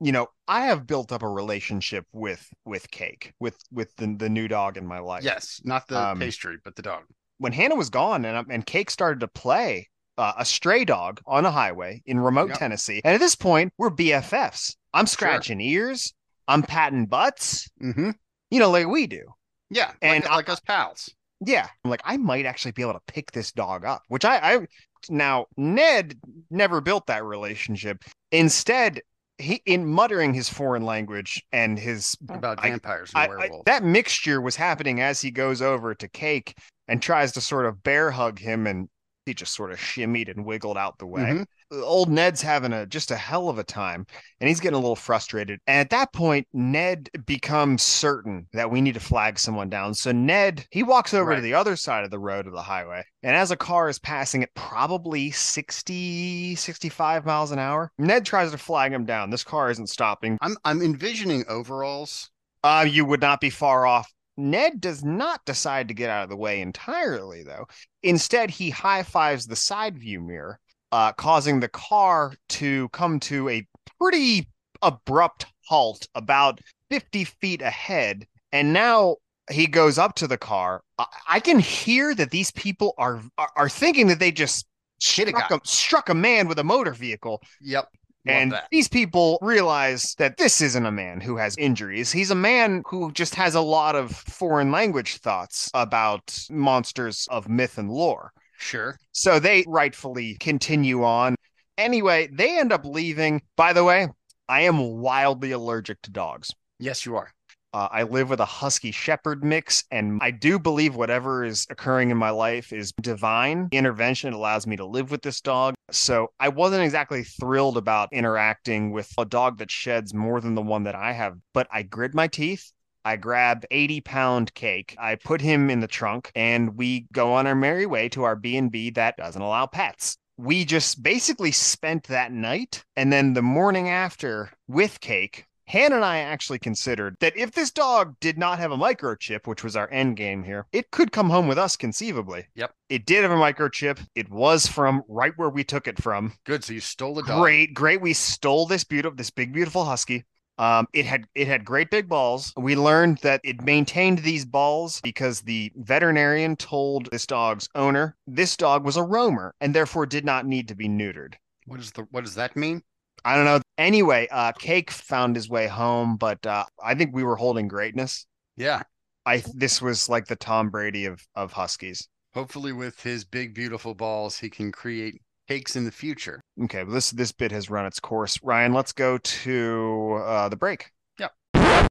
You 0.00 0.12
know, 0.12 0.28
I 0.46 0.66
have 0.66 0.86
built 0.86 1.12
up 1.12 1.22
a 1.22 1.28
relationship 1.28 2.06
with 2.12 2.46
with 2.66 2.90
Cake, 2.90 3.32
with 3.40 3.56
with 3.72 3.96
the 3.96 4.14
the 4.18 4.28
new 4.28 4.48
dog 4.48 4.76
in 4.76 4.86
my 4.86 4.98
life. 4.98 5.24
Yes, 5.24 5.62
not 5.64 5.88
the 5.88 5.98
Um, 5.98 6.18
pastry, 6.18 6.58
but 6.62 6.76
the 6.76 6.82
dog. 6.82 7.04
When 7.38 7.52
Hannah 7.52 7.74
was 7.76 7.88
gone 7.88 8.26
and 8.26 8.46
and 8.50 8.66
Cake 8.66 8.90
started 8.90 9.20
to 9.20 9.28
play 9.28 9.88
uh, 10.18 10.32
a 10.38 10.44
stray 10.44 10.84
dog 10.84 11.20
on 11.26 11.44
a 11.44 11.50
highway 11.50 12.02
in 12.06 12.18
remote 12.20 12.48
Yep. 12.50 12.58
Tennessee, 12.58 13.00
and 13.04 13.14
at 13.14 13.20
this 13.20 13.34
point 13.34 13.72
we're 13.78 13.90
BFFs. 13.90 14.76
I'm 14.94 15.06
scratching 15.06 15.60
ears. 15.60 16.14
I'm 16.48 16.62
patting 16.62 17.06
butts. 17.06 17.68
Mm-hmm. 17.82 18.10
You 18.50 18.60
know, 18.60 18.70
like 18.70 18.86
we 18.86 19.06
do. 19.06 19.22
Yeah, 19.70 19.92
And 20.00 20.22
like, 20.24 20.32
like 20.32 20.48
us 20.48 20.60
pals. 20.60 21.10
Yeah, 21.44 21.66
I'm 21.84 21.90
like 21.90 22.00
I 22.04 22.16
might 22.16 22.46
actually 22.46 22.72
be 22.72 22.82
able 22.82 22.94
to 22.94 23.00
pick 23.08 23.32
this 23.32 23.52
dog 23.52 23.84
up, 23.84 24.02
which 24.08 24.24
I, 24.24 24.36
I 24.54 24.66
now 25.10 25.46
Ned 25.56 26.18
never 26.50 26.80
built 26.80 27.06
that 27.08 27.24
relationship. 27.24 28.04
Instead, 28.32 29.00
he 29.38 29.60
in 29.66 29.84
muttering 29.84 30.32
his 30.32 30.48
foreign 30.48 30.84
language 30.84 31.42
and 31.52 31.78
his 31.78 32.16
About 32.30 32.58
I- 32.64 32.70
vampires 32.70 33.10
and 33.14 33.20
I, 33.22 33.24
I, 33.24 33.28
werewolves. 33.28 33.64
that 33.66 33.82
mixture 33.84 34.40
was 34.40 34.56
happening 34.56 35.00
as 35.00 35.20
he 35.20 35.30
goes 35.30 35.60
over 35.60 35.94
to 35.96 36.08
Cake 36.08 36.56
and 36.88 37.02
tries 37.02 37.32
to 37.32 37.40
sort 37.40 37.66
of 37.66 37.82
bear 37.82 38.10
hug 38.12 38.38
him, 38.38 38.66
and 38.66 38.88
he 39.26 39.34
just 39.34 39.54
sort 39.54 39.72
of 39.72 39.78
shimmied 39.78 40.30
and 40.30 40.46
wiggled 40.46 40.78
out 40.78 40.98
the 40.98 41.06
way. 41.06 41.22
Mhm. 41.22 41.46
Old 41.82 42.08
Ned's 42.08 42.40
having 42.40 42.72
a 42.72 42.86
just 42.86 43.10
a 43.10 43.16
hell 43.16 43.48
of 43.48 43.58
a 43.58 43.64
time, 43.64 44.06
and 44.40 44.48
he's 44.48 44.60
getting 44.60 44.76
a 44.76 44.80
little 44.80 44.94
frustrated. 44.94 45.58
And 45.66 45.80
at 45.80 45.90
that 45.90 46.12
point, 46.12 46.46
Ned 46.52 47.10
becomes 47.26 47.82
certain 47.82 48.46
that 48.52 48.70
we 48.70 48.80
need 48.80 48.94
to 48.94 49.00
flag 49.00 49.36
someone 49.40 49.68
down. 49.68 49.92
So 49.94 50.12
Ned 50.12 50.64
he 50.70 50.84
walks 50.84 51.12
over 51.12 51.34
to 51.34 51.40
the 51.40 51.54
other 51.54 51.74
side 51.74 52.04
of 52.04 52.12
the 52.12 52.20
road 52.20 52.46
of 52.46 52.52
the 52.52 52.62
highway, 52.62 53.02
and 53.24 53.34
as 53.34 53.50
a 53.50 53.56
car 53.56 53.88
is 53.88 53.98
passing 53.98 54.44
at 54.44 54.54
probably 54.54 55.32
60, 55.32 56.54
65 56.54 57.26
miles 57.26 57.50
an 57.50 57.58
hour, 57.58 57.90
Ned 57.98 58.24
tries 58.24 58.52
to 58.52 58.58
flag 58.58 58.92
him 58.92 59.04
down. 59.04 59.30
This 59.30 59.44
car 59.44 59.68
isn't 59.68 59.88
stopping. 59.88 60.38
I'm 60.40 60.56
I'm 60.64 60.80
envisioning 60.82 61.44
overalls. 61.48 62.30
Uh, 62.62 62.86
you 62.88 63.04
would 63.04 63.20
not 63.20 63.40
be 63.40 63.50
far 63.50 63.86
off. 63.86 64.12
Ned 64.36 64.80
does 64.80 65.04
not 65.04 65.44
decide 65.44 65.88
to 65.88 65.94
get 65.94 66.10
out 66.10 66.24
of 66.24 66.28
the 66.28 66.36
way 66.36 66.60
entirely, 66.60 67.42
though. 67.42 67.66
Instead, 68.02 68.50
he 68.50 68.70
high 68.70 69.02
fives 69.02 69.46
the 69.46 69.56
side 69.56 69.98
view 69.98 70.20
mirror, 70.20 70.58
uh, 70.92 71.12
causing 71.12 71.60
the 71.60 71.68
car 71.68 72.34
to 72.50 72.88
come 72.90 73.18
to 73.20 73.48
a 73.48 73.66
pretty 73.98 74.46
abrupt 74.82 75.46
halt 75.64 76.06
about 76.14 76.60
50 76.90 77.24
feet 77.24 77.62
ahead. 77.62 78.26
And 78.52 78.72
now 78.72 79.16
he 79.50 79.66
goes 79.66 79.98
up 79.98 80.14
to 80.16 80.26
the 80.26 80.38
car. 80.38 80.82
I, 80.98 81.06
I 81.28 81.40
can 81.40 81.58
hear 81.58 82.14
that 82.14 82.30
these 82.30 82.50
people 82.52 82.94
are, 82.98 83.22
are 83.38 83.50
are 83.56 83.68
thinking 83.68 84.08
that 84.08 84.18
they 84.18 84.32
just 84.32 84.66
Hit 85.02 85.28
a 85.28 85.30
struck 85.30 85.50
a, 85.50 85.60
struck 85.68 86.08
a 86.08 86.14
man 86.14 86.48
with 86.48 86.58
a 86.58 86.64
motor 86.64 86.92
vehicle 86.92 87.42
Yep. 87.60 87.88
And 88.26 88.52
that. 88.52 88.68
these 88.70 88.88
people 88.88 89.38
realize 89.42 90.14
that 90.18 90.36
this 90.36 90.60
isn't 90.60 90.86
a 90.86 90.92
man 90.92 91.20
who 91.20 91.36
has 91.36 91.56
injuries. 91.56 92.12
He's 92.12 92.30
a 92.30 92.36
man 92.36 92.82
who 92.86 93.12
just 93.12 93.34
has 93.34 93.54
a 93.54 93.60
lot 93.60 93.94
of 93.94 94.14
foreign 94.14 94.70
language 94.70 95.18
thoughts 95.18 95.70
about 95.74 96.46
monsters 96.50 97.28
of 97.30 97.48
myth 97.48 97.78
and 97.78 97.90
lore. 97.90 98.32
Sure. 98.58 98.98
So 99.12 99.38
they 99.38 99.64
rightfully 99.66 100.36
continue 100.40 101.04
on. 101.04 101.36
Anyway, 101.78 102.28
they 102.32 102.58
end 102.58 102.72
up 102.72 102.84
leaving. 102.84 103.42
By 103.56 103.72
the 103.72 103.84
way, 103.84 104.08
I 104.48 104.62
am 104.62 104.98
wildly 104.98 105.52
allergic 105.52 106.00
to 106.02 106.10
dogs. 106.10 106.52
Yes, 106.78 107.04
you 107.04 107.16
are. 107.16 107.30
Uh, 107.72 107.88
I 107.90 108.04
live 108.04 108.30
with 108.30 108.40
a 108.40 108.46
husky 108.46 108.90
shepherd 108.90 109.44
mix, 109.44 109.84
and 109.90 110.18
I 110.22 110.30
do 110.30 110.58
believe 110.58 110.94
whatever 110.94 111.44
is 111.44 111.66
occurring 111.68 112.10
in 112.10 112.16
my 112.16 112.30
life 112.30 112.72
is 112.72 112.92
divine 113.00 113.68
intervention. 113.72 114.32
It 114.32 114.36
allows 114.36 114.66
me 114.66 114.76
to 114.76 114.86
live 114.86 115.10
with 115.10 115.22
this 115.22 115.40
dog. 115.40 115.74
So 115.90 116.28
I 116.40 116.48
wasn't 116.48 116.84
exactly 116.84 117.22
thrilled 117.22 117.76
about 117.76 118.12
interacting 118.12 118.92
with 118.92 119.12
a 119.18 119.24
dog 119.24 119.58
that 119.58 119.70
sheds 119.70 120.14
more 120.14 120.40
than 120.40 120.54
the 120.54 120.62
one 120.62 120.84
that 120.84 120.94
I 120.94 121.12
have, 121.12 121.36
but 121.52 121.68
I 121.70 121.82
grit 121.82 122.14
my 122.14 122.28
teeth. 122.28 122.72
I 123.04 123.16
grab 123.16 123.64
80 123.70 124.00
pound 124.00 124.54
cake. 124.54 124.96
I 124.98 125.14
put 125.14 125.40
him 125.40 125.70
in 125.70 125.78
the 125.78 125.86
trunk 125.86 126.32
and 126.34 126.76
we 126.76 127.06
go 127.12 127.34
on 127.34 127.46
our 127.46 127.54
merry 127.54 127.86
way 127.86 128.08
to 128.08 128.24
our 128.24 128.34
B&B 128.34 128.90
that 128.90 129.16
doesn't 129.16 129.40
allow 129.40 129.66
pets. 129.66 130.18
We 130.36 130.64
just 130.64 131.04
basically 131.04 131.52
spent 131.52 132.08
that 132.08 132.32
night 132.32 132.84
and 132.96 133.12
then 133.12 133.34
the 133.34 133.42
morning 133.42 133.88
after 133.88 134.50
with 134.66 135.00
cake 135.00 135.45
Han 135.68 135.92
and 135.92 136.04
I 136.04 136.18
actually 136.18 136.58
considered 136.60 137.16
that 137.20 137.36
if 137.36 137.50
this 137.52 137.70
dog 137.70 138.14
did 138.20 138.38
not 138.38 138.58
have 138.58 138.70
a 138.70 138.76
microchip, 138.76 139.46
which 139.46 139.64
was 139.64 139.74
our 139.74 139.90
end 139.90 140.16
game 140.16 140.44
here, 140.44 140.66
it 140.72 140.90
could 140.92 141.10
come 141.10 141.28
home 141.28 141.48
with 141.48 141.58
us 141.58 141.76
conceivably. 141.76 142.46
Yep. 142.54 142.72
It 142.88 143.04
did 143.04 143.22
have 143.22 143.32
a 143.32 143.34
microchip. 143.34 143.98
It 144.14 144.30
was 144.30 144.66
from 144.66 145.02
right 145.08 145.32
where 145.36 145.50
we 145.50 145.64
took 145.64 145.88
it 145.88 146.00
from. 146.00 146.34
Good. 146.44 146.62
So 146.62 146.72
you 146.72 146.80
stole 146.80 147.14
the 147.14 147.22
dog. 147.22 147.42
Great, 147.42 147.74
great. 147.74 148.00
We 148.00 148.12
stole 148.12 148.66
this 148.66 148.84
beautiful, 148.84 149.16
this 149.16 149.30
big, 149.30 149.52
beautiful 149.52 149.84
husky. 149.84 150.24
Um, 150.58 150.86
it 150.92 151.04
had 151.04 151.26
it 151.34 151.48
had 151.48 151.64
great 151.64 151.90
big 151.90 152.08
balls. 152.08 152.52
We 152.56 152.76
learned 152.76 153.18
that 153.18 153.40
it 153.44 153.62
maintained 153.62 154.20
these 154.20 154.44
balls 154.44 155.00
because 155.02 155.42
the 155.42 155.70
veterinarian 155.76 156.56
told 156.56 157.10
this 157.10 157.26
dog's 157.26 157.68
owner 157.74 158.16
this 158.26 158.56
dog 158.56 158.84
was 158.84 158.96
a 158.96 159.02
roamer 159.02 159.54
and 159.60 159.74
therefore 159.74 160.06
did 160.06 160.24
not 160.24 160.46
need 160.46 160.68
to 160.68 160.74
be 160.74 160.88
neutered. 160.88 161.34
What 161.66 161.80
is 161.80 161.90
the 161.92 162.06
what 162.10 162.24
does 162.24 162.36
that 162.36 162.56
mean? 162.56 162.82
I 163.26 163.34
don't 163.34 163.44
know. 163.44 163.60
Anyway, 163.76 164.28
uh, 164.30 164.52
Cake 164.52 164.92
found 164.92 165.34
his 165.34 165.48
way 165.48 165.66
home, 165.66 166.16
but 166.16 166.46
uh, 166.46 166.64
I 166.80 166.94
think 166.94 167.12
we 167.12 167.24
were 167.24 167.34
holding 167.34 167.66
greatness. 167.66 168.24
Yeah. 168.56 168.84
I 169.26 169.42
this 169.52 169.82
was 169.82 170.08
like 170.08 170.26
the 170.26 170.36
Tom 170.36 170.70
Brady 170.70 171.06
of 171.06 171.26
of 171.34 171.50
Huskies. 171.50 172.08
Hopefully, 172.34 172.72
with 172.72 173.02
his 173.02 173.24
big, 173.24 173.52
beautiful 173.52 173.96
balls, 173.96 174.38
he 174.38 174.48
can 174.48 174.70
create 174.70 175.20
cakes 175.48 175.74
in 175.74 175.84
the 175.84 175.90
future. 175.90 176.40
Okay, 176.62 176.84
well 176.84 176.94
this 176.94 177.10
this 177.10 177.32
bit 177.32 177.50
has 177.50 177.68
run 177.68 177.84
its 177.84 177.98
course. 177.98 178.38
Ryan, 178.44 178.72
let's 178.72 178.92
go 178.92 179.18
to 179.18 180.22
uh, 180.24 180.48
the 180.48 180.56
break. 180.56 180.92
Yeah. 181.18 181.88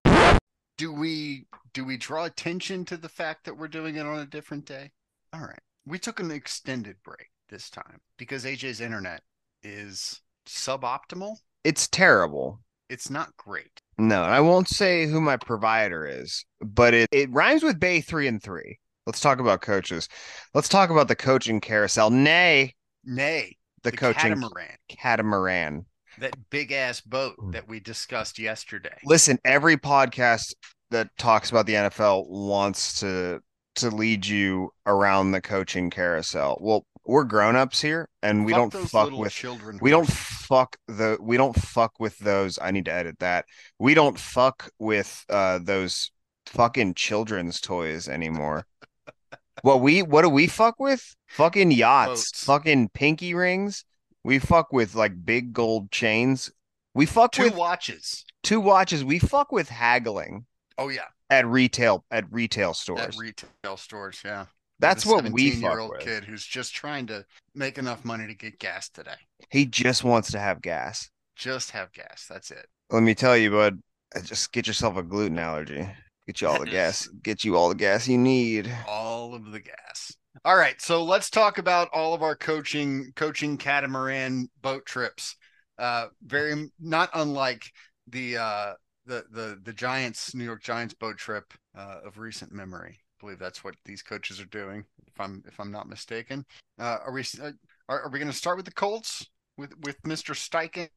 Do 0.77 0.93
we 0.93 1.47
do 1.73 1.83
we 1.83 1.97
draw 1.97 2.23
attention 2.23 2.85
to 2.85 2.95
the 2.95 3.09
fact 3.09 3.43
that 3.43 3.57
we're 3.57 3.67
doing 3.67 3.97
it 3.97 4.05
on 4.05 4.19
a 4.19 4.25
different 4.25 4.65
day? 4.65 4.91
All 5.33 5.41
right. 5.41 5.59
We 5.85 5.99
took 5.99 6.21
an 6.21 6.31
extended 6.31 6.95
break 7.03 7.29
this 7.49 7.69
time 7.69 7.99
because 8.17 8.45
AJ's 8.45 8.79
internet 8.79 9.21
is 9.61 10.21
suboptimal. 10.45 11.37
It's 11.63 11.87
terrible. 11.87 12.61
It's 12.89 13.09
not 13.09 13.35
great. 13.37 13.81
No, 13.97 14.21
I 14.21 14.39
won't 14.41 14.67
say 14.67 15.07
who 15.07 15.21
my 15.21 15.37
provider 15.37 16.05
is, 16.05 16.45
but 16.61 16.93
it, 16.93 17.09
it 17.11 17.31
rhymes 17.31 17.63
with 17.63 17.79
Bay 17.79 18.01
three 18.01 18.27
and 18.27 18.41
three. 18.41 18.79
Let's 19.05 19.19
talk 19.19 19.39
about 19.39 19.61
coaches. 19.61 20.09
Let's 20.53 20.69
talk 20.69 20.89
about 20.89 21.07
the 21.07 21.15
coaching 21.15 21.61
carousel. 21.61 22.09
Nay, 22.09 22.73
Nay, 23.03 23.57
the, 23.83 23.91
the 23.91 23.97
coaching 23.97 24.33
catamaran, 24.33 24.75
catamaran. 24.89 25.85
that 26.19 26.35
big 26.49 26.71
ass 26.71 27.01
boat 27.01 27.35
hmm. 27.39 27.51
that 27.51 27.67
we 27.67 27.79
discussed 27.79 28.39
yesterday. 28.39 28.97
Listen, 29.03 29.39
every 29.45 29.77
podcast 29.77 30.53
that 30.91 31.09
talks 31.17 31.49
about 31.49 31.65
the 31.65 31.73
NFL 31.73 32.27
wants 32.29 32.99
to 32.99 33.39
to 33.75 33.89
lead 33.89 34.25
you 34.25 34.71
around 34.85 35.31
the 35.31 35.41
coaching 35.41 35.89
carousel. 35.89 36.57
Well, 36.61 36.85
we're 37.05 37.23
grown-ups 37.23 37.81
here 37.81 38.07
and 38.23 38.45
we 38.45 38.51
Fuck 38.53 38.71
don't 38.71 38.87
fuck 38.87 39.11
with 39.11 39.31
children. 39.31 39.79
we 39.81 39.89
don't 39.91 40.07
fuck 40.07 40.77
the 40.87 41.17
we 41.21 41.37
don't 41.37 41.55
fuck 41.55 41.99
with 41.99 42.17
those 42.19 42.57
i 42.61 42.71
need 42.71 42.85
to 42.85 42.93
edit 42.93 43.17
that 43.19 43.45
we 43.79 43.93
don't 43.93 44.17
fuck 44.19 44.69
with 44.79 45.23
uh 45.29 45.59
those 45.61 46.11
fucking 46.47 46.93
children's 46.93 47.59
toys 47.61 48.07
anymore 48.07 48.65
what 49.61 49.81
we 49.81 50.01
what 50.03 50.21
do 50.21 50.29
we 50.29 50.47
fuck 50.47 50.79
with 50.79 51.15
fucking 51.27 51.71
yachts 51.71 52.31
Boats. 52.31 52.43
fucking 52.45 52.89
pinky 52.89 53.33
rings 53.33 53.85
we 54.23 54.39
fuck 54.39 54.71
with 54.73 54.95
like 54.95 55.25
big 55.25 55.53
gold 55.53 55.91
chains 55.91 56.51
we 56.93 57.05
fuck 57.05 57.31
two 57.31 57.43
with 57.43 57.55
watches. 57.55 58.25
two 58.43 58.59
watches 58.59 59.03
we 59.03 59.19
fuck 59.19 59.51
with 59.51 59.69
haggling 59.69 60.45
Oh 60.77 60.89
yeah, 60.89 61.05
at 61.29 61.45
retail 61.47 62.03
at 62.11 62.25
retail 62.31 62.71
at 62.71 62.75
stores 62.75 63.17
retail 63.17 63.77
stores. 63.77 64.21
Yeah, 64.25 64.45
that's 64.79 65.05
what 65.05 65.29
we 65.31 65.51
year 65.51 65.79
old 65.79 65.99
kid 65.99 66.23
who's 66.23 66.45
just 66.45 66.73
trying 66.73 67.07
to 67.07 67.25
make 67.53 67.77
enough 67.77 68.03
money 68.03 68.27
to 68.27 68.33
get 68.33 68.59
gas 68.59 68.89
today. 68.89 69.15
he 69.49 69.65
just 69.65 70.03
wants 70.03 70.31
to 70.31 70.39
have 70.39 70.61
gas 70.61 71.09
Just 71.35 71.71
have 71.71 71.91
gas. 71.93 72.25
That's 72.29 72.51
it. 72.51 72.67
Let 72.91 73.03
me 73.03 73.15
tell 73.15 73.35
you, 73.35 73.51
bud, 73.51 73.79
uh, 74.15 74.21
just 74.21 74.51
get 74.51 74.67
yourself 74.67 74.95
a 74.97 75.03
gluten 75.03 75.39
allergy. 75.39 75.89
Get 76.27 76.41
you 76.41 76.47
all 76.47 76.59
the 76.59 76.65
gas. 76.65 77.07
Get 77.23 77.43
you 77.43 77.55
all 77.55 77.69
the 77.69 77.75
gas 77.75 78.07
you 78.07 78.17
need. 78.17 78.71
all 78.87 79.35
of 79.35 79.51
the 79.51 79.59
gas. 79.59 80.15
All 80.43 80.57
right, 80.57 80.79
so 80.81 81.03
let's 81.03 81.29
talk 81.29 81.57
about 81.59 81.89
all 81.93 82.13
of 82.13 82.21
our 82.23 82.35
coaching 82.35 83.11
coaching 83.15 83.57
catamaran 83.57 84.49
boat 84.61 84.85
trips. 84.85 85.35
Uh 85.77 86.07
very 86.25 86.71
not 86.79 87.09
unlike 87.13 87.63
the 88.07 88.37
uh 88.37 88.73
the 89.05 89.23
the 89.31 89.59
the 89.63 89.73
Giants 89.73 90.33
New 90.33 90.43
York 90.43 90.63
Giants 90.63 90.93
boat 90.93 91.17
trip 91.17 91.53
uh 91.77 91.99
of 92.05 92.17
recent 92.17 92.51
memory. 92.51 92.99
I 93.17 93.25
believe 93.25 93.39
that's 93.39 93.63
what 93.63 93.75
these 93.85 94.01
coaches 94.01 94.39
are 94.39 94.45
doing 94.45 94.85
if 95.07 95.19
I'm 95.19 95.43
if 95.47 95.59
I'm 95.59 95.71
not 95.71 95.87
mistaken. 95.87 96.45
Uh 96.79 96.97
are 97.05 97.11
we 97.11 97.21
uh, 97.41 97.51
are, 97.87 98.01
are 98.03 98.09
we 98.09 98.19
going 98.19 98.31
to 98.31 98.37
start 98.37 98.57
with 98.57 98.65
the 98.65 98.73
Colts 98.73 99.25
with 99.57 99.73
with 99.83 99.97
Mr. 100.05 100.33
Steichen? 100.33 100.89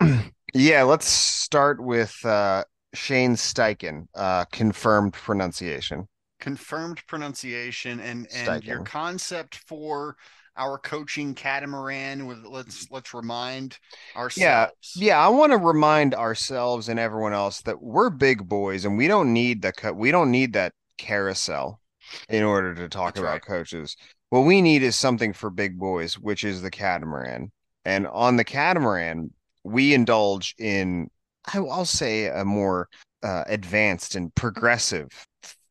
Yeah, 0.54 0.82
let's 0.82 1.06
start 1.06 1.82
with 1.82 2.14
uh, 2.26 2.64
Shane 2.94 3.36
Steichen, 3.36 4.06
uh, 4.14 4.44
confirmed 4.52 5.14
pronunciation. 5.14 6.08
confirmed 6.40 7.00
pronunciation 7.06 8.00
and 8.00 8.26
and 8.32 8.64
your 8.64 8.80
concept 8.80 9.56
for 9.66 10.16
our 10.56 10.76
coaching 10.78 11.34
catamaran 11.34 12.26
with 12.26 12.44
let's 12.44 12.90
let's 12.90 13.14
remind 13.14 13.78
ourselves 14.16 14.72
Yeah, 14.94 15.02
Yeah, 15.02 15.24
I 15.24 15.28
want 15.28 15.52
to 15.52 15.58
remind 15.58 16.14
ourselves 16.14 16.88
and 16.88 16.98
everyone 16.98 17.32
else 17.32 17.60
that 17.62 17.80
we're 17.82 18.10
big 18.10 18.48
boys 18.48 18.84
and 18.84 18.98
we 18.98 19.06
don't 19.08 19.32
need 19.32 19.62
the 19.62 19.72
co- 19.72 19.92
we 19.92 20.10
don't 20.10 20.30
need 20.30 20.52
that 20.54 20.72
carousel 21.02 21.80
in 22.28 22.42
order 22.42 22.74
to 22.74 22.88
talk 22.88 23.14
That's 23.14 23.20
about 23.20 23.32
right. 23.32 23.44
coaches. 23.44 23.96
What 24.30 24.40
we 24.40 24.62
need 24.62 24.82
is 24.82 24.96
something 24.96 25.32
for 25.32 25.50
big 25.50 25.78
boys, 25.78 26.14
which 26.18 26.44
is 26.44 26.62
the 26.62 26.70
catamaran. 26.70 27.52
And 27.84 28.06
on 28.06 28.36
the 28.36 28.44
catamaran, 28.44 29.32
we 29.64 29.92
indulge 29.92 30.54
in 30.58 31.10
I- 31.52 31.58
I'll 31.58 31.84
say 31.84 32.26
a 32.26 32.44
more 32.44 32.88
uh, 33.22 33.44
advanced 33.46 34.14
and 34.14 34.34
progressive 34.34 35.08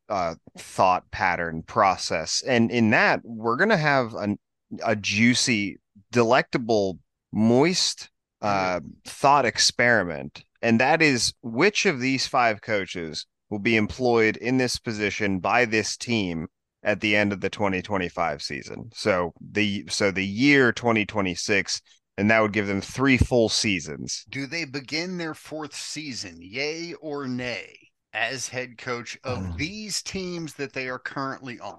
uh, 0.10 0.36
thought 0.58 1.10
pattern 1.12 1.64
process. 1.64 2.44
And 2.46 2.70
in 2.70 2.90
that, 2.90 3.22
we're 3.24 3.56
gonna 3.56 3.78
have 3.78 4.14
an, 4.16 4.38
a 4.86 4.96
juicy, 4.96 5.80
delectable, 6.12 7.00
moist 7.32 8.10
uh, 8.42 8.82
thought 9.06 9.46
experiment, 9.46 10.44
and 10.62 10.80
that 10.80 11.02
is 11.02 11.34
which 11.42 11.86
of 11.86 12.00
these 12.00 12.28
five 12.28 12.62
coaches 12.62 13.26
will 13.52 13.60
be 13.60 13.76
employed 13.76 14.38
in 14.38 14.58
this 14.58 14.80
position 14.80 15.40
by 15.40 15.66
this 15.66 15.96
team 15.98 16.48
at 16.84 17.02
the 17.02 17.16
end 17.16 17.32
of 17.32 17.42
the 17.42 17.50
2025 17.52 18.42
season. 18.42 18.90
So 18.96 19.34
the 19.40 19.86
so 19.90 20.10
the 20.10 20.26
year 20.26 20.72
2026, 20.72 21.82
and 22.18 22.32
that 22.32 22.40
would 22.42 22.54
give 22.54 22.66
them 22.66 22.82
three 22.82 23.18
full 23.18 23.50
seasons. 23.50 24.26
do 24.30 24.48
they 24.48 24.66
begin 24.66 25.18
their 25.18 25.36
fourth 25.36 25.76
season 25.76 26.38
yay 26.42 26.94
or 27.02 27.28
nay 27.28 27.76
as 28.14 28.48
head 28.50 28.78
coach 28.78 29.18
of 29.24 29.38
Mm. 29.40 29.58
these 29.58 30.02
teams 30.02 30.54
that 30.56 30.74
they 30.74 30.88
are 30.90 31.00
currently 31.00 31.60
on 31.60 31.78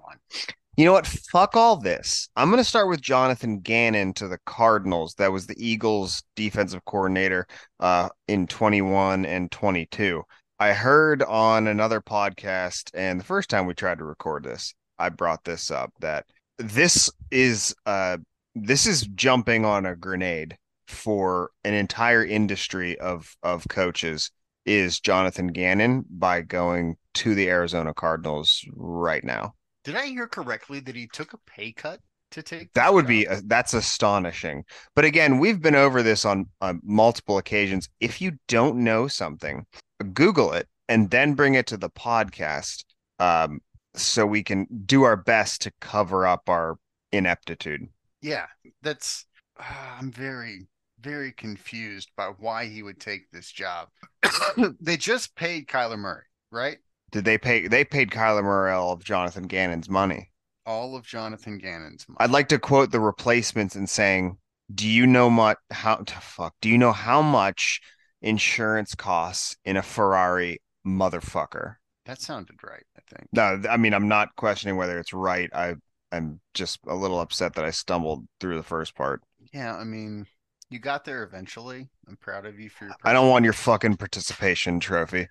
You 0.77 0.85
know 0.85 0.93
what? 0.93 1.05
Fuck 1.05 1.55
all 1.55 1.75
this. 1.75 2.27
I'm 2.35 2.49
going 2.49 2.57
to 2.57 2.63
start 2.67 2.89
with 2.89 2.99
Jonathan 3.01 3.59
Gannon 3.59 4.13
to 4.15 4.27
the 4.27 4.39
Cardinals. 4.47 5.13
That 5.19 5.31
was 5.31 5.45
the 5.45 5.55
Eagles 5.63 6.23
defensive 6.35 6.83
coordinator 6.85 7.45
uh, 7.79 8.09
in 8.27 8.47
21 8.47 9.25
and 9.27 9.51
22. 9.51 10.23
I 10.63 10.71
heard 10.71 11.21
on 11.23 11.67
another 11.67 11.99
podcast, 11.99 12.89
and 12.93 13.19
the 13.19 13.25
first 13.25 13.49
time 13.49 13.65
we 13.65 13.73
tried 13.73 13.97
to 13.97 14.05
record 14.05 14.45
this, 14.45 14.73
I 14.97 15.09
brought 15.09 15.43
this 15.43 15.69
up 15.69 15.91
that 15.99 16.25
this 16.57 17.11
is 17.31 17.75
uh 17.85 18.15
this 18.55 18.85
is 18.87 19.01
jumping 19.07 19.65
on 19.65 19.85
a 19.85 19.93
grenade 19.97 20.57
for 20.87 21.51
an 21.65 21.73
entire 21.73 22.23
industry 22.23 22.97
of 22.99 23.35
of 23.43 23.67
coaches 23.67 24.31
is 24.65 25.01
Jonathan 25.01 25.47
Gannon 25.47 26.05
by 26.09 26.39
going 26.39 26.95
to 27.15 27.35
the 27.35 27.49
Arizona 27.49 27.93
Cardinals 27.93 28.63
right 28.73 29.23
now. 29.25 29.55
did 29.83 29.97
i 29.97 30.05
hear 30.05 30.27
correctly 30.27 30.79
that 30.79 30.95
he 30.95 31.07
took 31.11 31.33
a 31.33 31.37
pay 31.45 31.73
cut 31.73 31.99
to 32.31 32.41
take 32.41 32.71
That 32.73 32.93
would 32.93 33.03
job? 33.03 33.09
be 33.09 33.27
uh, 33.27 33.41
that's 33.47 33.73
astonishing. 33.73 34.63
But 34.95 35.03
again, 35.03 35.39
we've 35.39 35.61
been 35.61 35.75
over 35.75 36.01
this 36.01 36.23
on 36.23 36.45
uh, 36.61 36.75
multiple 36.83 37.37
occasions. 37.37 37.89
If 37.99 38.21
you 38.21 38.31
don't 38.47 38.77
know 38.77 39.09
something, 39.09 39.65
Google 40.13 40.51
it 40.53 40.67
and 40.89 41.09
then 41.11 41.33
bring 41.33 41.55
it 41.55 41.67
to 41.67 41.77
the 41.77 41.89
podcast, 41.89 42.83
um, 43.19 43.59
so 43.95 44.25
we 44.25 44.43
can 44.43 44.67
do 44.85 45.03
our 45.03 45.15
best 45.15 45.61
to 45.61 45.71
cover 45.79 46.25
up 46.27 46.49
our 46.49 46.77
ineptitude. 47.11 47.87
yeah 48.23 48.47
that's 48.81 49.25
ah, 49.59 49.97
i'm 49.99 50.11
very 50.11 50.65
very 50.99 51.31
confused 51.31 52.09
by 52.17 52.27
why 52.39 52.65
he 52.65 52.81
would 52.81 52.99
take 52.99 53.29
this 53.31 53.51
job 53.51 53.87
they 54.81 54.97
just 54.97 55.35
paid 55.35 55.67
kyler 55.67 55.97
murray 55.99 56.23
right 56.51 56.77
Did 57.11 57.25
they 57.25 57.37
pay? 57.37 57.67
They 57.67 57.85
paid 57.85 58.09
Kyler 58.09 58.43
Murray 58.43 58.71
all 58.71 58.91
of 58.93 59.03
Jonathan 59.03 59.43
Gannon's 59.43 59.87
money. 59.89 60.31
all 60.65 60.95
of 60.95 61.05
jonathan 61.05 61.59
gannon's 61.59 62.05
money 62.09 62.17
I'd 62.19 62.31
like 62.31 62.49
to 62.49 62.57
quote 62.57 62.91
the 62.91 62.99
replacements 62.99 63.75
and 63.75 63.87
saying, 63.87 64.37
"Do 64.73 64.87
you 64.87 65.05
know 65.05 65.29
much 65.29 65.57
how 65.71 65.97
to 65.97 66.15
fuck? 66.15 66.55
Do 66.61 66.69
you 66.69 66.77
know 66.79 66.93
how 66.93 67.21
much 67.21 67.79
insurance 68.23 68.95
costs 68.95 69.57
in 69.65 69.77
a 69.77 69.83
Ferrari, 69.83 70.61
motherfucker?" 70.85 71.75
that 72.05 72.21
sounded 72.21 72.55
right 72.63 72.83
i 72.97 73.01
think 73.07 73.29
No, 73.31 73.61
I 73.69 73.77
mean 73.77 73.93
I'm 73.93 74.07
not 74.07 74.35
questioning 74.35 74.77
whether 74.77 74.99
it's 74.99 75.13
right. 75.13 75.49
I 75.53 75.75
I'm 76.11 76.39
just 76.53 76.79
a 76.87 76.95
little 76.95 77.19
upset 77.19 77.53
that 77.55 77.65
I 77.65 77.71
stumbled 77.71 78.27
through 78.39 78.57
the 78.57 78.63
first 78.63 78.95
part. 78.95 79.21
Yeah, 79.53 79.75
I 79.75 79.83
mean, 79.83 80.25
You 80.69 80.79
got 80.79 81.05
there 81.05 81.23
eventually. 81.23 81.89
I'm 82.07 82.17
proud 82.17 82.45
of 82.45 82.59
you 82.59 82.69
for 82.69 82.85
your. 82.85 82.95
I 83.03 83.13
don't 83.13 83.29
want 83.29 83.45
your 83.45 83.53
fucking 83.53 83.97
participation 83.97 84.79
trophy. 84.79 85.27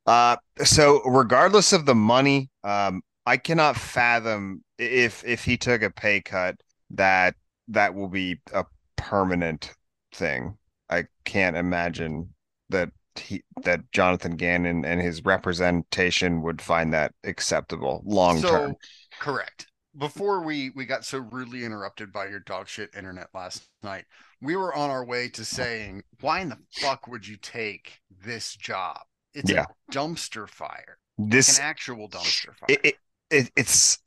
uh 0.06 0.38
so 0.64 1.02
regardless 1.04 1.74
of 1.74 1.86
the 1.86 1.96
money, 1.96 2.50
um 2.64 3.02
I 3.26 3.38
cannot 3.38 3.78
fathom 3.78 4.64
if 4.78 5.24
if 5.26 5.44
he 5.44 5.58
took 5.58 5.82
a 5.82 5.90
pay 5.90 6.22
cut 6.22 6.56
that 6.92 7.36
that 7.70 7.94
will 7.94 8.08
be 8.08 8.40
a 8.54 8.66
permanent 8.96 9.74
thing. 10.18 10.58
I 10.90 11.06
can't 11.24 11.56
imagine 11.56 12.34
that 12.70 12.90
he 13.16 13.44
that 13.64 13.92
Jonathan 13.92 14.36
Gannon 14.36 14.86
and 14.86 15.02
his 15.02 15.24
representation 15.24 16.42
would 16.44 16.62
find 16.62 16.94
that 16.94 17.14
acceptable 17.24 18.04
long 18.06 18.42
term. 18.42 18.72
So, 18.72 18.78
correct. 19.20 19.68
Before 19.98 20.42
we 20.44 20.72
we 20.76 20.86
got 20.86 21.06
so 21.06 21.18
rudely 21.20 21.64
interrupted 21.64 22.12
by 22.12 22.28
your 22.28 22.40
dog 22.40 22.68
shit 22.68 22.90
internet 22.96 23.30
last 23.34 23.68
night, 23.82 24.06
we 24.42 24.56
were 24.56 24.74
on 24.76 24.90
our 24.90 25.04
way 25.06 25.30
to 25.30 25.44
saying, 25.44 26.04
why 26.22 26.42
in 26.42 26.50
the 26.50 26.60
fuck 26.74 27.08
would 27.08 27.28
you 27.28 27.38
take 27.38 28.00
this 28.24 28.56
job? 28.56 29.00
It's 29.34 29.50
Yeah. 29.52 29.66
a 29.66 29.92
dumpster 29.92 30.48
fire, 30.48 31.00
This 31.18 31.58
an 31.58 31.64
actual 31.64 32.10
dumpster 32.10 32.56
fire. 32.56 32.68
it, 32.70 32.80
it, 32.84 32.96
it 33.32 33.52
it's 33.56 33.98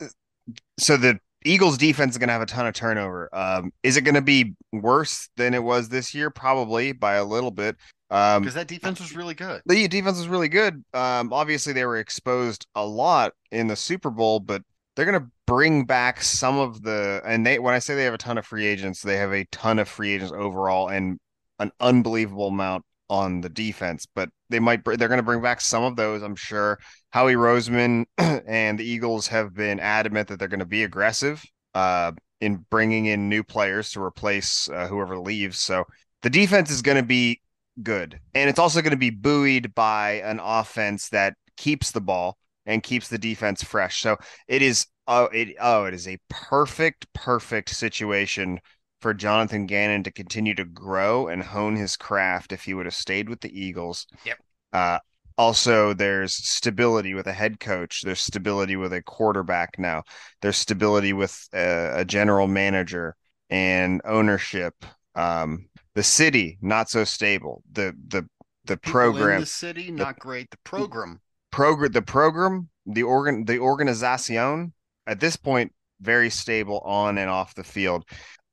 so 0.78 0.96
the 0.96 1.18
Eagles 1.45 1.78
defense 1.78 2.12
is 2.12 2.18
going 2.18 2.28
to 2.28 2.32
have 2.32 2.43
a 2.43 2.47
ton 2.47 2.66
of 2.66 2.74
turnover. 2.74 3.28
Um, 3.34 3.72
is 3.82 3.97
it 3.97 4.03
going 4.03 4.14
to 4.14 4.22
be 4.22 4.55
worse 4.72 5.28
than 5.36 5.55
it 5.55 5.62
was 5.62 5.88
this 5.88 6.14
year? 6.14 6.30
Probably 6.30 6.93
by 6.93 7.14
a 7.14 7.24
little 7.24 7.51
bit. 7.51 7.76
Um, 8.11 8.43
because 8.43 8.55
that 8.55 8.66
defense 8.66 9.01
was 9.01 9.14
really 9.14 9.34
good. 9.34 9.62
the 9.66 9.86
defense 9.88 10.18
was 10.18 10.28
really 10.28 10.49
good. 10.49 10.84
Um, 10.93 11.32
obviously 11.32 11.72
they 11.72 11.84
were 11.84 11.99
exposed 11.99 12.66
a 12.74 12.84
lot 12.84 13.32
in 13.53 13.68
the 13.68 13.76
Super 13.76 14.11
Bowl, 14.11 14.41
but 14.41 14.62
they're 14.97 15.07
going 15.07 15.20
to 15.20 15.30
bring 15.47 15.84
back 15.84 16.22
some 16.22 16.59
of 16.59 16.82
the 16.82 17.22
and 17.24 17.47
they 17.47 17.59
when 17.59 17.72
I 17.74 17.78
say 17.78 17.95
they 17.95 18.05
have 18.05 18.14
a 18.14 18.18
ton 18.18 18.36
of 18.36 18.45
free 18.45 18.66
agents, 18.66 19.03
they 19.03 19.16
have 19.16 19.32
a 19.32 19.45
ton 19.47 19.78
of 19.78 19.88
free 19.88 20.12
agents 20.12 20.32
overall 20.32 20.88
and 20.88 21.18
an 21.61 21.70
unbelievable 21.80 22.49
amount 22.49 22.84
on 23.11 23.42
the 23.42 23.50
defense, 23.50 24.06
but 24.14 24.30
they 24.48 24.61
might 24.61 24.82
br- 24.82 24.94
they're 24.94 25.08
going 25.08 25.18
to 25.18 25.24
bring 25.24 25.42
back 25.42 25.61
some 25.61 25.82
of 25.82 25.96
those, 25.96 26.22
I'm 26.22 26.36
sure. 26.36 26.78
Howie 27.11 27.34
Roseman 27.34 28.04
and 28.18 28.78
the 28.78 28.84
Eagles 28.84 29.26
have 29.26 29.52
been 29.52 29.80
adamant 29.80 30.28
that 30.28 30.38
they're 30.38 30.48
going 30.48 30.61
to 30.61 30.66
be 30.66 30.84
aggressive 30.84 31.44
uh 31.74 32.12
in 32.40 32.64
bringing 32.70 33.06
in 33.06 33.28
new 33.28 33.44
players 33.44 33.90
to 33.90 34.02
replace 34.02 34.68
uh, 34.70 34.86
whoever 34.86 35.18
leaves. 35.18 35.58
So 35.58 35.84
the 36.22 36.30
defense 36.30 36.70
is 36.70 36.80
going 36.80 36.96
to 36.96 37.02
be 37.02 37.40
good. 37.82 38.18
And 38.34 38.48
it's 38.48 38.58
also 38.58 38.80
going 38.80 38.92
to 38.92 38.96
be 38.96 39.11
buoyed 39.11 39.74
by 39.74 40.22
an 40.24 40.40
offense 40.42 41.11
that 41.11 41.34
keeps 41.56 41.90
the 41.90 42.00
ball 42.00 42.38
and 42.66 42.82
keeps 42.82 43.08
the 43.08 43.18
defense 43.18 43.62
fresh. 43.62 44.00
So 44.00 44.16
it 44.48 44.62
is 44.62 44.86
oh 45.06 45.24
it 45.26 45.56
oh 45.61 45.84
it 45.84 45.94
is 45.94 46.08
a 46.08 46.18
perfect 46.28 47.12
perfect 47.12 47.70
situation 47.70 48.61
for 49.01 49.14
Jonathan 49.14 49.66
Gannon 49.66 50.03
to 50.05 50.11
continue 50.11 50.55
to 50.55 50.64
grow 50.64 51.28
and 51.28 51.42
hone 51.42 51.76
his 51.76 51.96
craft 51.96 52.53
if 52.53 52.64
he 52.64 52.74
would 52.74 52.86
have 52.86 52.94
stayed 52.94 53.28
with 53.28 53.40
the 53.40 53.59
Eagles. 53.59 54.07
Yep. 54.24 54.38
Uh 54.72 54.98
also 55.38 55.94
there's 55.94 56.34
stability 56.34 57.14
with 57.14 57.26
a 57.26 57.32
head 57.32 57.61
coach, 57.61 58.03
there's 58.03 58.20
stability 58.20 58.76
with 58.76 58.92
a 58.92 59.03
quarterback 59.03 59.78
now. 59.78 60.03
There's 60.42 60.59
stability 60.59 61.14
with 61.14 61.48
a, 61.55 62.01
a 62.01 62.05
general 62.05 62.46
manager 62.46 63.16
and 63.48 64.01
ownership. 64.05 64.74
Um 65.14 65.68
the 65.94 66.03
city 66.03 66.59
not 66.61 66.88
so 66.90 67.05
stable. 67.05 67.62
The 67.72 67.96
the 68.09 68.28
the 68.66 68.76
People 68.76 68.92
program 68.92 69.40
the 69.40 69.46
city 69.46 69.90
not 69.90 70.18
great. 70.18 70.51
The 70.51 70.59
program 70.64 71.20
program 71.51 71.92
the 71.92 72.03
program 72.03 72.68
the 72.86 73.03
organ 73.03 73.44
the 73.44 73.59
organization 73.59 74.72
at 75.07 75.20
this 75.20 75.36
point 75.36 75.72
very 76.01 76.30
stable 76.30 76.80
on 76.80 77.18
and 77.18 77.30
off 77.30 77.55
the 77.55 77.64
field 77.64 78.05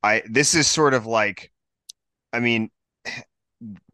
i 0.08 0.22
this 0.30 0.54
is 0.54 0.66
sort 0.66 0.94
of 0.94 1.06
like 1.06 1.50
i 2.32 2.40
mean 2.40 2.70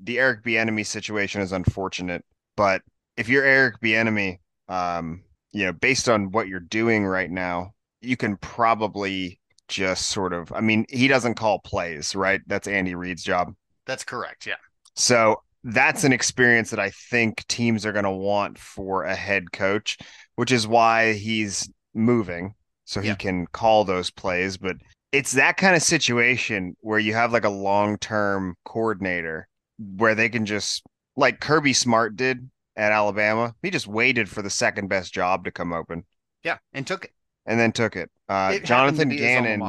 the 0.00 0.18
eric 0.18 0.42
Bieniemy 0.44 0.84
situation 0.86 1.40
is 1.40 1.52
unfortunate 1.52 2.24
but 2.56 2.82
if 3.16 3.28
you're 3.28 3.44
eric 3.44 3.80
Bieniemy, 3.80 4.38
um 4.68 5.22
you 5.52 5.64
know 5.64 5.72
based 5.72 6.08
on 6.08 6.30
what 6.30 6.48
you're 6.48 6.60
doing 6.60 7.04
right 7.06 7.30
now 7.30 7.72
you 8.00 8.16
can 8.16 8.36
probably 8.36 9.40
just 9.68 10.06
sort 10.10 10.32
of 10.32 10.52
i 10.52 10.60
mean 10.60 10.84
he 10.88 11.08
doesn't 11.08 11.34
call 11.34 11.58
plays 11.60 12.14
right 12.14 12.40
that's 12.46 12.68
andy 12.68 12.94
reid's 12.94 13.22
job 13.22 13.54
that's 13.86 14.04
correct. 14.04 14.46
Yeah. 14.46 14.54
so 14.94 15.42
that's 15.62 16.04
an 16.04 16.12
experience 16.12 16.70
that 16.70 16.78
I 16.78 16.90
think 17.10 17.46
teams 17.48 17.86
are 17.86 17.92
going 17.92 18.04
to 18.04 18.10
want 18.10 18.58
for 18.58 19.04
a 19.04 19.14
head 19.14 19.52
coach, 19.52 19.96
which 20.36 20.52
is 20.52 20.66
why 20.66 21.14
he's 21.14 21.68
moving 21.94 22.54
so 22.84 23.00
he 23.00 23.08
Yeah. 23.08 23.14
can 23.14 23.46
call 23.46 23.84
those 23.84 24.10
plays. 24.10 24.56
But 24.58 24.76
it's 25.14 25.32
that 25.32 25.56
kind 25.56 25.76
of 25.76 25.82
situation 25.82 26.76
where 26.80 26.98
you 26.98 27.14
have 27.14 27.32
like 27.32 27.44
a 27.44 27.50
long 27.50 27.98
term 27.98 28.56
coordinator 28.64 29.46
where 29.78 30.14
they 30.14 30.28
can 30.28 30.44
just, 30.44 30.82
like 31.16 31.40
Kirby 31.40 31.72
Smart 31.72 32.16
did 32.16 32.50
at 32.76 32.90
Alabama, 32.90 33.54
he 33.62 33.70
just 33.70 33.86
waited 33.86 34.28
for 34.28 34.42
the 34.42 34.50
second 34.50 34.88
best 34.88 35.14
job 35.14 35.44
to 35.44 35.52
come 35.52 35.72
open 35.72 36.04
Yeah. 36.42 36.58
And 36.72 36.84
took 36.84 37.04
it. 37.04 37.12
and 37.46 37.60
then 37.60 37.70
took 37.70 37.94
it. 37.94 38.10
Uh, 38.28 38.54
it 38.56 38.64
Jonathan 38.64 39.08
Gannon 39.08 39.62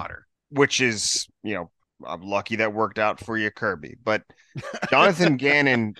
which 0.50 0.82
is 0.82 1.28
you 1.44 1.54
know 1.54 1.72
I'm 2.06 2.22
lucky 2.22 2.56
that 2.58 2.74
worked 2.74 2.98
out 2.98 3.20
for 3.20 3.38
you, 3.38 3.52
Kirby. 3.52 3.98
But 4.04 4.24
Jonathan 4.90 5.38
Gannon 5.38 5.96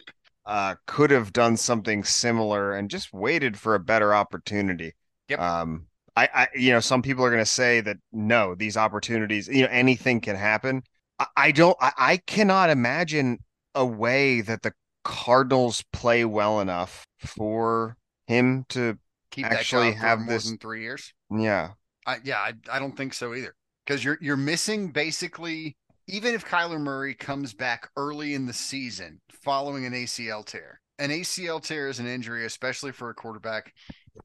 uh, 0.46 0.76
could 0.88 1.12
have 1.12 1.34
done 1.34 1.58
something 1.58 2.04
similar 2.04 2.74
and 2.74 2.90
just 2.90 3.14
waited 3.14 3.60
for 3.60 3.76
a 3.76 3.80
better 3.80 4.14
opportunity. 4.14 4.94
Yep. 5.30 5.40
Um, 5.40 5.86
I, 6.16 6.30
I, 6.34 6.48
you 6.56 6.72
know, 6.72 6.80
some 6.80 7.02
people 7.02 7.26
are 7.26 7.30
going 7.30 7.42
to 7.44 7.46
say 7.50 7.82
that 7.82 7.98
no, 8.12 8.56
these 8.56 8.78
opportunities, 8.78 9.48
you 9.48 9.64
know, 9.64 9.70
anything 9.72 10.22
can 10.22 10.36
happen. 10.36 10.84
I, 11.20 11.26
I 11.36 11.52
don't, 11.52 11.76
I, 11.82 11.92
I 11.98 12.18
cannot 12.18 12.70
imagine 12.70 13.40
a 13.74 13.86
way 13.86 14.42
that 14.42 14.62
the 14.62 14.74
Cardinals 15.04 15.84
play 15.92 16.26
well 16.26 16.60
enough 16.62 17.06
for 17.20 17.98
him 18.28 18.66
to, 18.70 18.98
Keep 19.32 19.48
actually 19.48 19.92
have 19.92 20.20
more 20.20 20.30
this- 20.30 20.46
than 20.48 20.58
three 20.58 20.82
years. 20.84 21.14
yeah, 21.30 21.72
I, 22.08 22.20
yeah, 22.24 22.38
I, 22.38 22.54
I 22.72 22.80
don't 22.80 22.96
think 22.96 23.14
so 23.14 23.34
either. 23.34 23.54
Because 23.86 24.04
you're 24.04 24.18
you're 24.22 24.38
missing 24.38 24.92
basically 24.92 25.76
even 26.08 26.34
if 26.34 26.46
Kyler 26.46 26.80
Murray 26.80 27.14
comes 27.14 27.54
back 27.54 27.90
early 27.98 28.34
in 28.34 28.46
the 28.46 28.54
season 28.54 29.20
following 29.44 29.86
an 29.86 29.94
ACL 29.94 30.46
tear. 30.46 30.80
An 31.00 31.10
ACL 31.10 31.62
tear 31.62 31.90
is 31.90 32.00
an 32.00 32.08
injury, 32.08 32.46
especially 32.46 32.94
for 32.94 33.10
a 33.10 33.14
quarterback 33.14 33.74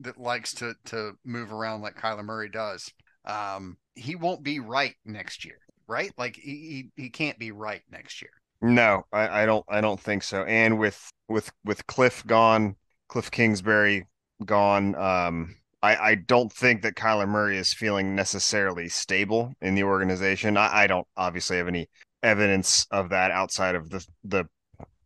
that 0.00 0.18
likes 0.18 0.54
to 0.54 0.74
to 0.86 1.12
move 1.24 1.52
around 1.52 1.82
like 1.82 1.96
Kyler 1.96 2.24
Murray 2.24 2.48
does. 2.48 2.92
Um, 3.24 3.76
he 3.94 4.14
won't 4.14 4.42
be 4.42 4.60
right 4.60 4.94
next 5.04 5.44
year, 5.44 5.58
right? 5.86 6.12
Like 6.16 6.36
he 6.36 6.90
he, 6.96 7.02
he 7.04 7.10
can't 7.10 7.38
be 7.38 7.50
right 7.52 7.82
next 7.90 8.22
year. 8.22 8.30
No, 8.62 9.04
I, 9.12 9.42
I 9.42 9.46
don't 9.46 9.64
I 9.68 9.80
don't 9.80 10.00
think 10.00 10.22
so. 10.22 10.44
And 10.44 10.78
with 10.78 11.10
with 11.28 11.50
with 11.64 11.86
Cliff 11.86 12.24
gone, 12.26 12.76
Cliff 13.08 13.30
Kingsbury 13.30 14.06
gone, 14.44 14.94
um 14.94 15.56
I, 15.82 15.96
I 15.96 16.14
don't 16.14 16.52
think 16.52 16.82
that 16.82 16.94
Kyler 16.94 17.28
Murray 17.28 17.56
is 17.56 17.72
feeling 17.72 18.14
necessarily 18.14 18.88
stable 18.88 19.54
in 19.62 19.74
the 19.74 19.84
organization. 19.84 20.58
I, 20.58 20.82
I 20.82 20.86
don't 20.86 21.06
obviously 21.16 21.56
have 21.56 21.68
any 21.68 21.88
evidence 22.22 22.86
of 22.90 23.08
that 23.10 23.30
outside 23.30 23.74
of 23.74 23.88
the 23.88 24.06
the 24.24 24.44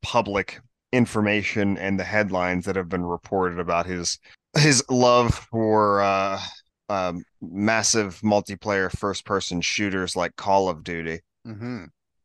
public 0.03 0.61
information 0.93 1.79
and 1.79 1.99
the 1.99 2.05
headlines 2.05 2.65
that 2.65 2.77
have 2.77 2.89
been 2.89 3.05
reported 3.05 3.59
about 3.59 3.87
his 3.87 4.19
his 4.59 4.85
love 4.91 5.35
for 5.51 6.01
uh 6.03 6.41
um 6.89 7.25
massive 7.41 8.21
multiplayer 8.21 8.91
first 8.91 9.25
person 9.25 9.61
shooters 9.61 10.17
like 10.17 10.37
Call 10.37 10.69
of 10.69 10.85
Duty 10.85 11.21
Mm-hmm. 11.47 11.85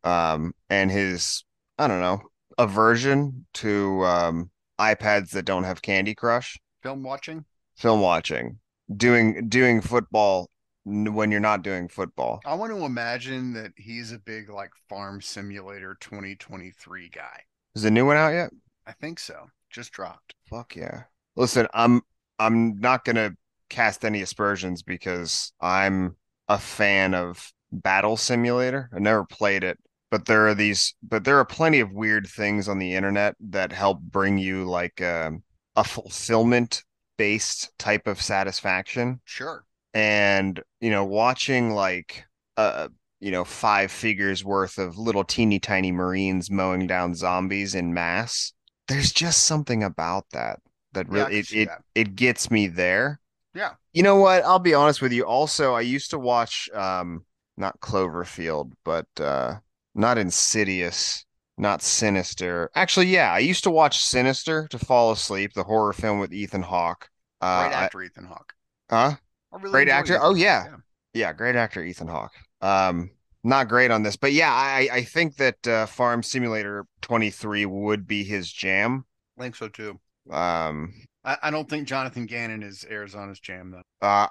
um, 0.09 0.53
and 0.69 0.89
his 0.91 1.43
I 1.77 1.87
don't 1.87 1.99
know 2.01 2.21
aversion 2.57 3.45
to 3.55 4.03
um, 4.05 4.49
iPads 4.79 5.31
that 5.31 5.45
don't 5.45 5.63
have 5.63 5.81
Candy 5.81 6.13
Crush, 6.15 6.57
Film 6.83 7.03
watching. 7.03 7.45
film 7.75 8.01
watching, 8.01 8.59
doing 8.95 9.47
doing 9.49 9.81
football 9.81 10.49
when 10.85 11.31
you're 11.31 11.39
not 11.39 11.63
doing 11.63 11.87
football. 11.87 12.39
I 12.45 12.53
want 12.55 12.71
to 12.73 12.83
imagine 12.85 13.53
that 13.53 13.71
he's 13.77 14.11
a 14.11 14.19
big 14.19 14.49
like 14.49 14.71
Farm 14.89 15.21
Simulator 15.21 15.97
2023 15.99 17.09
guy. 17.09 17.43
Is 17.75 17.83
the 17.83 17.91
new 17.91 18.05
one 18.05 18.17
out 18.17 18.29
yet? 18.33 18.51
I 18.87 18.93
think 18.93 19.19
so. 19.19 19.49
Just 19.69 19.91
dropped. 19.91 20.33
Fuck 20.49 20.75
yeah! 20.75 21.03
Listen, 21.35 21.67
I'm 21.73 22.01
I'm 22.39 22.79
not 22.79 23.05
gonna 23.05 23.31
cast 23.69 24.03
any 24.03 24.21
aspersions 24.21 24.81
because 24.81 25.53
I'm 25.61 26.15
a 26.47 26.57
fan 26.57 27.13
of 27.13 27.51
Battle 27.71 28.17
Simulator. 28.17 28.89
I 28.93 28.99
never 28.99 29.25
played 29.25 29.63
it, 29.63 29.77
but 30.09 30.25
there 30.25 30.47
are 30.47 30.55
these, 30.55 30.95
but 31.03 31.23
there 31.23 31.37
are 31.37 31.45
plenty 31.45 31.79
of 31.79 31.91
weird 31.91 32.27
things 32.27 32.67
on 32.67 32.79
the 32.79 32.95
internet 32.95 33.35
that 33.49 33.71
help 33.71 33.99
bring 34.01 34.37
you 34.37 34.65
like 34.65 35.01
um, 35.01 35.43
a 35.75 35.83
fulfillment 35.83 36.83
based 37.17 37.77
type 37.77 38.07
of 38.07 38.21
satisfaction. 38.21 39.19
Sure. 39.25 39.65
And 39.93 40.61
you 40.81 40.89
know, 40.89 41.05
watching 41.05 41.71
like 41.71 42.23
uh 42.57 42.87
you 43.19 43.31
know 43.31 43.43
five 43.43 43.91
figures 43.91 44.43
worth 44.43 44.77
of 44.77 44.97
little 44.97 45.23
teeny 45.23 45.59
tiny 45.59 45.91
Marines 45.91 46.49
mowing 46.49 46.87
down 46.87 47.13
zombies 47.13 47.75
in 47.75 47.93
mass. 47.93 48.53
There's 48.87 49.11
just 49.11 49.45
something 49.45 49.83
about 49.83 50.25
that 50.31 50.59
that 50.93 51.09
really 51.09 51.43
can 51.43 51.57
it, 51.57 51.61
it 51.61 51.67
that. 51.67 51.81
it 51.95 52.15
gets 52.15 52.49
me 52.51 52.67
there. 52.67 53.19
Yeah. 53.53 53.73
You 53.93 54.03
know 54.03 54.17
what? 54.17 54.43
I'll 54.45 54.59
be 54.59 54.73
honest 54.73 55.01
with 55.01 55.11
you. 55.11 55.25
Also, 55.25 55.73
I 55.73 55.81
used 55.81 56.11
to 56.11 56.19
watch 56.19 56.69
um 56.73 57.25
not 57.57 57.79
Cloverfield, 57.81 58.71
but 58.85 59.07
uh, 59.19 59.55
not 59.93 60.17
Insidious, 60.17 61.25
not 61.57 61.81
Sinister. 61.81 62.71
Actually, 62.75 63.07
yeah, 63.07 63.33
I 63.33 63.39
used 63.39 63.63
to 63.65 63.69
watch 63.71 63.99
Sinister 63.99 64.67
to 64.69 64.79
fall 64.79 65.11
asleep, 65.11 65.53
the 65.53 65.63
horror 65.63 65.91
film 65.93 66.19
with 66.19 66.33
Ethan 66.33 66.61
Hawke. 66.61 67.09
Uh, 67.41 67.63
Great 67.67 67.75
I- 67.75 67.83
actor 67.83 68.01
Ethan 68.03 68.25
Hawke. 68.25 68.53
huh? 68.89 69.15
Really 69.51 69.71
Great 69.71 69.89
actor? 69.89 70.13
Ethan 70.13 70.23
Oh, 70.25 70.29
Hawke, 70.29 70.37
yeah. 70.39 70.67
Yeah, 71.13 71.33
great 71.33 71.55
actor 71.55 71.83
Ethan 71.83 72.07
Hawke. 72.07 72.33
Um, 72.61 73.09
not 73.43 73.67
great 73.67 73.89
on 73.91 74.03
this, 74.03 74.15
but 74.15 74.31
yeah, 74.31 74.53
I 74.53 74.87
I 74.91 75.03
think 75.03 75.35
that 75.37 75.67
uh, 75.67 75.85
Farm 75.85 76.21
Simulator 76.23 76.85
23 77.01 77.65
would 77.65 78.05
be 78.07 78.23
his 78.23 78.51
jam. 78.51 79.05
I 79.37 79.41
think 79.41 79.55
so 79.55 79.67
too. 79.69 79.99
Um, 80.31 80.93
I, 81.23 81.37
I 81.43 81.51
don't 81.51 81.69
think 81.69 81.87
Jonathan 81.87 82.25
Gannon 82.25 82.63
is 82.63 82.85
Arizona's 82.89 83.39
jam 83.39 83.71
though. 83.71 84.07
uh, 84.07 84.27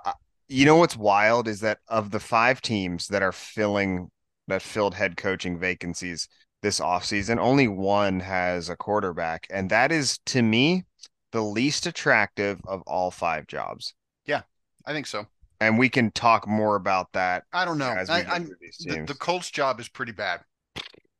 you 0.49 0.65
know 0.65 0.77
what's 0.77 0.97
wild 0.97 1.47
is 1.47 1.61
that 1.61 1.79
of 1.89 2.11
the 2.11 2.21
five 2.21 2.61
teams 2.61 3.09
that 3.09 3.23
are 3.23 3.33
filling 3.33 4.11
that 4.47 4.63
filled 4.63 4.95
head 4.95 5.17
coaching 5.17 5.59
vacancies 5.59 6.29
this 6.63 6.81
offseason, 6.81 7.39
only 7.39 7.69
one 7.69 8.21
has 8.21 8.69
a 8.69 8.77
quarterback, 8.77 9.47
and 9.51 9.71
that 9.71 9.93
is 9.93 10.19
to 10.27 10.43
me 10.43 10.85
the 11.33 11.43
least 11.43 11.87
attractive 11.87 12.61
of 12.67 12.83
all 12.87 13.11
five 13.11 13.47
jobs. 13.47 13.95
Yeah, 14.27 14.43
I 14.87 14.93
think 14.93 15.07
so. 15.07 15.27
And 15.61 15.79
we 15.79 15.89
can 15.89 16.11
talk 16.13 16.49
more 16.49 16.77
about 16.77 17.13
that 17.13 17.45
I 17.53 17.65
don't 17.65 17.79
know. 17.79 17.87
I, 17.87 18.05
go 18.05 18.13
I, 18.13 18.39
through 18.39 18.57
these 18.61 18.79
the, 18.81 19.05
the 19.07 19.15
Colts 19.15 19.51
job 19.51 19.81
is 19.81 19.89
pretty 19.89 20.13
bad. 20.13 20.41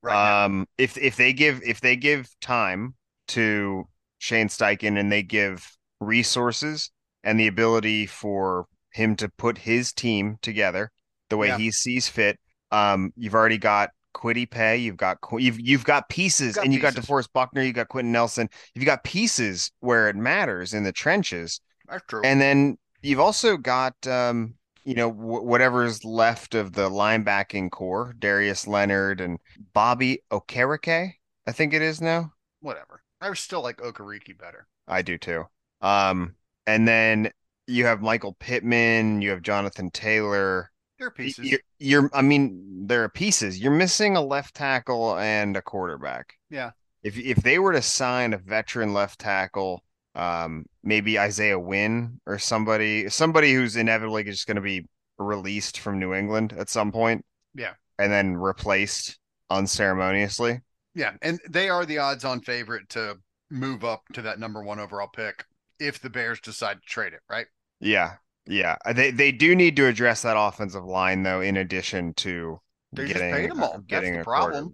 Right 0.01 0.15
now. 0.15 0.45
um 0.45 0.67
if 0.79 0.97
if 0.97 1.17
they 1.17 1.33
give 1.33 1.61
if 1.65 1.81
they 1.81 1.97
give 1.97 2.29
time 2.41 2.95
to 3.29 3.87
Shane 4.19 4.49
Steichen 4.49 4.99
and 4.99 5.11
they 5.11 5.23
give 5.23 5.77
resources 6.01 6.91
and 7.25 7.39
the 7.39 7.47
ability 7.47 8.07
for 8.07 8.67
him 8.93 9.17
to 9.17 9.29
put 9.29 9.59
his 9.59 9.93
team 9.93 10.37
together 10.43 10.91
the 11.31 11.37
way 11.37 11.49
Yeah. 11.49 11.59
he 11.59 11.71
sees 11.71 12.09
fit 12.09 12.39
um 12.71 13.13
you've 13.17 13.35
already 13.35 13.59
got 13.59 13.91
Kwity 14.15 14.51
Paye 14.51 14.77
you've 14.79 14.97
got 14.97 15.19
you've 15.33 15.61
you've 15.61 15.85
got 15.85 16.09
pieces 16.09 16.55
got 16.57 16.65
and 16.65 16.73
you've 16.73 16.83
got. 16.83 16.95
DeForest 16.95 17.29
Buckner 17.33 17.63
you've 17.63 17.75
got 17.75 17.89
Quenton 17.89 18.13
Nelson 18.13 18.49
you've 18.75 18.85
got 18.87 19.05
pieces 19.05 19.71
where 19.81 20.09
it 20.09 20.17
matters 20.17 20.75
in 20.75 20.83
the 20.85 20.93
trenches 20.93 21.61
That's 21.89 22.05
true. 22.09 22.23
and 22.25 22.41
then 22.41 22.79
you've 23.03 23.21
also 23.21 23.57
got, 23.57 23.95
um, 24.09 24.55
you 24.85 24.95
know, 24.95 25.11
wh- 25.11 25.45
whatever's 25.45 26.05
left 26.05 26.55
of 26.57 26.73
the 26.73 26.91
linebacking 26.91 27.71
core, 27.71 28.15
Darius 28.19 28.67
Leonard 28.67 29.21
and 29.21 29.39
Bobby 29.73 30.23
Okereke, 30.33 31.13
I 31.47 31.53
think 31.53 31.75
it 31.75 31.83
is 31.83 32.01
now. 32.01 32.33
Whatever. 32.61 33.03
I 33.21 33.33
still 33.35 33.63
like 33.63 33.79
Okariki 33.79 34.37
better. 34.39 34.67
I 34.87 35.03
do 35.03 35.19
too. 35.19 35.45
Um, 35.81 36.35
and 36.67 36.87
then 36.87 37.31
you 37.67 37.87
have 37.87 38.01
Michael 38.01 38.35
Pittman, 38.39 39.23
you 39.23 39.31
have 39.31 39.43
Jonathan 39.43 39.91
Taylor. 39.91 40.71
They're 40.99 41.11
pieces. 41.11 41.51
You're, 41.51 41.61
you're, 41.79 42.11
I 42.13 42.23
mean, 42.23 42.87
there 42.87 43.05
are 43.05 43.09
pieces. 43.09 43.61
You're 43.61 43.73
missing 43.73 44.17
a 44.17 44.21
left 44.21 44.55
tackle 44.55 45.17
and 45.19 45.57
a 45.57 45.63
quarterback. 45.63 46.35
Yeah. 46.51 46.73
If 47.05 47.17
if 47.17 47.37
they 47.39 47.61
were 47.61 47.73
to 47.73 47.83
sign 47.83 48.33
a 48.33 48.39
veteran 48.39 48.93
left 48.93 49.21
tackle, 49.21 49.85
um, 50.17 50.67
maybe 50.83 51.19
Isaiah 51.19 51.59
Wynn 51.59 52.21
or 52.27 52.39
somebody, 52.39 53.09
somebody 53.09 53.55
who's 53.55 53.77
inevitably 53.77 54.25
just 54.25 54.49
going 54.49 54.57
to 54.57 54.61
be 54.61 54.87
released 55.19 55.79
from 55.79 56.01
New 56.01 56.13
England 56.15 56.53
at 56.59 56.69
some 56.69 56.91
point. 56.91 57.25
Yeah. 57.55 57.75
And 58.01 58.11
then 58.11 58.37
replaced 58.37 59.19
unceremoniously. 59.51 60.61
Yeah, 60.99 61.13
and 61.23 61.39
they 61.49 61.69
are 61.69 61.87
the 61.87 61.99
odds-on 61.99 62.41
favorite 62.41 62.89
to 62.91 63.17
move 63.51 63.85
up 63.85 64.03
to 64.15 64.23
that 64.23 64.39
number 64.41 64.63
one 64.63 64.81
overall 64.81 65.09
pick 65.09 65.45
if 65.79 66.01
the 66.01 66.11
Bears 66.11 66.41
decide 66.41 66.83
to 66.83 66.87
trade 66.89 67.13
it. 67.13 67.21
Right? 67.31 67.47
Yeah. 67.81 68.15
Yeah. 68.47 68.77
Uh, 68.85 68.93
They 68.93 69.11
they 69.13 69.31
do 69.31 69.55
need 69.55 69.77
to 69.77 69.87
address 69.87 70.23
that 70.23 70.37
offensive 70.37 70.85
line 70.85 71.23
though, 71.23 71.41
in 71.41 71.57
addition 71.57 72.15
to 72.15 72.61
They 72.93 73.05
just 73.05 73.15
getting 73.15 73.33
paid 73.33 73.51
'em 73.51 73.63
all. 73.63 73.73
That's 73.75 73.87
getting 73.87 74.15
the 74.15 74.21
a 74.21 74.25
problem. 74.25 74.73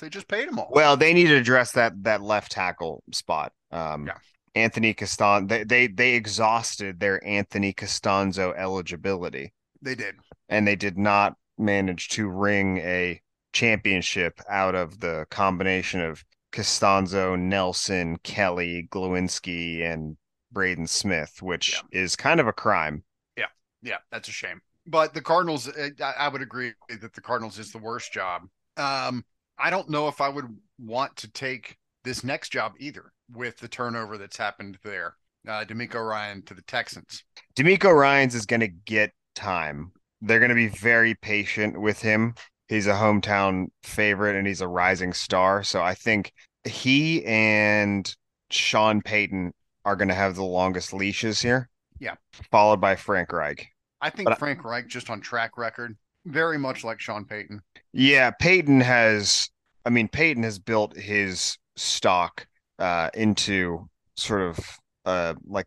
They 0.00 0.08
just 0.08 0.28
paid 0.28 0.48
them 0.48 0.58
all. 0.60 0.68
Well, 0.70 0.96
they 0.96 1.12
need 1.12 1.26
to 1.26 1.36
address 1.36 1.72
that 1.72 1.92
that 2.04 2.22
left 2.22 2.52
tackle 2.52 3.02
spot. 3.12 3.52
Um, 3.72 4.06
Yeah. 4.06 4.18
Anthony 4.56 4.94
Castan 4.94 5.48
they, 5.48 5.64
they 5.64 5.88
they 5.88 6.14
exhausted 6.14 7.00
their 7.00 7.18
Anthony 7.26 7.72
Castonzo 7.74 8.54
eligibility, 8.56 9.52
they 9.82 9.96
did. 9.96 10.14
and 10.48 10.68
they 10.68 10.76
did 10.76 10.96
not 10.96 11.34
manage 11.58 12.08
to 12.10 12.28
wring 12.28 12.78
a 12.78 13.20
championship 13.54 14.38
out 14.50 14.74
of 14.74 15.00
the 15.00 15.26
combination 15.30 16.00
of 16.00 16.22
Castonzo, 16.52 17.38
Nelson, 17.38 18.18
Kelly, 18.18 18.88
Glowinski, 18.92 19.82
and 19.82 20.16
Braden 20.52 20.86
Smith, 20.86 21.40
which 21.40 21.82
is 21.90 22.14
kind 22.14 22.38
of 22.40 22.46
a 22.46 22.52
crime. 22.52 23.02
Yeah, 23.36 23.46
Yeah. 23.82 23.98
that's 24.12 24.28
a 24.28 24.32
shame. 24.32 24.60
But 24.86 25.14
the 25.14 25.22
Cardinals, 25.22 25.70
I, 25.78 25.90
I 26.02 26.28
would 26.28 26.42
agree 26.42 26.72
that 27.00 27.14
the 27.14 27.20
Cardinals 27.22 27.58
is 27.58 27.72
the 27.72 27.78
worst 27.78 28.12
job. 28.12 28.42
Um, 28.76 29.24
I 29.58 29.70
don't 29.70 29.88
know 29.88 30.08
if 30.08 30.20
I 30.20 30.28
would 30.28 30.46
want 30.78 31.16
to 31.16 31.30
take 31.32 31.78
this 32.02 32.22
next 32.22 32.50
job 32.50 32.74
either 32.78 33.12
with 33.32 33.56
the 33.58 33.68
turnover 33.68 34.18
that's 34.18 34.36
happened 34.36 34.78
there. 34.84 35.16
Uh, 35.48 35.64
DeMeco 35.64 36.06
Ryan 36.06 36.42
to 36.42 36.54
the 36.54 36.62
Texans. 36.62 37.24
DeMeco 37.56 37.94
Ryans 37.94 38.34
is 38.34 38.46
going 38.46 38.60
to 38.60 38.68
get 38.68 39.12
time. 39.34 39.92
They're 40.20 40.38
going 40.38 40.50
to 40.50 40.54
be 40.54 40.68
very 40.68 41.14
patient 41.14 41.80
with 41.80 42.00
him. 42.00 42.34
He's 42.68 42.86
a 42.86 42.92
hometown 42.92 43.66
favorite 43.82 44.36
and 44.36 44.46
he's 44.46 44.60
a 44.60 44.68
rising 44.68 45.12
star. 45.12 45.62
So 45.62 45.82
I 45.82 45.94
think 45.94 46.32
he 46.64 47.24
and 47.24 48.14
Sean 48.50 49.02
Payton 49.02 49.52
are 49.84 49.96
going 49.96 50.08
to 50.08 50.14
have 50.14 50.34
the 50.34 50.44
longest 50.44 50.94
leashes 50.94 51.42
here. 51.42 51.68
Yeah. 51.98 52.14
Followed 52.50 52.80
by 52.80 52.96
Frank 52.96 53.32
Reich. 53.32 53.68
I 54.00 54.10
think 54.10 54.28
But 54.28 54.38
Frank 54.38 54.64
Reich, 54.64 54.88
just 54.88 55.10
on 55.10 55.20
track 55.20 55.58
record, 55.58 55.96
very 56.24 56.58
much 56.58 56.84
like 56.84 57.00
Sean 57.00 57.24
Payton. 57.24 57.60
Yeah. 57.92 58.30
Payton 58.30 58.80
has, 58.80 59.50
I 59.84 59.90
mean, 59.90 60.08
Payton 60.08 60.42
has 60.42 60.58
built 60.58 60.96
his 60.96 61.58
stock 61.76 62.46
uh, 62.78 63.10
into 63.12 63.88
sort 64.16 64.40
of 64.40 64.58
uh, 65.04 65.34
like, 65.46 65.66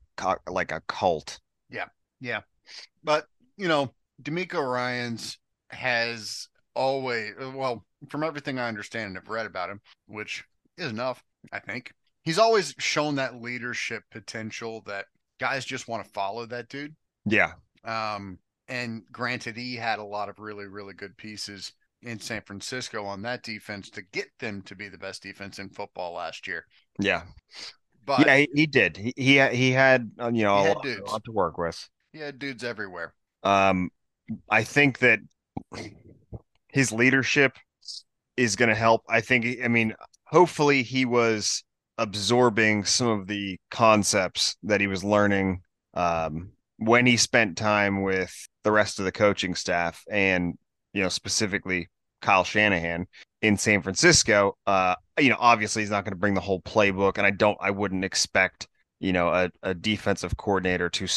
like 0.50 0.72
a 0.72 0.82
cult. 0.88 1.40
Yeah. 1.70 1.86
Yeah. 2.20 2.42
But, 3.04 3.28
you 3.56 3.68
know, 3.68 3.94
DeMeco 4.24 4.68
Ryans 4.68 5.38
has 5.70 6.48
always, 6.78 7.34
well, 7.56 7.84
from 8.10 8.24
everything 8.24 8.60
I 8.60 8.68
understand 8.68 9.08
and 9.08 9.16
have 9.18 9.28
read 9.30 9.46
about 9.48 9.70
him, 9.70 9.82
which 10.06 10.44
is 10.78 10.92
enough, 10.92 11.24
I 11.52 11.60
think, 11.60 11.92
he's 12.24 12.38
always 12.40 12.76
shown 12.78 13.16
that 13.16 13.42
leadership 13.42 14.04
potential 14.12 14.84
that 14.86 15.06
guys 15.40 15.66
just 15.66 15.88
want 15.88 16.06
to 16.06 16.10
follow 16.12 16.46
that 16.46 16.70
dude. 16.70 16.96
Yeah. 17.26 17.54
Um, 17.84 18.38
and 18.68 19.04
granted, 19.12 19.58
he 19.58 19.76
had 19.76 20.00
a 20.00 20.04
lot 20.04 20.30
of 20.30 20.40
really, 20.40 20.68
really 20.68 20.94
good 20.94 21.18
pieces 21.18 21.74
in 22.04 22.20
San 22.20 22.42
Francisco 22.42 23.04
on 23.06 23.24
that 23.24 23.42
defense 23.44 23.90
to 23.90 24.04
get 24.14 24.28
them 24.40 24.62
to 24.64 24.76
be 24.76 24.88
the 24.88 24.98
best 25.00 25.24
defense 25.24 25.58
in 25.58 25.70
football 25.70 26.14
last 26.14 26.48
year. 26.48 26.66
Yeah. 27.00 27.24
But 28.06 28.26
yeah, 28.26 28.38
he, 28.38 28.50
he 28.54 28.68
did. 28.68 28.98
He, 28.98 29.14
he, 29.18 29.36
had- 29.36 29.54
he 29.54 29.72
had, 29.72 30.12
uh, 30.22 30.32
you 30.34 30.44
know, 30.44 30.64
He 30.64 30.70
a 30.70 30.74
lot, 30.74 30.86
a 30.86 31.12
lot 31.12 31.24
to 31.26 31.32
work 31.32 31.58
with. 31.58 31.90
he 32.14 32.20
had 32.20 32.38
dudes 32.40 32.64
everywhere. 32.64 33.14
Um, 33.44 33.90
I 34.50 34.64
think 34.64 35.00
that 35.00 35.20
his 36.78 36.92
leadership 36.92 37.58
is 38.38 38.56
going 38.56 38.70
to 38.70 38.76
help. 38.76 39.02
I 39.10 39.22
think, 39.22 39.48
I 39.64 39.68
mean, 39.68 39.96
hopefully 40.28 40.84
he 40.84 41.06
was 41.06 41.64
absorbing 41.98 42.86
some 42.86 43.08
of 43.08 43.26
the 43.26 43.58
concepts 43.72 44.56
that 44.62 44.80
he 44.80 44.86
was 44.86 45.04
learning 45.04 45.62
um, 45.96 46.52
when 46.78 47.08
he 47.08 47.18
spent 47.18 47.58
time 47.58 48.04
with 48.04 48.32
the 48.64 48.72
rest 48.72 49.00
of 49.00 49.06
the 49.06 49.12
coaching 49.12 49.56
staff 49.56 50.04
and, 50.12 50.54
you 50.94 51.02
know, 51.02 51.10
specifically 51.10 51.90
Kyle 52.22 52.44
Shanahan 52.44 53.08
in 53.42 53.58
San 53.58 53.82
Francisco. 53.82 54.56
Uh, 54.68 54.94
you 55.20 55.30
know, 55.30 55.38
obviously 55.40 55.82
he's 55.82 55.90
not 55.90 56.04
going 56.04 56.14
to 56.14 56.20
bring 56.20 56.36
the 56.36 56.42
whole 56.42 56.62
playbook, 56.62 57.18
and 57.18 57.26
I 57.26 57.32
don't, 57.32 57.58
I 57.60 57.72
wouldn't 57.72 58.06
expect, 58.06 58.68
you 59.00 59.14
know, 59.14 59.30
a, 59.30 59.50
a 59.64 59.74
defensive 59.74 60.38
coordinator 60.38 60.90
to, 60.90 61.08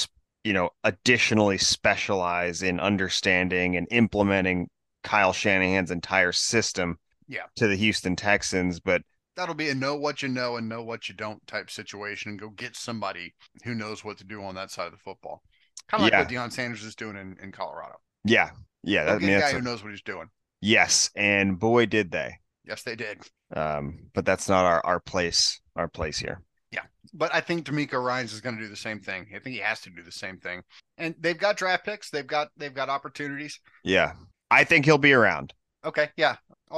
you 0.42 0.54
know, 0.54 0.70
additionally 0.84 1.58
specialize 1.58 2.62
in 2.62 2.80
understanding 2.80 3.76
and 3.76 3.86
implementing 3.90 4.70
Kyle 5.02 5.32
Shanahan's 5.32 5.90
entire 5.90 6.32
system 6.32 6.98
Yeah. 7.28 7.44
to 7.56 7.68
the 7.68 7.76
Houston 7.76 8.16
Texans. 8.16 8.80
But 8.80 9.02
That'll 9.36 9.54
be 9.54 9.70
a 9.70 9.74
know 9.74 9.96
what 9.96 10.22
you 10.22 10.28
know 10.28 10.56
and 10.56 10.68
know 10.68 10.82
what 10.82 11.08
you 11.08 11.14
don't 11.14 11.44
type 11.46 11.70
situation 11.70 12.30
and 12.32 12.40
go 12.40 12.50
get 12.50 12.76
somebody 12.76 13.34
who 13.64 13.74
knows 13.74 14.04
what 14.04 14.18
to 14.18 14.24
do 14.24 14.42
on 14.42 14.54
that 14.56 14.70
side 14.70 14.86
of 14.86 14.92
the 14.92 14.98
football. 14.98 15.42
Kind 15.88 16.02
of 16.02 16.04
like 16.04 16.12
Yeah. 16.12 16.20
what 16.20 16.50
Deion 16.50 16.52
Sanders 16.52 16.84
is 16.84 16.94
doing 16.94 17.16
in, 17.16 17.36
in 17.42 17.52
Colorado. 17.52 17.96
yeah, 18.24 18.50
yeah, 18.82 19.04
that, 19.04 19.16
I 19.16 19.18
mean, 19.18 19.38
guy 19.40 19.48
a- 19.50 19.52
who 19.52 19.60
knows 19.62 19.82
what 19.82 19.90
he's 19.92 20.02
doing. 20.02 20.28
yes, 20.60 21.10
and 21.16 21.58
boy, 21.58 21.86
did 21.86 22.10
they. 22.10 22.34
Yes, 22.64 22.82
they 22.82 22.94
did. 22.96 23.22
Um, 23.56 24.10
but 24.14 24.24
that's 24.26 24.48
not 24.48 24.64
our, 24.66 24.84
our 24.84 25.00
place, 25.00 25.60
our 25.74 25.88
place 25.88 26.18
here. 26.18 26.42
Yeah. 26.70 26.82
But 27.14 27.34
I 27.34 27.40
think 27.40 27.66
DeMeco 27.66 28.02
Ryan's 28.04 28.32
is 28.32 28.40
going 28.40 28.56
to 28.56 28.62
do 28.62 28.68
the 28.68 28.76
same 28.76 29.00
thing. 29.00 29.26
I 29.34 29.38
think 29.38 29.54
he 29.56 29.62
has 29.62 29.80
to 29.82 29.90
do 29.90 30.02
the 30.02 30.12
same 30.12 30.38
thing. 30.38 30.62
And 30.98 31.14
they've 31.18 31.38
got 31.38 31.56
draft 31.56 31.84
picks. 31.84 32.10
They've 32.10 32.26
got 32.26 32.48
they've 32.56 32.74
got 32.74 32.88
opportunities. 32.90 33.58
Yeah, 33.82 34.12
I 34.50 34.64
think 34.64 34.84
he'll 34.84 34.98
be 34.98 35.12
around. 35.12 35.54
Okay, 35.84 36.10
yeah, 36.16 36.36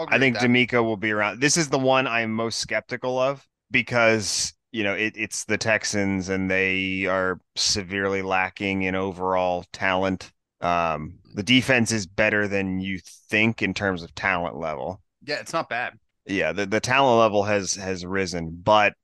I 0.09 0.19
think. 0.19 0.37
DeMeco 0.39 0.85
will 0.85 0.97
be 0.97 1.11
around. 1.13 1.41
This 1.41 1.57
is 1.57 1.69
the 1.69 1.79
one 1.79 2.07
I'm 2.07 2.33
most 2.33 2.59
skeptical 2.59 3.19
of 3.19 3.47
because 3.71 4.53
you 4.73 4.85
know 4.85 4.95
it, 4.95 5.15
it's 5.17 5.45
the 5.45 5.59
Texans 5.59 6.29
and 6.29 6.51
they 6.51 7.07
are 7.07 7.41
severely 7.57 8.23
lacking 8.23 8.83
in 8.83 8.95
overall 8.95 9.65
talent 9.73 10.33
Um, 10.61 11.19
the 11.35 11.43
defense 11.43 11.93
is 11.93 12.07
better 12.07 12.47
than 12.49 12.81
you 12.81 13.01
think 13.31 13.63
in 13.63 13.75
terms 13.75 14.03
of 14.03 14.15
talent 14.15 14.57
level. 14.57 15.01
Yeah, 15.25 15.41
it's 15.41 15.53
not 15.53 15.69
bad. 15.69 15.99
Yeah, 16.27 16.53
the, 16.53 16.67
the 16.67 16.81
talent 16.81 17.19
level 17.19 17.45
has 17.45 17.75
has 17.75 18.07
risen, 18.07 18.61
but 18.63 18.95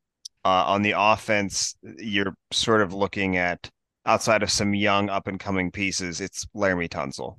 uh, 0.45 0.64
on 0.66 0.83
the 0.83 0.95
offense, 0.97 1.77
you're 1.99 2.35
sort 2.53 2.81
of 2.83 2.93
looking 2.95 3.37
at 3.37 3.71
outside 4.07 4.43
of 4.43 4.51
some 4.51 4.75
young 4.75 5.09
up 5.11 5.27
and 5.27 5.41
coming 5.41 5.71
pieces, 5.71 6.21
it's 6.21 6.47
Laremy 6.57 6.89
Tunsil. 6.89 7.39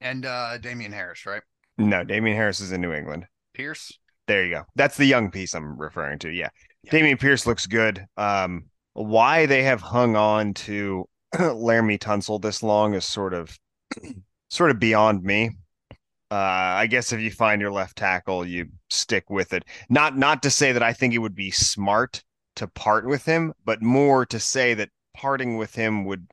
And 0.00 0.24
uh 0.24 0.58
Damien 0.58 0.92
Harris, 0.92 1.26
right? 1.26 1.42
No, 1.76 2.04
Damien 2.04 2.36
Harris 2.36 2.60
is 2.60 2.72
in 2.72 2.80
New 2.80 2.92
England. 2.92 3.26
Pierce. 3.54 3.92
There 4.26 4.44
you 4.44 4.54
go. 4.54 4.64
That's 4.76 4.96
the 4.96 5.06
young 5.06 5.30
piece 5.30 5.54
I'm 5.54 5.78
referring 5.80 6.18
to. 6.20 6.30
Yeah. 6.30 6.50
Yeah. 6.82 6.92
Dameon 6.92 7.18
Pierce 7.18 7.46
looks 7.46 7.66
good. 7.66 8.06
Um, 8.16 8.66
why 8.92 9.46
they 9.46 9.62
have 9.62 9.80
hung 9.80 10.16
on 10.16 10.54
to 10.54 11.08
Laremy 11.34 11.98
Tunsil 11.98 12.40
this 12.40 12.62
long 12.62 12.94
is 12.94 13.04
sort 13.04 13.32
of 13.34 13.56
sort 14.50 14.70
of 14.70 14.78
beyond 14.78 15.22
me. 15.22 15.56
Uh, 16.30 16.34
I 16.34 16.86
guess 16.88 17.12
if 17.12 17.20
you 17.20 17.30
find 17.30 17.60
your 17.60 17.70
left 17.72 17.96
tackle, 17.96 18.46
you 18.46 18.66
stick 18.90 19.30
with 19.30 19.54
it. 19.54 19.64
Not 19.88 20.16
not 20.16 20.42
to 20.42 20.50
say 20.50 20.72
that 20.72 20.82
I 20.82 20.92
think 20.92 21.14
it 21.14 21.18
would 21.18 21.34
be 21.34 21.50
smart 21.50 22.22
to 22.56 22.66
part 22.66 23.06
with 23.06 23.24
him, 23.24 23.54
but 23.64 23.82
more 23.82 24.26
to 24.26 24.38
say 24.38 24.74
that 24.74 24.90
parting 25.16 25.56
with 25.56 25.74
him 25.74 26.04
would 26.04 26.26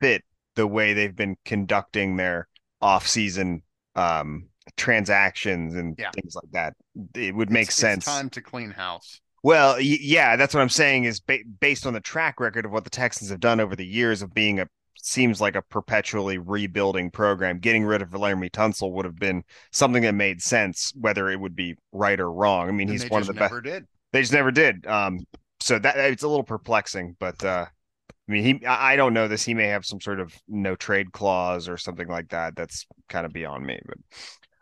fit 0.00 0.22
the 0.54 0.66
way 0.66 0.92
they've 0.92 1.16
been 1.16 1.36
conducting 1.44 2.16
their 2.16 2.46
off-season 2.80 3.62
um, 3.96 4.48
transactions 4.76 5.74
and 5.74 5.96
Yeah. 5.98 6.10
things 6.12 6.34
like 6.34 6.50
that. 6.52 6.74
It 7.14 7.34
would 7.34 7.50
make 7.50 7.62
It's- 7.68 7.76
sense. 7.76 8.06
It's 8.06 8.16
time 8.16 8.30
to 8.30 8.40
clean 8.42 8.70
house. 8.70 9.20
Well, 9.42 9.74
y- 9.74 9.98
yeah, 10.00 10.36
that's 10.36 10.54
what 10.54 10.60
I'm 10.60 10.68
saying 10.68 11.04
is 11.04 11.20
ba- 11.20 11.38
based 11.60 11.86
on 11.86 11.92
the 11.94 12.00
track 12.00 12.40
record 12.40 12.64
of 12.64 12.70
what 12.72 12.84
the 12.84 12.90
Texans 12.90 13.30
have 13.30 13.40
done 13.40 13.60
over 13.60 13.74
the 13.76 13.86
years 13.86 14.22
of 14.22 14.32
being 14.34 14.60
a 14.60 14.66
seems 15.00 15.40
like 15.40 15.54
a 15.54 15.62
perpetually 15.62 16.38
rebuilding 16.38 17.10
program. 17.10 17.60
Getting 17.60 17.84
rid 17.84 18.02
of 18.02 18.10
Laremy 18.10 18.50
Tunsil 18.50 18.90
would 18.92 19.04
have 19.04 19.14
been 19.16 19.44
something 19.70 20.02
that 20.02 20.12
made 20.12 20.42
sense, 20.42 20.92
whether 20.96 21.30
it 21.30 21.38
would 21.40 21.54
be 21.54 21.76
right 21.92 22.18
or 22.18 22.30
wrong. 22.32 22.68
I 22.68 22.72
mean, 22.72 22.88
And 22.90 23.00
he's 23.00 23.08
one 23.08 23.22
of 23.22 23.28
the 23.28 23.32
best. 23.34 23.54
did. 23.62 23.86
They 24.12 24.20
just 24.20 24.32
never 24.32 24.50
did. 24.50 24.84
Um, 24.86 25.20
so 25.60 25.78
that 25.78 25.96
it's 25.96 26.24
a 26.24 26.28
little 26.28 26.42
perplexing, 26.44 27.16
but 27.20 27.42
uh, 27.44 27.66
I 28.28 28.32
mean, 28.32 28.44
he 28.44 28.66
I 28.66 28.92
I 28.92 28.96
don't 28.96 29.14
know 29.14 29.26
this. 29.26 29.44
He 29.44 29.54
may 29.54 29.68
have 29.68 29.86
some 29.86 30.00
sort 30.00 30.20
of 30.20 30.34
no 30.46 30.76
trade 30.76 31.12
clause 31.12 31.68
or 31.68 31.76
something 31.76 32.08
like 32.08 32.28
that. 32.30 32.56
That's 32.56 32.86
kind 33.08 33.24
of 33.24 33.32
beyond 33.32 33.66
me. 33.66 33.80
But 33.86 33.98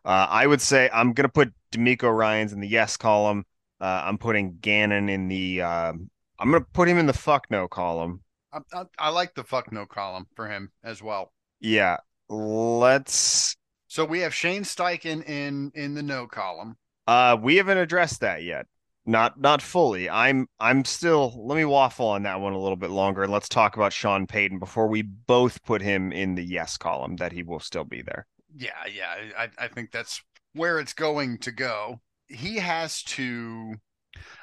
uh, 0.05 0.27
I 0.31 0.47
would 0.47 0.61
say 0.61 0.89
I'm 0.93 1.13
gonna 1.13 1.29
put 1.29 1.53
DeMeco 1.73 2.17
Ryan's 2.17 2.53
in 2.53 2.61
the 2.61 2.69
yes 2.69 2.97
column. 2.97 3.45
Uh, 3.81 4.03
I'm 4.05 4.19
putting 4.19 4.59
Gannon 4.61 5.09
in 5.09 5.29
the. 5.29 5.63
Um, 5.63 6.11
I'm 6.39 6.51
gonna 6.51 6.65
put 6.73 6.89
him 6.89 6.99
in 6.99 7.07
the 7.07 7.13
fuck 7.13 7.51
no 7.51 7.67
column. 7.67 8.23
I, 8.53 8.61
I, 8.73 8.85
I 8.99 9.09
like 9.09 9.35
the 9.35 9.45
fuck 9.45 9.73
no 9.73 9.85
column 9.85 10.27
for 10.37 10.49
him 10.49 10.71
as 10.85 11.03
well. 11.03 11.33
Yeah, 11.61 11.97
let's. 12.29 13.57
So 13.89 14.05
we 14.05 14.21
have 14.21 14.35
Shane 14.35 14.63
Steichen 14.63 15.29
in 15.29 15.73
in 15.75 15.95
the 15.95 16.03
no 16.03 16.27
column. 16.27 16.77
Uh, 17.07 17.37
we 17.41 17.57
haven't 17.57 17.79
addressed 17.79 18.21
that 18.21 18.43
yet. 18.43 18.67
Not 19.07 19.41
not 19.41 19.63
fully. 19.63 20.11
I'm 20.11 20.49
I'm 20.59 20.85
still. 20.85 21.33
Let 21.47 21.57
me 21.57 21.65
waffle 21.65 22.09
on 22.09 22.25
that 22.25 22.41
one 22.41 22.53
a 22.53 22.59
little 22.59 22.77
bit 22.77 22.91
longer, 22.91 23.23
and 23.23 23.33
let's 23.33 23.49
talk 23.49 23.77
about 23.77 23.93
Sean 23.93 24.27
Payton 24.27 24.59
before 24.59 24.89
we 24.89 25.03
both 25.03 25.63
put 25.65 25.81
him 25.81 26.13
in 26.13 26.35
the 26.35 26.45
yes 26.45 26.77
column. 26.77 27.17
That 27.17 27.33
he 27.33 27.43
will 27.45 27.61
still 27.61 27.85
be 27.85 28.03
there. 28.03 28.27
Yeah, 28.57 28.71
yeah. 28.93 29.15
I, 29.39 29.49
I 29.59 29.69
think 29.69 29.93
that's 29.93 30.21
where 30.55 30.81
it's 30.81 30.93
going 30.95 31.39
to 31.39 31.53
go. 31.53 32.01
He 32.27 32.57
has 32.57 33.03
to 33.05 33.75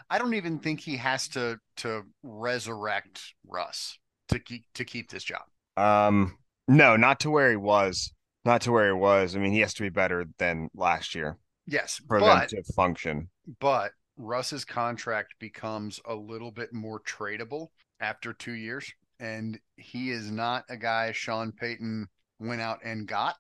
I 0.09 0.18
don't 0.18 0.34
even 0.34 0.59
think 0.59 0.80
he 0.80 0.97
has 0.97 1.28
to 1.30 1.57
to 1.78 2.03
resurrect 2.22 3.34
Russ 3.47 3.97
to 4.30 4.39
keep 4.39 4.66
to 4.76 4.86
keep 4.86 5.09
this 5.09 5.24
job. 5.24 5.41
Um, 5.76 6.38
no, 6.68 6.95
not 6.95 7.20
to 7.22 7.30
where 7.30 7.49
he 7.49 7.55
was. 7.57 8.14
Not 8.45 8.61
to 8.61 8.72
where 8.72 8.88
he 8.88 8.93
was. 8.93 9.36
I 9.36 9.39
mean, 9.39 9.53
he 9.53 9.61
has 9.61 9.74
to 9.76 9.84
be 9.84 9.89
better 9.89 10.26
than 10.38 10.70
last 10.76 11.16
year 11.16 11.38
Yes, 11.66 12.01
for 12.07 12.20
but 12.20 12.49
them 12.49 12.64
to 12.64 12.74
function. 12.74 13.30
but 13.59 13.91
Russ's 14.18 14.66
contract 14.66 15.36
becomes 15.39 15.99
a 16.05 16.14
little 16.14 16.51
bit 16.51 16.74
more 16.74 16.99
tradable 17.01 17.70
after 17.99 18.34
two 18.34 18.53
years, 18.53 18.91
and 19.20 19.59
he 19.78 20.11
is 20.11 20.30
not 20.30 20.66
a 20.70 20.78
guy 20.78 21.11
Sean 21.11 21.51
Payton 21.51 22.07
went 22.39 22.61
out 22.61 22.80
and 22.84 23.07
got. 23.07 23.36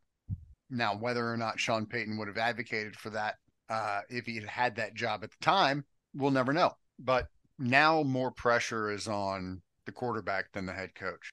Now, 0.69 0.95
whether 0.95 1.29
or 1.29 1.37
not 1.37 1.59
Sean 1.59 1.85
Payton 1.85 2.17
would 2.17 2.27
have 2.27 2.37
advocated 2.37 2.95
for 2.95 3.11
that 3.11 3.35
uh, 3.69 4.01
if 4.09 4.25
he 4.25 4.35
had 4.35 4.45
had 4.45 4.75
that 4.77 4.95
job 4.95 5.23
at 5.23 5.31
the 5.31 5.45
time, 5.45 5.85
we'll 6.13 6.31
never 6.31 6.53
know. 6.53 6.71
But 6.99 7.27
now 7.59 8.03
more 8.03 8.31
pressure 8.31 8.91
is 8.91 9.07
on 9.07 9.61
the 9.85 9.91
quarterback 9.91 10.51
than 10.53 10.65
the 10.65 10.73
head 10.73 10.95
coach, 10.95 11.31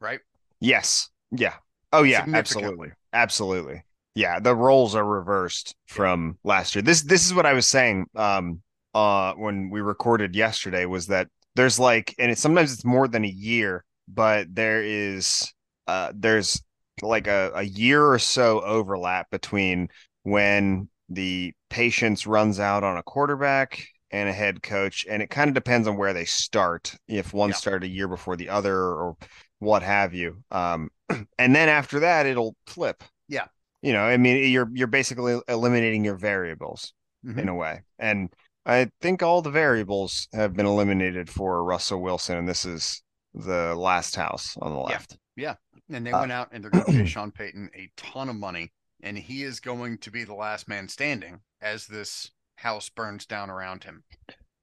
right? 0.00 0.20
Yes. 0.60 1.10
Yeah. 1.30 1.54
Oh 1.92 2.02
yeah, 2.02 2.24
absolutely. 2.32 2.90
Absolutely. 3.12 3.84
Yeah, 4.14 4.40
the 4.40 4.54
roles 4.54 4.94
are 4.94 5.04
reversed 5.04 5.74
from 5.86 6.38
last 6.42 6.74
year. 6.74 6.82
This 6.82 7.02
this 7.02 7.26
is 7.26 7.34
what 7.34 7.46
I 7.46 7.52
was 7.52 7.68
saying 7.68 8.06
um 8.14 8.62
uh 8.96 9.34
when 9.34 9.70
we 9.70 9.80
recorded 9.82 10.34
yesterday 10.34 10.86
was 10.86 11.06
that 11.08 11.28
there's 11.54 11.78
like 11.78 12.14
and 12.18 12.30
it 12.32 12.38
sometimes 12.38 12.72
it's 12.72 12.84
more 12.84 13.08
than 13.08 13.24
a 13.24 13.28
year, 13.52 13.84
but 14.08 14.46
there 14.54 14.82
is 14.82 15.52
uh 15.86 16.12
there's 16.14 16.62
like 17.02 17.26
a, 17.26 17.52
a 17.54 17.62
year 17.62 18.04
or 18.06 18.18
so 18.18 18.60
overlap 18.62 19.30
between 19.30 19.88
when 20.22 20.88
the 21.10 21.52
patience 21.68 22.26
runs 22.26 22.58
out 22.58 22.82
on 22.84 22.96
a 22.96 23.02
quarterback 23.02 23.86
and 24.10 24.28
a 24.28 24.32
head 24.32 24.62
coach 24.62 25.04
and 25.08 25.22
it 25.22 25.28
kind 25.30 25.48
of 25.48 25.54
depends 25.54 25.86
on 25.86 25.96
where 25.98 26.14
they 26.14 26.24
start 26.24 26.94
if 27.08 27.34
one 27.34 27.50
Yeah. 27.50 27.56
started 27.56 27.84
a 27.90 27.92
year 27.92 28.08
before 28.08 28.36
the 28.36 28.48
other 28.48 28.76
or 28.76 29.16
what 29.58 29.82
have 29.82 30.14
you 30.14 30.42
um 30.50 30.88
and 31.38 31.54
then 31.54 31.68
after 31.68 32.00
that 32.00 32.24
it'll 32.26 32.56
flip 32.66 33.02
Yeah. 33.28 33.46
you 33.82 33.92
know 33.92 34.02
i 34.02 34.16
mean 34.16 34.50
you're 34.50 34.70
you're 34.72 34.86
basically 35.00 35.38
eliminating 35.48 36.04
your 36.04 36.16
variables 36.16 36.92
Mhm. 37.24 37.38
in 37.38 37.48
a 37.48 37.54
way 37.54 37.82
and 37.98 38.30
i 38.66 38.90
think 39.00 39.22
all 39.22 39.40
the 39.40 39.50
variables 39.50 40.28
have 40.34 40.54
been 40.54 40.66
eliminated 40.66 41.30
for 41.30 41.64
russell 41.64 42.02
wilson 42.02 42.36
and 42.36 42.48
this 42.48 42.64
is 42.66 43.02
the 43.34 43.74
last 43.74 44.16
house 44.16 44.56
on 44.62 44.72
the 44.72 44.78
left. 44.80 45.18
Yeah. 45.36 45.56
left 45.74 45.90
And 45.90 46.06
they 46.06 46.10
Uh, 46.10 46.20
went 46.20 46.32
out 46.32 46.48
and 46.52 46.64
they're 46.64 46.70
going 46.70 46.86
to 46.86 46.92
pay 46.92 47.04
Sean 47.06 47.30
Payton 47.30 47.68
a 47.74 47.90
ton 47.94 48.30
of 48.30 48.36
money, 48.36 48.72
and 49.02 49.18
he 49.18 49.42
is 49.42 49.60
going 49.60 49.98
to 49.98 50.10
be 50.10 50.24
the 50.24 50.32
last 50.34 50.66
man 50.68 50.88
standing 50.88 51.40
as 51.60 51.86
this 51.86 52.30
house 52.56 52.88
burns 52.88 53.26
down 53.26 53.50
around 53.50 53.84
him. 53.84 54.04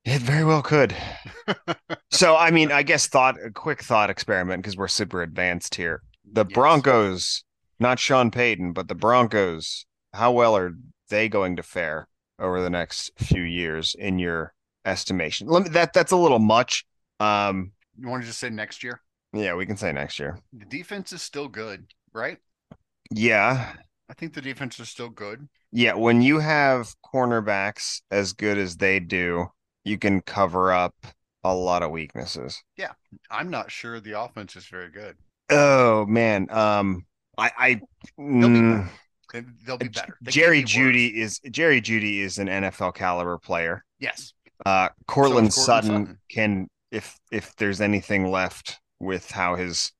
it 0.04 0.24
very 0.24 0.44
well 0.44 0.64
could 0.64 0.96
so 2.12 2.36
i 2.36 2.50
mean 2.50 2.72
i 2.72 2.82
guess 2.82 3.06
thought 3.08 3.36
a 3.46 3.52
quick 3.52 3.84
thought 3.84 4.10
experiment 4.10 4.64
because 4.64 4.76
we're 4.76 4.88
super 4.88 5.22
advanced 5.22 5.76
here 5.76 6.02
the 6.26 6.44
Yes. 6.44 6.54
broncos 6.56 7.44
not 7.80 8.00
sean 8.00 8.32
payton 8.32 8.74
but 8.74 8.88
the 8.88 8.96
broncos 8.96 9.86
how 10.14 10.32
well 10.32 10.58
are 10.58 10.72
they 11.10 11.30
going 11.30 11.56
to 11.56 11.64
fare 11.64 12.08
over 12.44 12.62
the 12.62 12.70
next 12.70 13.12
few 13.18 13.42
years 13.44 13.96
in 13.98 14.20
your 14.20 14.54
estimation 14.86 15.48
Let 15.48 15.64
me, 15.64 15.70
that 15.70 15.94
that's 15.94 16.12
a 16.12 16.18
little 16.18 16.40
much 16.40 16.86
um 17.20 17.72
You 17.98 18.08
want 18.10 18.22
to 18.24 18.28
just 18.28 18.40
say 18.40 18.50
next 18.50 18.84
year? 18.84 19.02
yeah 19.34 19.56
we 19.56 19.66
can 19.66 19.78
say 19.78 19.92
next 19.92 20.20
year 20.20 20.38
The 20.52 20.66
defense 20.66 21.14
is 21.14 21.22
still 21.22 21.48
good, 21.48 21.88
right? 22.14 22.38
yeah 23.12 23.74
I 24.10 24.14
think 24.14 24.34
the 24.34 24.42
defense 24.42 24.80
is 24.80 24.90
still 24.90 25.10
good. 25.10 25.48
yeah 25.72 25.94
when 25.94 26.22
you 26.22 26.40
have 26.40 26.94
cornerbacks 27.14 28.02
as 28.12 28.34
good 28.34 28.58
as 28.58 28.78
they 28.78 29.00
do 29.00 29.48
you 29.84 29.98
can 29.98 30.22
cover 30.22 30.72
up 30.72 30.96
a 31.44 31.54
lot 31.54 31.84
of 31.84 31.92
weaknesses 31.92 32.62
Yeah. 32.78 32.92
I'm 33.30 33.50
not 33.50 33.72
sure 33.72 34.00
the 34.00 34.20
offense 34.20 34.56
is 34.56 34.66
very 34.66 34.90
good. 34.90 35.16
Oh 35.50 36.06
man, 36.06 36.48
um, 36.50 37.06
I, 37.38 37.52
I, 37.58 37.82
mm, 38.20 38.88
They'll 39.66 39.78
be 39.78 39.88
better. 39.88 40.18
They 40.22 40.32
Jerry 40.32 40.60
be. 40.62 40.66
Judy 40.66 41.22
is 41.22 41.40
Jerry 41.52 41.82
Jeudy 41.82 42.20
is 42.20 42.38
an 42.38 42.48
NFL 42.48 42.94
caliber 42.96 43.38
player. 43.38 43.84
Yes. 44.00 44.34
Uh, 44.66 44.90
Cortland 45.08 45.52
Courtland 45.52 45.54
Sutton, 45.54 45.90
Sutton. 45.90 46.20
can 46.30 46.68
if 46.92 47.18
if 47.32 47.56
there's 47.56 47.82
anything 47.82 48.30
left 48.32 48.80
with 49.00 49.30
how 49.32 49.56
his 49.56 49.92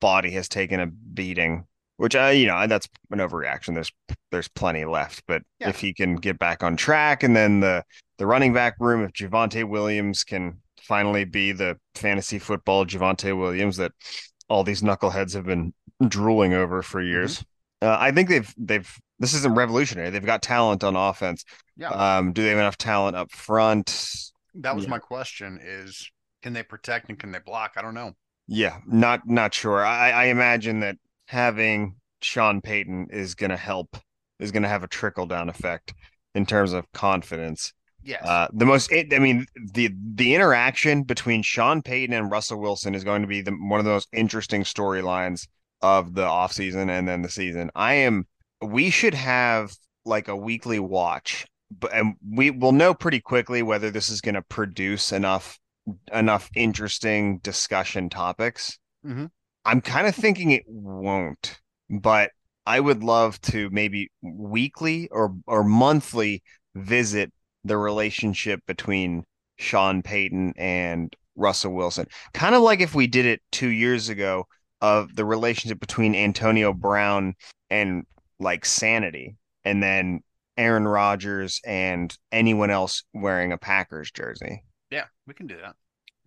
body 0.00 0.30
has 0.32 0.48
taken 0.48 0.80
a 0.80 0.86
beating, 0.86 1.64
which 1.96 2.14
I 2.14 2.32
you 2.32 2.46
know 2.46 2.66
that's 2.66 2.88
an 3.10 3.18
overreaction. 3.18 3.74
There's 3.74 3.92
there's 4.30 4.48
plenty 4.48 4.84
left, 4.84 5.22
but 5.26 5.42
Yeah. 5.58 5.70
if 5.70 5.80
he 5.80 5.92
can 5.94 6.16
get 6.16 6.38
back 6.38 6.62
on 6.62 6.76
track, 6.76 7.22
and 7.22 7.34
then 7.34 7.60
the 7.60 7.84
the 8.18 8.26
running 8.26 8.52
back 8.52 8.74
room, 8.78 9.02
if 9.02 9.12
Javonte 9.12 9.66
Williams 9.68 10.24
can 10.24 10.58
finally 10.82 11.24
be 11.24 11.52
the 11.52 11.78
fantasy 11.94 12.38
football 12.38 12.84
Javonte 12.84 13.36
Williams 13.38 13.76
that 13.78 13.92
all 14.48 14.64
these 14.64 14.82
knuckleheads 14.82 15.32
have 15.34 15.44
been 15.46 15.72
drooling 16.08 16.52
over 16.54 16.82
for 16.82 17.00
Mm-hmm. 17.00 17.49
Uh, 17.82 17.96
I 17.98 18.10
think 18.12 18.28
they've 18.28 18.54
they've 18.58 18.90
this 19.18 19.34
isn't 19.34 19.54
revolutionary. 19.54 20.10
They've 20.10 20.24
got 20.24 20.42
talent 20.42 20.84
on 20.84 20.96
offense. 20.96 21.44
Yeah. 21.76 21.88
Um, 21.90 22.32
do 22.32 22.42
they 22.42 22.50
have 22.50 22.58
enough 22.58 22.76
talent 22.78 23.16
up 23.16 23.30
front? 23.32 24.14
That 24.54 24.74
was 24.74 24.84
Yeah. 24.84 24.90
my 24.90 24.98
question 24.98 25.58
is 25.62 26.10
can 26.42 26.52
they 26.52 26.62
protect 26.62 27.08
and 27.08 27.18
can 27.18 27.32
they 27.32 27.38
block? 27.38 27.72
I 27.76 27.82
don't 27.82 27.94
know. 27.94 28.12
Yeah, 28.46 28.78
not 28.86 29.26
not 29.26 29.54
sure. 29.54 29.84
I, 29.84 30.10
I 30.10 30.24
imagine 30.24 30.80
that 30.80 30.96
having 31.26 31.96
Sean 32.20 32.60
Payton 32.60 33.08
is 33.10 33.34
going 33.34 33.50
to 33.50 33.56
help, 33.56 33.96
is 34.38 34.50
going 34.50 34.64
to 34.64 34.68
have 34.68 34.82
a 34.82 34.88
trickle 34.88 35.26
down 35.26 35.48
effect 35.48 35.94
in 36.34 36.44
terms 36.46 36.72
of 36.72 36.90
confidence. 36.92 37.72
Yes. 38.02 38.24
Uh, 38.24 38.48
the 38.52 38.66
most, 38.66 38.90
I 38.92 39.18
mean, 39.18 39.46
the 39.74 39.90
the 40.14 40.34
interaction 40.34 41.02
between 41.04 41.42
Sean 41.42 41.82
Payton 41.82 42.14
and 42.14 42.30
Russell 42.30 42.58
Wilson 42.60 42.94
is 42.94 43.04
going 43.04 43.22
to 43.22 43.28
be 43.28 43.42
the 43.42 43.52
one 43.52 43.78
of 43.78 43.84
the 43.84 43.92
most 43.92 44.08
interesting 44.12 44.62
storylines 44.64 45.46
of 45.82 46.14
the 46.14 46.24
off 46.24 46.52
season 46.52 46.90
and 46.90 47.08
then 47.08 47.22
the 47.22 47.28
season. 47.28 47.70
I 47.74 47.94
am. 47.94 48.26
We 48.60 48.90
should 48.90 49.14
have 49.14 49.74
like 50.04 50.28
a 50.28 50.36
weekly 50.36 50.78
watch, 50.78 51.46
but 51.70 51.92
and 51.94 52.14
we 52.28 52.50
will 52.50 52.72
know 52.72 52.94
pretty 52.94 53.20
quickly 53.20 53.62
whether 53.62 53.90
this 53.90 54.08
is 54.08 54.20
going 54.20 54.34
to 54.34 54.42
produce 54.42 55.12
enough 55.12 55.58
enough 56.12 56.50
interesting 56.54 57.38
discussion 57.38 58.08
topics. 58.10 58.78
Mhm. 59.04 59.30
I'm 59.64 59.80
kind 59.80 60.06
of 60.06 60.14
thinking 60.14 60.50
it 60.50 60.64
won't, 60.66 61.58
but 61.88 62.30
I 62.66 62.80
would 62.80 63.02
love 63.02 63.40
to 63.42 63.70
maybe 63.70 64.10
weekly 64.22 65.08
or 65.08 65.34
or 65.46 65.64
monthly 65.64 66.42
visit 66.74 67.32
the 67.64 67.76
relationship 67.76 68.60
between 68.66 69.24
Sean 69.58 70.02
Payton 70.02 70.54
and 70.56 71.14
Russell 71.36 71.74
Wilson. 71.74 72.06
Kind 72.32 72.54
of 72.54 72.62
like 72.62 72.80
if 72.80 72.94
we 72.94 73.06
did 73.06 73.26
it 73.26 73.42
2 73.52 73.68
years 73.68 74.08
ago 74.08 74.46
of 74.80 75.14
the 75.16 75.24
relationship 75.24 75.80
between 75.80 76.14
Antonio 76.14 76.72
Brown 76.72 77.34
and 77.70 78.04
like 78.38 78.64
Sanity 78.64 79.36
and 79.64 79.82
then 79.82 80.20
Aaron 80.56 80.86
Rodgers 80.88 81.60
and 81.66 82.16
anyone 82.32 82.70
else 82.70 83.04
wearing 83.14 83.52
a 83.52 83.58
Packers 83.58 84.10
jersey. 84.10 84.64
Yeah, 84.90 85.04
we 85.26 85.34
can 85.34 85.46
do 85.46 85.56
that. 85.62 85.74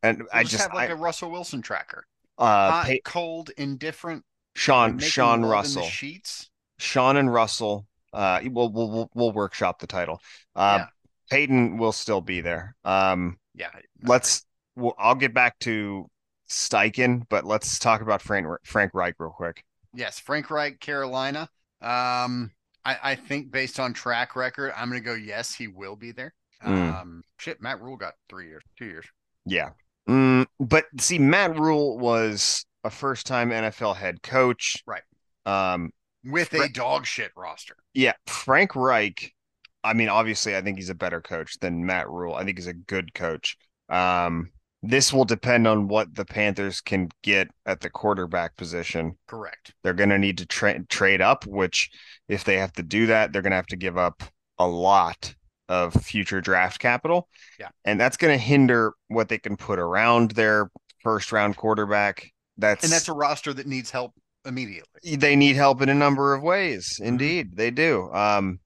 And 0.01 0.19
We'll 0.19 0.27
I 0.33 0.43
just, 0.43 0.51
just 0.53 0.63
have 0.63 0.73
like 0.73 0.89
I, 0.89 0.93
a 0.93 0.95
Russell 0.95 1.31
Wilson 1.31 1.61
tracker. 1.61 2.05
uh 2.37 2.71
Hot, 2.71 2.85
Pay- 2.85 3.01
cold, 3.03 3.51
indifferent. 3.57 4.23
Sean 4.55 4.99
Sean 4.99 5.27
love 5.29 5.35
in 5.35 5.41
the 5.41 5.47
Russell. 5.47 5.83
sheets. 5.83 6.49
Sean 6.77 7.17
and 7.17 7.31
Russell. 7.33 7.87
Uh, 8.11 8.39
we'll 8.45 8.69
we'll 8.71 8.89
we'll, 8.91 9.09
we'll 9.15 9.31
workshop 9.31 9.79
the 9.79 9.87
title. 9.87 10.21
Uh, 10.55 10.79
Yeah. 10.81 10.87
Payton 11.31 11.77
will 11.77 11.91
still 11.91 12.21
be 12.21 12.41
there. 12.41 12.75
Um, 12.85 13.37
Yeah. 13.55 13.69
let's. 14.03 14.45
Well, 14.75 14.93
I'll 14.99 15.15
get 15.15 15.33
back 15.33 15.57
to 15.59 16.07
Steichen, 16.53 17.23
but 17.29 17.45
let's 17.45 17.79
talk 17.79 18.01
about 18.01 18.21
Frank 18.21 18.47
Frank 18.63 18.91
Reich 18.93 19.15
real 19.19 19.31
quick. 19.31 19.63
Yes, 19.93 20.19
Frank 20.19 20.49
Reich, 20.49 20.79
Carolina. 20.79 21.49
Um, 21.81 22.51
I, 22.85 22.97
I 23.03 23.15
think 23.15 23.51
based 23.51 23.79
on 23.79 23.93
track 23.93 24.35
record, 24.35 24.73
I'm 24.75 24.89
gonna 24.89 25.01
go 25.01 25.13
yes, 25.13 25.53
he 25.53 25.67
will 25.67 25.95
be 25.95 26.11
there. 26.11 26.33
Mm. 26.65 27.01
Um, 27.01 27.23
shit, 27.37 27.61
Matt 27.61 27.81
Rhule 27.81 27.97
got 27.97 28.13
three 28.29 28.47
years, 28.47 28.63
two 28.77 28.85
years. 28.85 29.05
Yeah. 29.45 29.71
Mm, 30.09 30.45
but 30.59 30.85
see, 30.99 31.19
Matt 31.19 31.57
Rhule 31.57 31.97
was 31.97 32.65
a 32.83 32.89
first 32.89 33.25
time 33.25 33.49
NFL 33.51 33.95
head 33.95 34.21
coach. 34.21 34.83
Right. 34.85 35.03
Um, 35.45 35.91
with 36.23 36.53
a 36.53 36.57
Fra- 36.57 36.71
dog 36.71 37.05
shit 37.05 37.31
roster. 37.35 37.75
yeah, 37.93 38.13
Frank 38.27 38.75
Reich. 38.75 39.33
I 39.83 39.93
mean, 39.93 40.07
obviously, 40.07 40.55
I 40.55 40.61
think 40.61 40.77
he's 40.77 40.89
a 40.89 40.95
better 40.95 41.19
coach 41.21 41.59
than 41.59 41.85
Matt 41.85 42.09
Rhule. 42.09 42.33
I 42.33 42.45
think 42.45 42.57
he's 42.57 42.67
a 42.67 42.73
good 42.73 43.13
coach. 43.13 43.57
Um, 43.89 44.51
this 44.83 45.13
will 45.13 45.23
depend 45.23 45.65
on 45.65 45.87
what 45.87 46.13
the 46.13 46.25
Panthers 46.25 46.81
can 46.81 47.07
get 47.23 47.47
at 47.65 47.79
the 47.79 47.89
quarterback 47.89 48.57
position. 48.57 49.17
Correct. 49.27 49.73
They're 49.81 49.93
going 49.93 50.09
to 50.09 50.19
need 50.19 50.37
to 50.39 50.45
tra- 50.45 50.83
trade 50.87 51.21
up, 51.21 51.47
which, 51.47 51.89
if 52.27 52.43
they 52.43 52.57
have 52.57 52.73
to 52.73 52.83
do 52.83 53.05
that, 53.07 53.31
they're 53.31 53.41
going 53.41 53.51
to 53.51 53.55
have 53.57 53.65
to 53.67 53.77
give 53.77 53.97
up 53.97 54.21
a 54.59 54.67
lot 54.67 55.33
of 55.69 55.93
future 55.93 56.41
draft 56.41 56.79
capital. 56.79 57.29
Yeah. 57.57 57.69
And 57.85 57.99
that's 57.99 58.17
going 58.17 58.37
to 58.37 58.43
hinder 58.43 58.93
what 59.07 59.29
they 59.29 59.37
can 59.37 59.55
put 59.55 59.79
around 59.79 60.31
their 60.31 60.69
first 61.01 61.31
round 61.31 61.55
quarterback. 61.55 62.29
That's 62.57 62.83
And 62.83 62.91
that's 62.91 63.07
a 63.07 63.13
roster 63.13 63.53
that 63.53 63.65
needs 63.65 63.89
help 63.89 64.11
immediately. 64.45 65.15
they 65.15 65.37
need 65.37 65.55
help 65.55 65.81
in 65.81 65.87
a 65.87 65.93
number 65.93 66.33
of 66.33 66.43
ways. 66.43 66.99
Indeed, 67.01 67.55
they 67.55 67.71
do. 67.71 68.11
Um, 68.11 68.59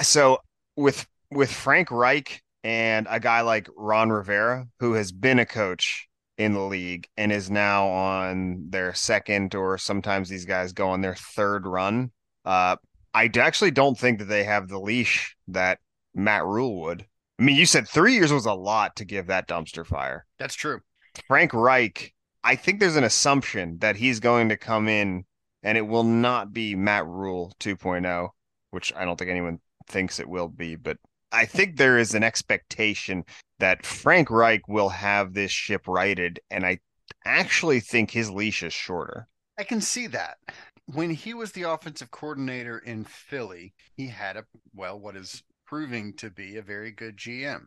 so 0.00 0.38
with 0.76 1.04
with 1.30 1.50
Frank 1.50 1.90
Reich 1.90 2.42
and 2.64 3.06
a 3.10 3.20
guy 3.20 3.42
like 3.42 3.68
Ron 3.76 4.10
Rivera, 4.10 4.66
who 4.80 4.94
has 4.94 5.12
been 5.12 5.38
a 5.38 5.46
coach 5.46 6.08
in 6.36 6.52
the 6.52 6.62
league 6.62 7.08
and 7.16 7.32
is 7.32 7.50
now 7.50 7.88
on 7.88 8.66
their 8.70 8.94
second, 8.94 9.54
or 9.54 9.78
sometimes 9.78 10.28
these 10.28 10.44
guys 10.44 10.72
go 10.72 10.90
on 10.90 11.00
their 11.00 11.14
third 11.14 11.66
run. 11.66 12.10
Uh, 12.44 12.76
I 13.12 13.30
actually 13.36 13.72
don't 13.72 13.98
think 13.98 14.18
that 14.20 14.26
they 14.26 14.44
have 14.44 14.68
the 14.68 14.78
leash 14.78 15.36
that 15.48 15.78
Matt 16.14 16.44
Rhule 16.44 16.80
would. 16.82 17.06
I 17.38 17.42
mean, 17.42 17.56
you 17.56 17.66
said 17.66 17.88
three 17.88 18.14
years 18.14 18.32
was 18.32 18.46
a 18.46 18.52
lot 18.52 18.96
to 18.96 19.04
give 19.04 19.26
that 19.26 19.48
dumpster 19.48 19.86
fire. 19.86 20.26
That's 20.38 20.54
true. 20.54 20.80
Frank 21.26 21.52
Reich, 21.52 22.14
I 22.44 22.56
think 22.56 22.80
there's 22.80 22.96
an 22.96 23.04
assumption 23.04 23.78
that 23.78 23.96
he's 23.96 24.20
going 24.20 24.48
to 24.48 24.56
come 24.56 24.88
in 24.88 25.24
and 25.62 25.76
it 25.76 25.86
will 25.86 26.04
not 26.04 26.52
be 26.52 26.74
Matt 26.74 27.06
Rhule 27.06 27.52
2.0, 27.60 28.28
which 28.70 28.92
I 28.94 29.04
don't 29.04 29.16
think 29.16 29.30
anyone 29.30 29.58
thinks 29.88 30.20
it 30.20 30.28
will 30.28 30.48
be, 30.48 30.76
but 30.76 30.98
I 31.32 31.44
think 31.44 31.76
there 31.76 31.98
is 31.98 32.14
an 32.14 32.22
expectation 32.22 33.24
that 33.58 33.84
Frank 33.84 34.30
Reich 34.30 34.66
will 34.68 34.88
have 34.88 35.34
this 35.34 35.50
ship 35.50 35.86
righted, 35.86 36.40
and 36.50 36.64
I 36.64 36.78
actually 37.24 37.80
think 37.80 38.10
his 38.10 38.30
leash 38.30 38.62
is 38.62 38.72
shorter. 38.72 39.28
I 39.58 39.64
can 39.64 39.80
see 39.80 40.06
that. 40.08 40.38
When 40.86 41.10
he 41.10 41.34
was 41.34 41.52
the 41.52 41.64
offensive 41.64 42.10
coordinator 42.10 42.78
in 42.78 43.04
Philly, 43.04 43.74
he 43.94 44.06
had 44.06 44.36
a 44.36 44.46
well, 44.74 44.98
what 44.98 45.16
is 45.16 45.42
proving 45.66 46.14
to 46.14 46.30
be 46.30 46.56
a 46.56 46.62
very 46.62 46.90
good 46.90 47.16
GM 47.16 47.66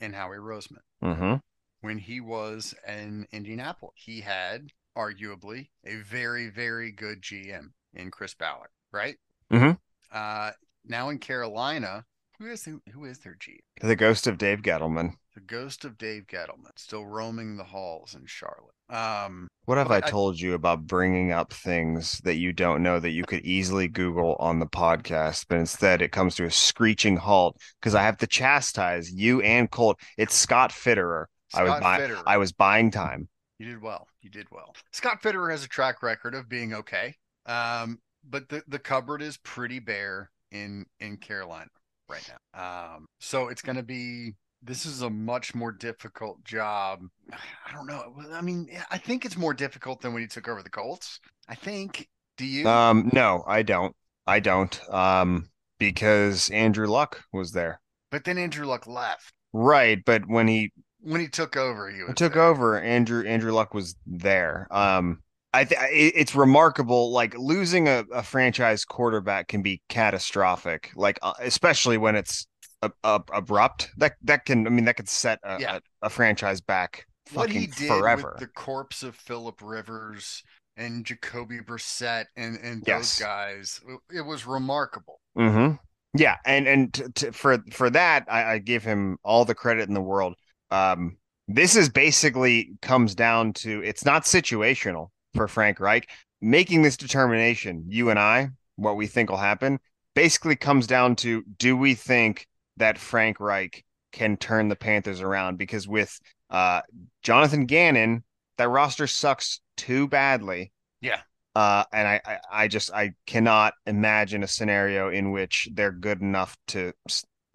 in 0.00 0.12
Howie 0.12 0.36
Roseman. 0.36 0.82
Mm-hmm. 1.02 1.36
When 1.80 1.98
he 1.98 2.20
was 2.20 2.74
in 2.86 3.26
Indianapolis, 3.32 3.94
he 3.96 4.20
had 4.20 4.68
arguably 4.96 5.68
a 5.84 5.96
very, 5.96 6.50
very 6.50 6.92
good 6.92 7.22
GM 7.22 7.72
in 7.94 8.10
Chris 8.10 8.34
Ballard, 8.34 8.70
right? 8.92 9.16
Mhm. 9.50 9.78
Uh, 10.10 10.52
now 10.84 11.08
in 11.08 11.18
Carolina, 11.18 12.04
who 12.42 12.50
is 12.50 12.64
who, 12.64 12.82
who 12.92 13.04
is 13.04 13.18
their 13.20 13.34
GM? 13.34 13.58
The 13.80 13.96
ghost 13.96 14.26
of 14.26 14.38
Dave 14.38 14.62
Gettleman. 14.62 15.12
The 15.34 15.40
ghost 15.40 15.84
of 15.84 15.96
Dave 15.96 16.26
Gettleman, 16.26 16.72
still 16.76 17.06
roaming 17.06 17.56
the 17.56 17.64
halls 17.64 18.14
in 18.14 18.26
Charlotte. 18.26 18.74
Um, 18.90 19.48
What 19.64 19.78
have 19.78 19.90
I 19.90 19.96
I- 19.98 20.00
told 20.00 20.38
you 20.38 20.54
about 20.54 20.86
bringing 20.86 21.32
up 21.32 21.52
things 21.52 22.18
that 22.24 22.34
you 22.34 22.52
don't 22.52 22.82
know 22.82 23.00
that 23.00 23.10
you 23.10 23.24
could 23.24 23.40
easily 23.44 23.88
Google 23.88 24.36
on 24.38 24.58
the 24.58 24.66
podcast, 24.66 25.46
but 25.48 25.58
instead 25.58 26.02
it 26.02 26.12
comes 26.12 26.34
to 26.36 26.44
a 26.44 26.50
screeching 26.50 27.16
halt 27.16 27.56
because 27.80 27.94
I 27.94 28.02
have 28.02 28.18
to 28.18 28.26
chastise 28.26 29.10
you 29.12 29.40
and 29.40 29.70
Colt. 29.70 29.98
It's 30.18 30.34
Scott 30.34 30.70
Fitterer. 30.70 31.26
I 31.54 31.62
was 31.62 31.70
Scott 31.70 31.82
buying. 31.82 32.10
Fitterer. 32.10 32.22
I 32.26 32.36
was 32.38 32.52
buying 32.52 32.90
time. 32.90 33.28
You 33.58 33.66
did 33.66 33.80
well. 33.82 34.08
You 34.20 34.30
did 34.30 34.48
well. 34.50 34.74
Scott 34.90 35.22
Fitterer 35.22 35.50
has 35.50 35.64
a 35.64 35.68
track 35.68 36.02
record 36.02 36.34
of 36.34 36.48
being 36.48 36.74
okay. 36.74 37.14
Um, 37.46 38.00
but 38.28 38.48
the, 38.48 38.62
the 38.68 38.78
cupboard 38.78 39.22
is 39.22 39.36
pretty 39.38 39.78
bare 39.78 40.30
in 40.50 40.84
in 41.00 41.16
Carolina 41.16 41.70
right 42.08 42.22
now. 42.54 42.94
Um, 42.94 43.06
so 43.20 43.48
it's 43.48 43.62
gonna 43.62 43.82
be 43.82 44.32
this 44.62 44.86
is 44.86 45.02
a 45.02 45.10
much 45.10 45.54
more 45.54 45.72
difficult 45.72 46.42
job. 46.44 47.00
I 47.32 47.72
don't 47.72 47.86
know. 47.86 48.14
I 48.32 48.40
mean, 48.40 48.68
I 48.90 48.98
think 48.98 49.24
it's 49.24 49.36
more 49.36 49.54
difficult 49.54 50.00
than 50.00 50.12
when 50.12 50.22
he 50.22 50.28
took 50.28 50.48
over 50.48 50.62
the 50.62 50.70
Colts. 50.70 51.20
I 51.48 51.54
think. 51.54 52.08
Do 52.38 52.46
you? 52.46 52.68
Um, 52.68 53.10
no, 53.12 53.44
I 53.46 53.62
don't. 53.62 53.94
I 54.26 54.40
don't. 54.40 54.80
Um, 54.92 55.48
because 55.78 56.48
Andrew 56.50 56.86
Luck 56.86 57.22
was 57.32 57.52
there. 57.52 57.80
but 58.10 58.24
then 58.24 58.38
Andrew 58.38 58.66
Luck 58.66 58.86
left. 58.86 59.32
Right, 59.52 60.02
but 60.04 60.26
when 60.26 60.48
he 60.48 60.72
When 61.00 61.20
he 61.20 61.28
took 61.28 61.56
over, 61.56 61.90
he 61.90 62.02
was 62.02 62.14
took 62.14 62.34
there. 62.34 62.42
over, 62.42 62.80
Andrew 62.80 63.24
Andrew 63.26 63.52
Luck 63.52 63.74
was 63.74 63.96
there. 64.06 64.66
Um, 64.70 65.21
I 65.54 65.64
think 65.64 65.80
it's 65.92 66.34
remarkable. 66.34 67.12
Like 67.12 67.36
losing 67.36 67.88
a, 67.88 68.04
a 68.12 68.22
franchise 68.22 68.84
quarterback 68.84 69.48
can 69.48 69.62
be 69.62 69.82
catastrophic. 69.88 70.90
Like 70.94 71.18
uh, 71.22 71.34
especially 71.40 71.98
when 71.98 72.16
it's 72.16 72.46
a, 72.82 72.90
abrupt. 73.32 73.90
That 73.98 74.14
that 74.22 74.44
can 74.44 74.66
I 74.66 74.70
mean 74.70 74.84
that 74.86 74.96
could 74.96 75.08
set 75.08 75.38
a, 75.44 75.60
Yeah. 75.60 75.76
a, 76.02 76.06
a 76.06 76.10
franchise 76.10 76.60
back 76.60 77.06
what 77.32 77.50
he 77.50 77.66
did 77.66 77.88
forever. 77.88 78.32
with 78.34 78.40
the 78.40 78.46
corpse 78.48 79.02
of 79.02 79.14
Philip 79.14 79.60
Rivers 79.62 80.42
and 80.76 81.04
Jacoby 81.04 81.60
Brissett 81.60 82.24
and 82.36 82.58
and 82.62 82.82
Yes. 82.86 83.18
those 83.18 83.24
guys, 83.26 83.80
it- 83.86 84.18
it 84.18 84.22
was 84.22 84.46
remarkable. 84.46 85.20
Mm-hmm. 85.38 85.76
Yeah, 86.14 86.36
and 86.44 86.66
and 86.66 86.92
t- 86.92 87.04
t- 87.14 87.30
for 87.30 87.58
for 87.72 87.88
that, 87.90 88.24
I, 88.28 88.54
I 88.54 88.58
give 88.58 88.84
him 88.84 89.16
all 89.22 89.44
the 89.44 89.54
credit 89.54 89.88
in 89.88 89.94
the 89.94 90.00
world. 90.02 90.34
Um, 90.70 91.16
this 91.48 91.76
is 91.76 91.88
basically 91.88 92.72
comes 92.82 93.14
down 93.14 93.52
to 93.54 93.82
it's 93.82 94.04
not 94.04 94.24
situational 94.24 95.08
for 95.34 95.48
Frank 95.48 95.80
Reich 95.80 96.08
making 96.40 96.82
this 96.82 96.96
determination. 96.96 97.84
You 97.88 98.10
and 98.10 98.18
I, 98.18 98.50
what 98.76 98.96
we 98.96 99.06
think 99.06 99.30
will 99.30 99.36
happen, 99.36 99.78
basically 100.14 100.56
comes 100.56 100.86
down 100.86 101.16
to 101.16 101.42
do 101.58 101.76
we 101.76 101.94
think 101.94 102.46
that 102.76 102.98
Frank 102.98 103.40
Reich 103.40 103.84
can 104.12 104.36
turn 104.36 104.68
the 104.68 104.76
Panthers 104.76 105.20
around? 105.20 105.56
Because 105.56 105.88
with 105.88 106.18
uh, 106.50 106.82
Jonathan 107.22 107.66
Gannon, 107.66 108.24
that 108.58 108.68
roster 108.68 109.06
sucks 109.06 109.60
too 109.76 110.08
badly. 110.08 110.72
Yeah. 111.00 111.20
Uh, 111.54 111.84
and 111.92 112.08
I, 112.08 112.20
I, 112.24 112.38
I 112.50 112.68
just 112.68 112.92
I 112.92 113.12
cannot 113.26 113.74
imagine 113.86 114.42
a 114.42 114.48
scenario 114.48 115.10
in 115.10 115.32
which 115.32 115.68
they're 115.72 115.92
good 115.92 116.20
enough 116.20 116.56
to 116.68 116.92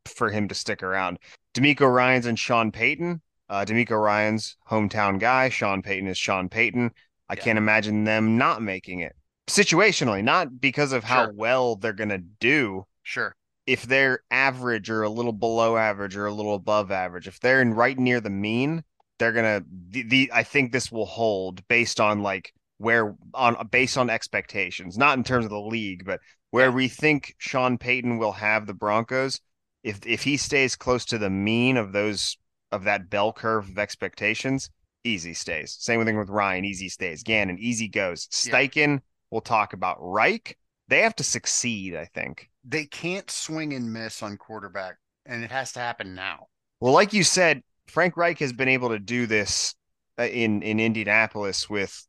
for 0.06 0.30
him 0.30 0.48
to 0.48 0.56
stick 0.56 0.84
around. 0.84 1.20
DeMeco 1.54 1.92
Ryan's 1.92 2.26
and 2.26 2.38
Sean 2.38 2.72
Payton. 2.72 3.22
Uh, 3.50 3.66
DeMeco 3.66 4.02
Ryan's 4.02 4.58
hometown 4.70 5.20
guy. 5.20 5.50
Sean 5.50 5.82
Payton 5.82 6.08
is 6.08 6.18
Sean 6.18 6.48
Payton. 6.48 6.92
I 7.30 7.36
Yeah. 7.36 7.44
can't 7.44 7.58
imagine 7.58 8.04
them 8.06 8.38
not 8.38 8.62
making 8.62 9.02
it 9.02 9.16
situationally, 9.48 10.24
not 10.24 10.60
because 10.60 10.92
of 10.92 11.04
how 11.04 11.26
Sure. 11.26 11.34
well 11.34 11.76
they're 11.76 11.94
gonna 11.94 12.18
do. 12.20 12.86
Sure. 13.04 13.36
If 13.66 13.84
they're 13.84 14.22
average 14.32 14.90
or 14.90 15.04
a 15.04 15.10
little 15.10 15.34
below 15.34 15.78
average 15.78 16.16
or 16.16 16.26
a 16.26 16.34
little 16.34 16.56
above 16.56 16.92
average, 16.92 17.28
if 17.28 17.40
they're 17.40 17.62
in 17.62 17.74
right 17.74 17.98
near 17.98 18.20
the 18.22 18.30
mean, 18.30 18.84
they're 19.20 19.34
gonna 19.34 19.64
the, 19.90 20.04
the 20.04 20.32
I 20.34 20.44
think 20.44 20.72
this 20.72 20.92
will 20.92 21.06
hold 21.06 21.68
based 21.68 22.00
on 22.00 22.22
like 22.22 22.54
where 22.78 23.16
on 23.34 23.68
based 23.70 23.98
on 23.98 24.10
expectations, 24.10 24.98
not 24.98 25.18
in 25.18 25.24
terms 25.24 25.46
of 25.46 25.52
the 25.52 25.60
league, 25.60 26.06
but 26.06 26.20
where 26.52 26.72
we 26.72 26.88
think 26.88 27.36
Sean 27.40 27.78
Payton 27.78 28.18
will 28.18 28.34
have 28.34 28.68
the 28.68 28.74
Broncos. 28.74 29.42
If 29.84 30.06
if 30.06 30.24
he 30.24 30.38
stays 30.38 30.76
close 30.76 31.06
to 31.06 31.18
the 31.18 31.30
mean 31.30 31.78
of 31.78 31.92
those 31.92 32.38
of 32.72 32.84
that 32.86 33.10
bell 33.10 33.34
curve 33.34 33.70
of 33.70 33.78
expectations, 33.80 34.70
easy 35.04 35.34
stays. 35.34 35.76
Same 35.80 36.04
thing 36.06 36.18
with 36.18 36.30
Ryan, 36.30 36.66
easy 36.66 36.90
stays. 36.90 37.24
Gannon, 37.24 37.58
easy 37.60 37.88
goes. 37.88 38.28
Steichen, 38.28 38.94
yeah. 38.96 39.00
we'll 39.32 39.42
talk 39.42 39.74
about. 39.74 39.98
Reich, 40.00 40.58
they 40.88 41.02
have 41.02 41.16
to 41.18 41.24
succeed, 41.24 41.96
I 41.96 42.06
think. 42.06 42.50
They 42.64 42.86
can't 42.86 43.30
swing 43.30 43.74
and 43.74 43.92
miss 43.92 44.22
on 44.22 44.38
quarterback, 44.38 44.98
and 45.26 45.44
it 45.44 45.52
has 45.52 45.72
to 45.74 45.80
happen 45.80 46.16
now. 46.16 46.48
Well, 46.80 46.94
like 46.94 47.14
you 47.14 47.24
said, 47.24 47.64
Frank 47.88 48.18
Reich 48.18 48.40
has 48.40 48.54
been 48.54 48.68
able 48.68 48.90
to 48.90 49.00
do 49.00 49.26
this 49.26 49.76
uh, 50.20 50.24
in 50.24 50.62
in 50.62 50.80
Indianapolis 50.80 51.70
with 51.70 52.06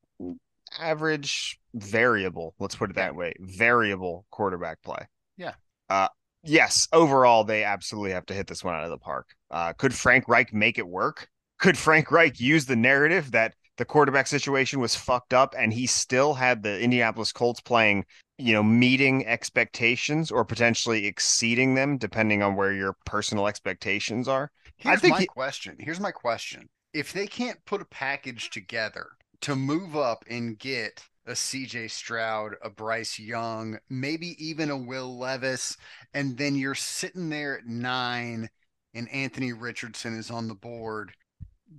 average 0.78 1.59
variable, 1.74 2.55
let's 2.59 2.74
put 2.76 2.91
it 2.91 2.97
that 2.97 3.14
way, 3.14 3.34
variable 3.41 4.26
quarterback 4.30 4.82
play. 4.82 5.07
Yeah. 5.36 5.55
Uh 5.89 6.09
yes, 6.43 6.89
overall 6.93 7.45
they 7.45 7.64
absolutely 7.64 8.12
have 8.12 8.26
to 8.26 8.34
hit 8.34 8.47
this 8.47 8.64
one 8.64 8.74
out 8.74 8.84
of 8.84 8.91
the 8.91 8.99
park. 8.99 9.34
Uh 9.51 9.72
could 9.72 9.95
Frank 9.95 10.28
Reich 10.28 10.53
make 10.53 10.78
it 10.78 10.86
work? 10.86 11.28
Could 11.59 11.76
Frank 11.76 12.11
Reich 12.11 12.38
use 12.40 12.66
the 12.66 12.76
narrative 12.76 13.32
that 13.32 13.54
the 13.78 13.84
quarterback 13.84 14.26
situation 14.26 14.80
was 14.80 14.94
fucked 14.94 15.32
up 15.32 15.54
and 15.56 15.72
he 15.72 15.86
still 15.86 16.34
had 16.34 16.62
the 16.62 16.80
Indianapolis 16.80 17.32
Colts 17.32 17.61
playing, 17.61 18.04
you 18.36 18.52
know, 18.52 18.62
meeting 18.62 19.26
expectations 19.26 20.30
or 20.30 20.44
potentially 20.44 21.06
exceeding 21.06 21.74
them 21.74 21.96
depending 21.96 22.42
on 22.42 22.56
where 22.56 22.72
your 22.72 22.96
personal 23.04 23.46
expectations 23.46 24.28
are? 24.28 24.50
Here's 24.76 24.98
I 24.98 25.00
think 25.00 25.14
my 25.14 25.20
he... 25.20 25.26
question. 25.26 25.76
Here's 25.78 26.00
my 26.00 26.12
question. 26.12 26.68
If 26.92 27.12
they 27.12 27.26
can't 27.26 27.64
put 27.66 27.82
a 27.82 27.86
package 27.86 28.50
together 28.50 29.09
to 29.42 29.54
move 29.54 29.96
up 29.96 30.24
and 30.28 30.59
get 30.59 31.04
a 31.26 31.32
CJ 31.32 31.90
Stroud, 31.90 32.54
a 32.62 32.70
Bryce 32.70 33.18
Young, 33.18 33.78
maybe 33.90 34.34
even 34.44 34.70
a 34.70 34.76
Will 34.76 35.18
Levis, 35.18 35.76
and 36.14 36.36
then 36.36 36.56
you're 36.56 36.74
sitting 36.74 37.28
there 37.28 37.59
at 37.59 37.66
nine 37.66 38.48
and 38.94 39.09
Anthony 39.11 39.52
Richardson 39.52 40.18
is 40.18 40.30
on 40.30 40.48
the 40.48 40.54
board. 40.54 41.12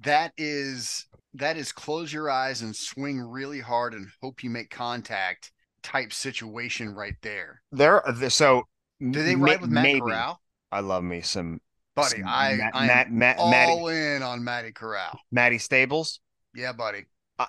That 0.02 0.34
is 0.38 1.08
that 1.34 1.58
is 1.58 1.72
close 1.72 2.12
your 2.12 2.30
eyes 2.30 2.62
and 2.62 2.76
swing 2.76 3.20
really 3.20 3.60
hard 3.60 3.94
and 3.94 4.08
hope 4.22 4.44
you 4.44 4.50
make 4.50 4.70
contact 4.70 5.52
type 5.84 6.12
situation 6.14 6.94
right 6.94 7.16
there. 7.22 7.62
There 7.72 8.04
so 8.30 8.64
do 9.00 9.24
they 9.24 9.36
ride 9.36 9.62
with 9.62 9.70
Matt 9.70 9.84
maybe. 9.84 10.02
Corral? 10.02 10.42
I 10.72 10.82
love 10.82 11.04
me 11.04 11.22
some 11.22 11.60
buddy. 11.96 12.18
Some 12.18 12.28
I 12.28 12.56
Matt, 12.56 12.72
I 12.74 12.88
Matt, 12.88 13.12
Matt, 13.12 13.38
all 13.38 13.52
Matty, 13.52 14.16
in 14.16 14.24
on 14.24 14.44
Matty 14.44 14.72
Corral. 14.72 15.20
Matty 15.32 15.58
Stables. 15.58 16.20
Yeah, 16.56 16.74
buddy. 16.74 17.06
I 17.40 17.48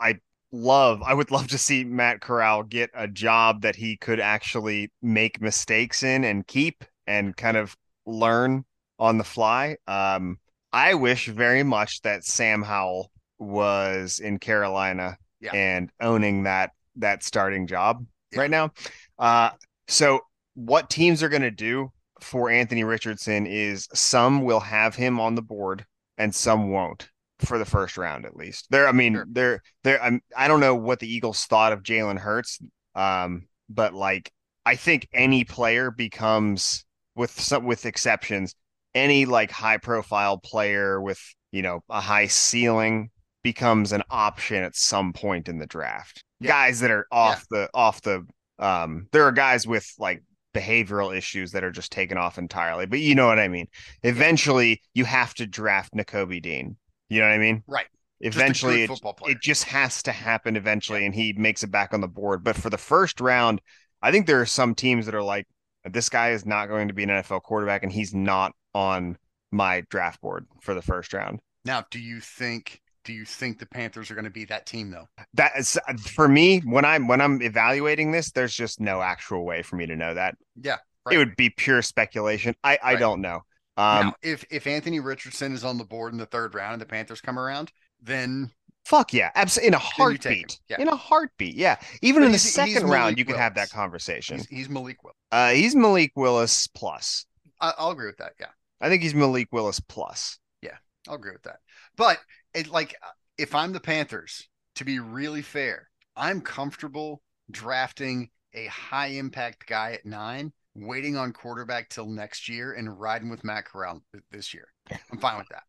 I 0.00 0.20
love 0.50 1.02
I 1.02 1.14
would 1.14 1.30
love 1.30 1.48
to 1.48 1.58
see 1.58 1.84
Matt 1.84 2.20
Corral 2.20 2.62
get 2.62 2.90
a 2.94 3.06
job 3.06 3.62
that 3.62 3.76
he 3.76 3.96
could 3.96 4.20
actually 4.20 4.90
make 5.02 5.40
mistakes 5.40 6.02
in 6.02 6.24
and 6.24 6.46
keep 6.46 6.84
and 7.06 7.36
kind 7.36 7.56
of 7.56 7.76
learn 8.06 8.64
on 8.98 9.18
the 9.18 9.24
fly. 9.24 9.76
Um 9.86 10.38
I 10.72 10.94
wish 10.94 11.28
very 11.28 11.62
much 11.62 12.02
that 12.02 12.24
Sam 12.24 12.62
Howell 12.62 13.10
was 13.38 14.18
in 14.18 14.38
Carolina 14.38 15.16
yeah. 15.40 15.52
and 15.54 15.90
owning 16.00 16.44
that 16.44 16.72
that 16.96 17.22
starting 17.22 17.66
job 17.66 18.04
yeah. 18.32 18.40
right 18.40 18.50
now. 18.50 18.72
Uh 19.18 19.50
so 19.86 20.20
what 20.54 20.90
teams 20.90 21.22
are 21.22 21.28
going 21.28 21.42
to 21.42 21.50
do 21.50 21.92
for 22.20 22.50
Anthony 22.50 22.82
Richardson 22.82 23.46
is 23.46 23.88
some 23.94 24.42
will 24.42 24.60
have 24.60 24.94
him 24.96 25.20
on 25.20 25.36
the 25.36 25.42
board 25.42 25.86
and 26.18 26.34
some 26.34 26.70
won't 26.70 27.08
for 27.38 27.58
the 27.58 27.64
first 27.64 27.96
round 27.96 28.26
at 28.26 28.36
least. 28.36 28.66
There, 28.70 28.88
I 28.88 28.92
mean, 28.92 29.14
sure. 29.14 29.26
they're 29.30 29.62
there. 29.84 30.02
I'm 30.02 30.20
I 30.36 30.48
don't 30.48 30.60
know 30.60 30.74
what 30.74 30.98
the 30.98 31.12
Eagles 31.12 31.44
thought 31.44 31.72
of 31.72 31.82
Jalen 31.82 32.18
Hurts, 32.18 32.58
um, 32.94 33.46
but 33.68 33.94
like 33.94 34.32
I 34.66 34.76
think 34.76 35.08
any 35.12 35.44
player 35.44 35.90
becomes 35.90 36.84
with 37.14 37.30
some 37.40 37.64
with 37.64 37.86
exceptions, 37.86 38.54
any 38.94 39.24
like 39.24 39.50
high 39.50 39.78
profile 39.78 40.38
player 40.38 41.00
with 41.00 41.20
you 41.52 41.62
know 41.62 41.80
a 41.88 42.00
high 42.00 42.26
ceiling 42.26 43.10
becomes 43.42 43.92
an 43.92 44.02
option 44.10 44.62
at 44.62 44.76
some 44.76 45.12
point 45.12 45.48
in 45.48 45.58
the 45.58 45.66
draft. 45.66 46.22
Yeah. 46.40 46.48
Guys 46.48 46.80
that 46.80 46.90
are 46.90 47.06
off 47.10 47.44
yeah. 47.52 47.60
the 47.60 47.70
off 47.74 48.02
the 48.02 48.26
um, 48.58 49.08
there 49.12 49.24
are 49.24 49.32
guys 49.32 49.66
with 49.66 49.88
like 49.98 50.22
behavioral 50.54 51.16
issues 51.16 51.52
that 51.52 51.62
are 51.62 51.70
just 51.70 51.92
taken 51.92 52.18
off 52.18 52.38
entirely. 52.38 52.86
But 52.86 53.00
you 53.00 53.14
know 53.14 53.26
what 53.26 53.38
I 53.38 53.48
mean. 53.48 53.66
Eventually, 54.02 54.82
you 54.94 55.04
have 55.04 55.34
to 55.34 55.46
draft 55.46 55.94
Nakobe 55.94 56.42
Dean 56.42 56.76
you 57.08 57.20
know 57.20 57.26
what 57.26 57.34
I 57.34 57.38
mean? 57.38 57.62
Right. 57.66 57.86
Eventually, 58.20 58.82
it, 58.82 58.90
it, 59.26 59.40
just 59.40 59.64
has 59.64 60.02
to 60.02 60.12
happen 60.12 60.56
eventually, 60.56 61.00
yeah. 61.00 61.06
and 61.06 61.14
he 61.14 61.32
makes 61.34 61.62
it 61.62 61.70
back 61.70 61.94
on 61.94 62.00
the 62.00 62.08
board. 62.08 62.42
But 62.42 62.56
for 62.56 62.68
the 62.68 62.78
first 62.78 63.20
round, 63.20 63.60
I 64.02 64.10
think 64.10 64.26
there 64.26 64.40
are 64.40 64.46
some 64.46 64.74
teams 64.74 65.06
that 65.06 65.14
are 65.14 65.22
like, 65.22 65.46
this 65.84 66.08
guy 66.08 66.30
is 66.30 66.44
not 66.44 66.66
going 66.66 66.88
to 66.88 66.94
be 66.94 67.04
an 67.04 67.10
NFL 67.10 67.42
quarterback, 67.42 67.84
and 67.84 67.92
he's 67.92 68.12
not 68.12 68.52
on 68.74 69.18
my 69.50 69.82
draft 69.90 70.20
board 70.20 70.46
for 70.60 70.74
the 70.74 70.82
first 70.82 71.12
round. 71.12 71.40
Now, 71.64 71.84
do 71.90 71.98
you 71.98 72.20
think 72.20 72.80
do 73.04 73.12
you 73.12 73.24
think 73.24 73.58
the 73.58 73.66
Panthers 73.66 74.10
are 74.10 74.14
going 74.14 74.26
to 74.26 74.30
be 74.30 74.44
that 74.46 74.66
team 74.66 74.90
though? 74.90 75.08
That 75.34 75.52
is 75.56 75.78
for 75.98 76.28
me 76.28 76.58
when 76.60 76.84
I'm 76.84 77.08
when 77.08 77.20
I'm 77.20 77.40
evaluating 77.40 78.12
this, 78.12 78.30
there's 78.32 78.54
just 78.54 78.80
no 78.80 79.00
actual 79.00 79.44
way 79.44 79.62
for 79.62 79.76
me 79.76 79.86
to 79.86 79.96
know 79.96 80.14
that. 80.14 80.36
Yeah. 80.60 80.76
Right. 81.06 81.14
It 81.14 81.18
would 81.18 81.36
be 81.36 81.50
pure 81.50 81.82
speculation. 81.82 82.54
I 82.62 82.78
I 82.82 82.96
don't 82.96 83.20
know. 83.20 83.42
Um, 83.78 84.06
now, 84.06 84.14
if 84.22 84.44
if 84.50 84.66
Anthony 84.66 85.00
Richardson 85.00 85.52
is 85.52 85.64
on 85.64 85.78
the 85.78 85.84
board 85.84 86.12
in 86.12 86.18
the 86.18 86.26
third 86.26 86.54
round 86.54 86.74
and 86.74 86.82
the 86.82 86.86
Panthers 86.86 87.20
come 87.20 87.38
around, 87.38 87.72
then 88.02 88.50
fuck 88.84 89.12
yeah, 89.12 89.30
absolutely 89.36 89.68
in 89.68 89.74
a 89.74 89.78
heartbeat. 89.78 90.60
Yeah. 90.68 90.80
In 90.80 90.88
a 90.88 90.96
heartbeat, 90.96 91.54
yeah. 91.54 91.76
Even 92.02 92.22
but 92.22 92.26
in 92.26 92.32
the 92.32 92.38
second 92.38 92.88
round, 92.88 93.18
you 93.18 93.24
could 93.24 93.36
have 93.36 93.54
that 93.54 93.70
conversation. 93.70 94.38
He's, 94.38 94.46
he's 94.48 94.68
Malik 94.68 95.02
Willis. 95.04 95.16
Uh, 95.30 95.50
he's 95.50 95.76
Malik 95.76 96.12
Willis 96.16 96.66
plus. 96.66 97.24
I, 97.60 97.72
will 97.78 97.90
agree 97.90 98.06
with 98.06 98.18
that. 98.18 98.32
Yeah, 98.40 98.48
I 98.80 98.88
think 98.88 99.02
he's 99.02 99.14
Malik 99.14 99.48
Willis 99.52 99.80
plus. 99.80 100.38
Yeah, 100.62 100.76
I'll 101.08 101.14
agree 101.14 101.32
with 101.32 101.42
that. 101.42 101.58
But 101.96 102.18
it 102.54 102.68
like 102.68 102.96
if 103.36 103.54
I'm 103.54 103.72
the 103.72 103.80
Panthers, 103.80 104.48
to 104.76 104.84
be 104.84 104.98
really 104.98 105.42
fair, 105.42 105.88
I'm 106.16 106.40
comfortable 106.40 107.22
drafting 107.50 108.30
a 108.54 108.66
high 108.66 109.08
impact 109.08 109.66
guy 109.66 109.92
at 109.92 110.06
nine 110.06 110.52
waiting 110.74 111.16
on 111.16 111.32
quarterback 111.32 111.88
till 111.88 112.06
next 112.06 112.48
year 112.48 112.72
and 112.72 113.00
riding 113.00 113.30
with 113.30 113.44
Matt 113.44 113.64
Corral 113.64 114.02
this 114.30 114.54
year. 114.54 114.68
I'm 115.12 115.18
fine 115.18 115.38
with 115.38 115.48
that. 115.48 115.62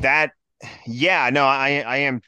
That, 0.00 0.32
yeah, 0.86 1.30
no, 1.30 1.44
I, 1.44 1.84
I 1.86 1.96
am, 1.98 2.22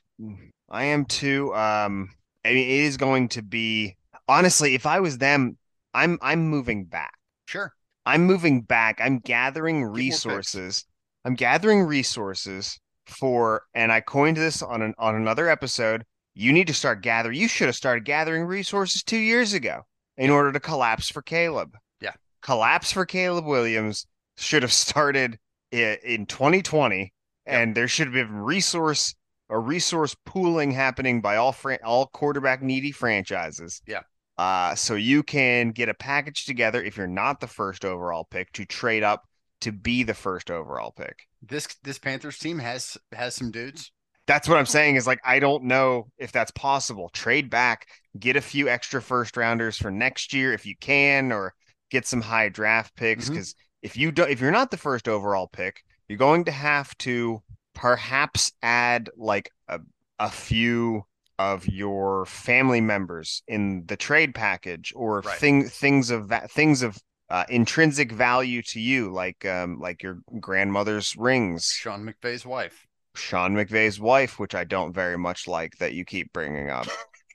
I 0.69 0.85
am 0.85 1.05
too. 1.07 1.55
Um, 1.55 2.11
I 2.45 2.51
mean, 2.51 2.69
it 2.69 2.85
is 2.85 2.97
going 2.97 3.29
to 3.31 3.43
be 3.43 3.97
honestly, 4.29 4.75
if 4.75 4.87
I 4.87 5.01
was 5.01 5.19
them, 5.19 5.57
I'm, 5.95 6.19
I'm 6.21 6.49
moving 6.49 6.85
back. 6.85 7.15
Sure. 7.47 7.73
I'm 8.07 8.25
moving 8.25 8.63
back. 8.63 9.01
I'm 9.03 9.19
gathering 9.19 9.85
resources. 9.85 10.85
I'm 11.25 11.35
gathering 11.35 11.83
resources 11.83 12.79
for, 13.07 13.63
and 13.75 13.91
I 13.91 14.01
coined 14.01 14.37
this 14.37 14.63
on 14.63 14.81
an, 14.81 14.95
on 14.97 15.17
another 15.17 15.49
episode. 15.49 16.05
You 16.35 16.53
need 16.53 16.69
to 16.69 16.75
start 16.75 17.03
gathering. 17.03 17.37
You 17.37 17.49
should 17.49 17.67
have 17.67 17.77
started 17.77 18.05
gathering 18.05 18.45
resources 18.45 19.03
two 19.03 19.19
years 19.19 19.53
ago 19.53 19.83
in 20.17 20.31
order 20.31 20.53
to 20.53 20.61
collapse 20.61 21.11
for 21.11 21.21
Caleb 21.21 21.77
Yeah, 22.01 22.13
collapse 22.43 22.93
for 22.93 23.05
Caleb 23.05 23.45
Williams 23.45 24.07
should 24.37 24.63
have 24.63 24.73
started 24.73 25.39
in 25.73 26.27
2020, 26.27 26.99
yep. 27.01 27.11
and 27.45 27.75
there 27.75 27.89
should 27.89 28.07
have 28.07 28.15
been 28.15 28.33
resource 28.33 29.15
a 29.49 29.59
resource 29.59 30.17
pooling 30.25 30.73
happening 30.73 31.21
by 31.21 31.37
all 31.37 31.53
fran- 31.53 31.79
all 31.85 32.07
quarterback 32.09 32.63
needy 32.63 32.93
franchises. 32.93 33.81
Yeah. 33.87 34.03
Uh, 34.39 34.75
so 34.75 34.95
you 34.95 35.23
can 35.23 35.71
get 35.71 35.89
a 35.89 35.95
package 35.95 36.45
together 36.45 36.83
if 36.83 36.97
you're 36.97 37.07
not 37.07 37.41
the 37.41 37.47
first 37.47 37.85
overall 37.85 38.27
pick 38.31 38.53
to 38.53 38.67
trade 38.67 39.03
up 39.03 39.25
to 39.63 39.73
be 39.73 40.03
the 40.03 40.15
first 40.15 40.51
overall 40.51 40.93
pick. 40.93 41.27
This 41.43 41.67
this 41.83 41.99
Panthers 41.99 42.39
team 42.39 42.59
has 42.59 42.99
has 43.13 43.35
some 43.35 43.51
dudes. 43.51 43.93
That's 44.27 44.49
what 44.49 44.59
I'm 44.59 44.67
saying 44.67 44.97
is 44.97 45.07
like 45.07 45.21
I 45.25 45.39
don't 45.39 45.65
know 45.65 46.09
if 46.19 46.33
that's 46.33 46.51
possible. 46.51 47.09
Trade 47.11 47.49
back, 47.49 47.87
get 48.19 48.37
a 48.37 48.41
few 48.41 48.69
extra 48.69 49.01
first 49.01 49.37
rounders 49.37 49.79
for 49.79 49.91
next 49.91 50.35
year 50.35 50.53
if 50.53 50.67
you 50.67 50.75
can, 50.81 51.33
or 51.33 51.55
get 51.91 52.07
some 52.07 52.21
high 52.21 52.49
draft 52.49 52.95
picks 52.97 53.29
because 53.29 53.51
mm-hmm. 53.51 53.87
if 53.87 53.97
you 53.97 54.13
don't, 54.13 54.31
if 54.31 54.41
you're 54.41 54.51
not 54.51 54.71
the 54.71 54.77
first 54.77 55.09
overall 55.09 55.49
pick, 55.49 55.83
you're 56.09 56.19
going 56.19 56.45
to 56.45 56.53
have 56.53 56.97
to 56.99 57.43
perhaps 57.75 58.53
add 58.63 59.11
like 59.17 59.51
a, 59.69 59.81
a 60.19 60.31
few 60.31 61.05
of 61.39 61.67
your 61.69 62.25
family 62.27 62.81
members 62.81 63.43
in 63.47 63.85
the 63.87 63.97
trade 63.97 64.35
package 64.35 64.93
or 64.97 65.21
right. 65.21 65.39
thing 65.39 65.69
things 65.69 66.11
of 66.11 66.33
things 66.49 66.83
of 66.83 66.99
uh, 67.29 67.45
intrinsic 67.49 68.13
value 68.13 68.63
to 68.63 68.81
you 68.81 69.13
like 69.13 69.45
um 69.45 69.79
like 69.81 70.03
your 70.03 70.19
grandmother's 70.41 71.15
rings. 71.17 71.65
Sean 71.67 72.09
McVay's 72.09 72.47
wife. 72.47 72.87
Sean 73.15 73.55
McVay's 73.55 74.01
wife 74.01 74.39
which 74.39 74.55
I 74.55 74.65
don't 74.65 74.93
very 74.93 75.19
much 75.19 75.47
like 75.47 75.77
that 75.79 75.93
you 75.93 76.05
keep 76.05 76.33
bringing 76.33 76.71
up. 76.71 76.87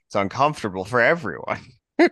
It's 0.08 0.16
uncomfortable 0.16 0.86
for 0.86 1.02
everyone. 1.02 1.62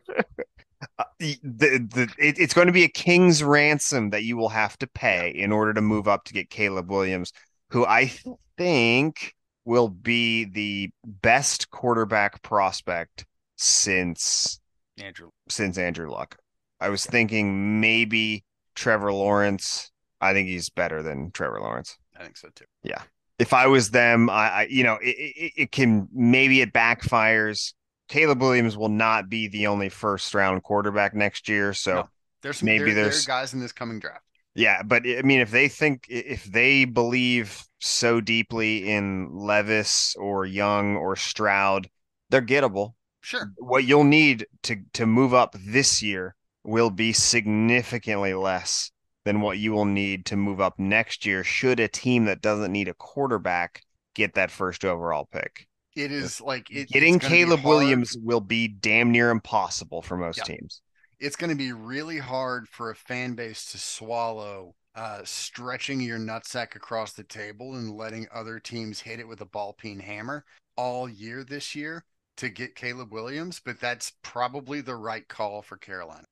Uh, 0.97 1.03
the, 1.19 1.37
the 1.43 2.07
it, 2.17 2.39
it's 2.39 2.53
going 2.53 2.67
to 2.67 2.73
be 2.73 2.85
a 2.85 2.89
king's 2.89 3.43
ransom 3.43 4.11
that 4.11 4.23
you 4.23 4.37
will 4.37 4.49
have 4.49 4.77
to 4.77 4.87
pay 4.87 5.29
in 5.29 5.51
order 5.51 5.73
to 5.73 5.81
move 5.81 6.07
up 6.07 6.23
to 6.23 6.33
get 6.33 6.49
Caleb 6.49 6.89
Williams, 6.89 7.33
who 7.69 7.85
I 7.85 8.11
think 8.57 9.33
will 9.70 9.88
be 9.88 10.45
the 10.45 10.89
best 11.05 11.70
quarterback 11.70 12.41
prospect 12.41 13.26
since 13.57 14.59
Andrew. 14.97 15.30
since 15.47 15.78
Andrew 15.78 16.09
Luck. 16.11 16.38
I 16.80 16.89
was 16.89 17.05
thinking 17.05 17.80
maybe 17.80 18.43
Trevor 18.76 19.13
Lawrence. 19.13 19.91
I 20.20 20.34
think 20.34 20.47
he's 20.47 20.70
better 20.70 21.03
than 21.03 21.30
Trevor 21.32 21.59
Lawrence. 21.59 21.97
I 22.20 22.24
think 22.24 22.36
so 22.36 22.49
too. 22.55 22.65
Yeah. 22.84 23.01
If 23.38 23.53
I 23.53 23.67
was 23.67 23.91
them, 23.91 24.30
I, 24.30 24.49
I 24.49 24.67
you 24.70 24.84
know, 24.84 24.97
it, 25.01 25.15
it, 25.15 25.53
it 25.55 25.72
can 25.72 26.09
maybe 26.11 26.61
it 26.61 26.74
backfires. 26.74 27.74
Caleb 28.07 28.41
Williams 28.41 28.76
will 28.76 28.89
not 28.89 29.30
be 29.30 29.47
the 29.47 29.67
only 29.67 29.89
first 29.89 30.34
round 30.34 30.63
quarterback 30.63 31.13
next 31.13 31.47
year. 31.47 31.74
So 31.74 31.93
No. 31.93 32.09
There's 32.41 32.57
some, 32.59 32.65
Maybe 32.65 32.86
there, 32.86 32.93
there 32.95 33.03
are 33.03 33.07
there's- 33.09 33.26
guys 33.26 33.53
in 33.53 33.59
this 33.59 33.72
coming 33.74 33.99
draft. 33.99 34.24
yeah, 34.55 34.82
but 34.82 35.03
I 35.05 35.22
mean, 35.22 35.41
if 35.41 35.51
they 35.51 35.67
think 35.67 36.05
if 36.09 36.43
they 36.45 36.86
believe 36.86 37.63
so 37.80 38.21
deeply 38.21 38.89
in 38.89 39.36
Levis 39.36 40.15
or 40.17 40.45
Young 40.45 40.95
or 40.95 41.15
Stroud, 41.15 41.89
they're 42.30 42.41
gettable. 42.41 42.93
Sure. 43.21 43.51
What 43.57 43.84
you'll 43.86 44.03
need 44.03 44.47
to 44.63 44.77
to 44.93 45.05
move 45.05 45.34
up 45.34 45.55
this 45.57 46.01
year 46.01 46.36
will 46.63 46.89
be 46.89 47.13
significantly 47.13 48.34
less 48.34 48.91
than 49.25 49.41
what 49.41 49.57
you 49.57 49.71
will 49.73 49.86
need 49.86 50.25
to 50.27 50.38
move 50.38 50.61
up 50.61 50.80
next 50.80 51.25
year. 51.25 51.43
Should 51.43 51.80
a 51.80 51.88
team 51.88 52.25
that 52.25 52.41
doesn't 52.41 52.71
need 52.71 52.88
a 52.88 52.93
quarterback 52.93 53.82
get 54.15 54.34
that 54.36 54.51
first 54.51 54.86
overall 54.86 55.25
pick, 55.32 55.67
It 55.95 56.11
is 56.11 56.41
like 56.41 56.69
it, 56.71 56.89
getting 56.89 57.19
Caleb 57.19 57.63
Williams 57.63 58.15
will 58.17 58.41
be 58.41 58.67
damn 58.67 59.11
near 59.11 59.30
impossible 59.30 60.01
for 60.01 60.17
most 60.17 60.38
Yeah. 60.38 60.43
teams. 60.43 60.82
It's 61.19 61.36
going 61.36 61.49
to 61.49 61.55
be 61.55 61.73
really 61.73 62.17
hard 62.17 62.67
for 62.69 62.89
a 62.89 62.95
fan 62.95 63.36
base 63.36 63.71
to 63.71 63.77
swallow 63.77 64.75
uh, 64.99 65.21
stretching 65.23 66.01
your 66.01 66.19
nutsack 66.19 66.75
across 66.75 67.13
the 67.13 67.23
table 67.23 67.75
and 67.75 67.95
letting 67.95 68.27
other 68.33 68.59
teams 68.59 68.99
hit 68.99 69.17
it 69.17 69.27
with 69.27 69.39
a 69.39 69.45
ball 69.45 69.71
peen 69.71 69.97
hammer 69.97 70.43
all 70.75 71.07
year 71.07 71.41
this 71.45 71.73
year 71.73 72.03
to 72.35 72.49
get 72.49 72.75
Caleb 72.75 73.13
Williams. 73.13 73.61
But 73.63 73.79
that's 73.79 74.11
probably 74.23 74.81
the 74.81 74.97
right 74.97 75.25
call 75.25 75.61
for 75.61 75.77
Carolina. 75.77 76.25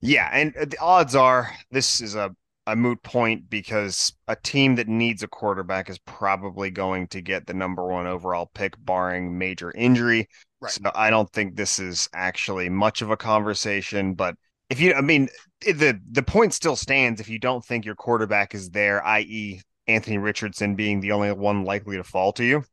Yeah, 0.00 0.30
and 0.32 0.56
uh, 0.56 0.66
the 0.66 0.78
odds 0.78 1.16
are 1.16 1.50
this 1.72 2.00
is 2.00 2.14
a, 2.14 2.30
a 2.68 2.76
moot 2.76 3.02
point 3.02 3.50
because 3.50 4.12
a 4.28 4.36
team 4.36 4.76
that 4.76 4.86
needs 4.86 5.24
a 5.24 5.28
quarterback 5.28 5.90
is 5.90 5.98
probably 5.98 6.70
going 6.70 7.08
to 7.08 7.20
get 7.20 7.48
the 7.48 7.54
number 7.54 7.88
one 7.88 8.06
overall 8.06 8.48
pick, 8.54 8.74
barring 8.78 9.36
major 9.36 9.72
injury. 9.72 10.28
Right. 10.60 10.70
So 10.70 10.92
I 10.94 11.10
don't 11.10 11.32
think 11.32 11.56
this 11.56 11.80
is 11.80 12.08
actually 12.14 12.68
much 12.68 13.02
of 13.02 13.10
a 13.10 13.16
conversation. 13.16 14.14
But 14.14 14.36
if 14.70 14.80
you, 14.80 14.94
I 14.94 15.00
mean, 15.00 15.28
the 15.60 16.00
the 16.10 16.22
point 16.22 16.52
still 16.54 16.76
stands. 16.76 17.20
If 17.20 17.28
you 17.28 17.38
don't 17.38 17.64
think 17.64 17.84
your 17.84 17.94
quarterback 17.94 18.54
is 18.54 18.70
there, 18.70 19.04
i.e., 19.06 19.60
Anthony 19.86 20.18
Richardson 20.18 20.74
being 20.74 21.00
the 21.00 21.12
only 21.12 21.32
one 21.32 21.64
likely 21.64 21.96
to 21.96 22.04
fall 22.04 22.32
to 22.32 22.44
you, 22.44 22.64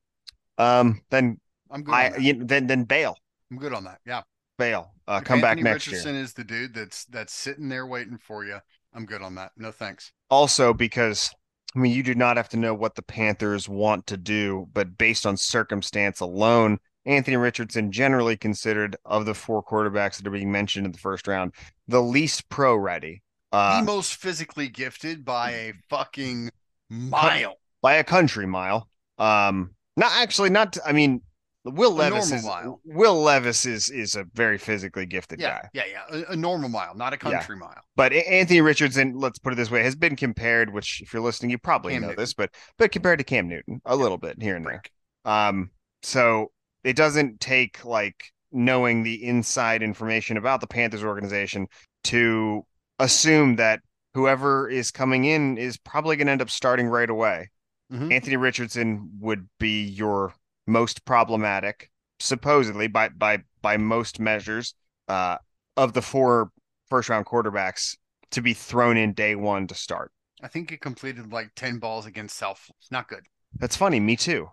um, 0.57 1.01
then 1.11 1.39
I'm 1.69 1.83
good. 1.83 1.93
I 1.93 2.17
you, 2.17 2.43
then 2.43 2.67
then 2.67 2.83
bail, 2.85 3.15
I'm 3.51 3.57
good 3.57 3.73
on 3.73 3.83
that. 3.85 3.99
Yeah. 4.05 4.23
bail, 4.57 4.93
uh, 5.07 5.21
come 5.21 5.41
back 5.41 5.57
Anthony 5.57 5.69
next 5.71 5.87
year. 5.87 5.97
Richardson 5.97 6.15
is 6.15 6.33
the 6.33 6.43
dude 6.43 6.73
that's 6.73 7.05
that's 7.05 7.33
sitting 7.33 7.69
there 7.69 7.85
waiting 7.85 8.17
for 8.17 8.43
you. 8.43 8.57
I'm 8.93 9.05
good 9.05 9.21
on 9.21 9.35
that. 9.35 9.51
No 9.57 9.71
thanks. 9.71 10.11
also 10.29 10.73
because 10.73 11.31
I 11.75 11.79
mean 11.79 11.91
you 11.91 12.03
do 12.03 12.15
not 12.15 12.37
have 12.37 12.49
to 12.49 12.57
know 12.57 12.73
what 12.73 12.95
the 12.95 13.01
Panthers 13.03 13.69
want 13.69 14.07
to 14.07 14.17
do, 14.17 14.67
but 14.73 14.97
based 14.97 15.25
on 15.25 15.37
circumstance 15.37 16.19
alone, 16.19 16.79
Anthony 17.05 17.37
Richardson 17.37 17.91
generally 17.91 18.37
considered 18.37 18.95
of 19.05 19.25
the 19.25 19.33
four 19.33 19.63
quarterbacks 19.63 20.17
that 20.17 20.27
are 20.27 20.31
being 20.31 20.51
mentioned 20.51 20.85
in 20.85 20.91
the 20.91 20.97
first 20.97 21.27
round, 21.27 21.53
the 21.87 22.01
least 22.01 22.47
pro 22.49 22.75
ready. 22.75 23.21
Uh, 23.51 23.79
the 23.81 23.85
most 23.85 24.15
physically 24.15 24.67
gifted 24.67 25.23
by 25.23 25.51
a 25.51 25.73
fucking 25.89 26.49
mile. 26.89 27.55
by 27.81 27.95
a 27.95 28.03
country 28.03 28.47
mile. 28.47 28.87
Um 29.19 29.71
not 29.95 30.11
actually 30.15 30.49
not 30.49 30.77
I 30.85 30.91
mean 30.91 31.21
Will 31.65 31.93
A 31.93 32.11
Levis 32.11 32.31
is 32.31 32.43
mile. 32.45 32.81
Will 32.83 33.21
Levis 33.21 33.65
is 33.65 33.89
is 33.89 34.15
a 34.15 34.25
very 34.33 34.57
physically 34.57 35.05
gifted 35.05 35.39
Yeah, 35.39 35.61
guy. 35.61 35.69
yeah, 35.73 35.83
yeah. 36.11 36.23
A, 36.27 36.31
a 36.33 36.35
normal 36.35 36.67
mile, 36.67 36.93
not 36.95 37.13
a 37.13 37.15
Yeah. 37.15 37.37
country 37.39 37.55
mile. 37.55 37.79
But 37.95 38.11
Anthony 38.11 38.59
Richardson, 38.59 39.13
let's 39.17 39.39
put 39.39 39.53
it 39.53 39.55
this 39.55 39.71
way, 39.71 39.81
has 39.83 39.95
been 39.95 40.15
compared, 40.17 40.73
which 40.73 41.01
if 41.01 41.13
you're 41.13 41.21
listening, 41.21 41.51
you 41.51 41.57
probably 41.57 41.93
Cam 41.93 42.01
know 42.01 42.07
Newton. 42.09 42.21
this, 42.21 42.33
but 42.33 42.49
but 42.77 42.91
compared 42.91 43.19
to 43.19 43.23
Cam 43.23 43.47
Newton 43.47 43.81
a 43.85 43.95
little 43.95 44.17
bit 44.17 44.41
here 44.41 44.55
and 44.57 44.65
there. 44.65 44.81
Um, 45.23 45.69
so 46.01 46.51
it 46.83 46.95
doesn't 46.95 47.39
take 47.39 47.83
like 47.85 48.31
knowing 48.51 49.03
the 49.03 49.23
inside 49.23 49.81
information 49.81 50.37
about 50.37 50.61
the 50.61 50.67
Panthers 50.67 51.03
organization 51.03 51.67
to 52.05 52.65
assume 52.99 53.55
that 53.55 53.81
whoever 54.13 54.69
is 54.69 54.91
coming 54.91 55.25
in 55.25 55.57
is 55.57 55.77
probably 55.77 56.15
going 56.15 56.27
to 56.27 56.31
end 56.33 56.41
up 56.41 56.49
starting 56.49 56.87
right 56.87 57.09
away. 57.09 57.49
Mhm. 57.91 58.11
Anthony 58.11 58.37
Richardson 58.37 59.09
would 59.19 59.49
be 59.59 59.83
your 59.83 60.33
most 60.67 61.05
problematic, 61.05 61.89
supposedly 62.19 62.87
by 62.87 63.09
by 63.09 63.39
by 63.61 63.77
most 63.77 64.19
measures, 64.19 64.75
uh, 65.07 65.37
of 65.77 65.93
the 65.93 66.01
four 66.01 66.51
first 66.89 67.09
round 67.09 67.25
quarterbacks 67.25 67.97
to 68.31 68.41
be 68.41 68.53
thrown 68.53 68.97
in 68.97 69.13
day 69.13 69.35
one 69.35 69.67
to 69.67 69.75
start. 69.75 70.11
I 70.41 70.47
think 70.47 70.69
he 70.69 70.77
completed 70.77 71.31
like 71.31 71.51
10 71.55 71.79
balls 71.79 72.05
against 72.05 72.37
South. 72.37 72.69
It's 72.79 72.91
not 72.91 73.07
good. 73.07 73.25
That's 73.59 73.77
funny. 73.77 73.99
Me 73.99 74.15
too. 74.15 74.49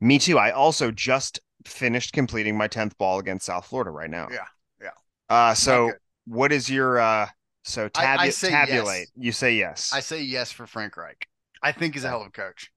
Me 0.00 0.18
too. 0.18 0.38
I 0.38 0.50
also 0.50 0.90
just 0.90 1.40
finished 1.64 2.12
completing 2.12 2.56
my 2.56 2.68
10th 2.68 2.96
ball 2.98 3.18
against 3.18 3.46
South 3.46 3.66
Florida 3.66 3.90
right 3.90 4.10
now. 4.10 4.28
Yeah, 4.30 4.44
yeah. 4.80 4.90
Uh, 5.28 5.54
so 5.54 5.92
what 6.26 6.52
is 6.52 6.68
your, 6.70 6.98
uh, 6.98 7.26
so 7.64 7.86
I- 7.86 7.88
tabu- 7.88 8.22
I 8.22 8.30
tabulate. 8.30 8.98
yes. 9.00 9.10
You 9.16 9.32
say 9.32 9.54
yes. 9.54 9.90
I 9.92 10.00
say 10.00 10.22
yes 10.22 10.52
for 10.52 10.66
Frank 10.66 10.96
Reich. 10.96 11.26
I 11.62 11.72
think 11.72 11.94
he's 11.94 12.04
a 12.04 12.08
hell 12.08 12.20
of 12.20 12.28
a 12.28 12.30
coach. 12.30 12.70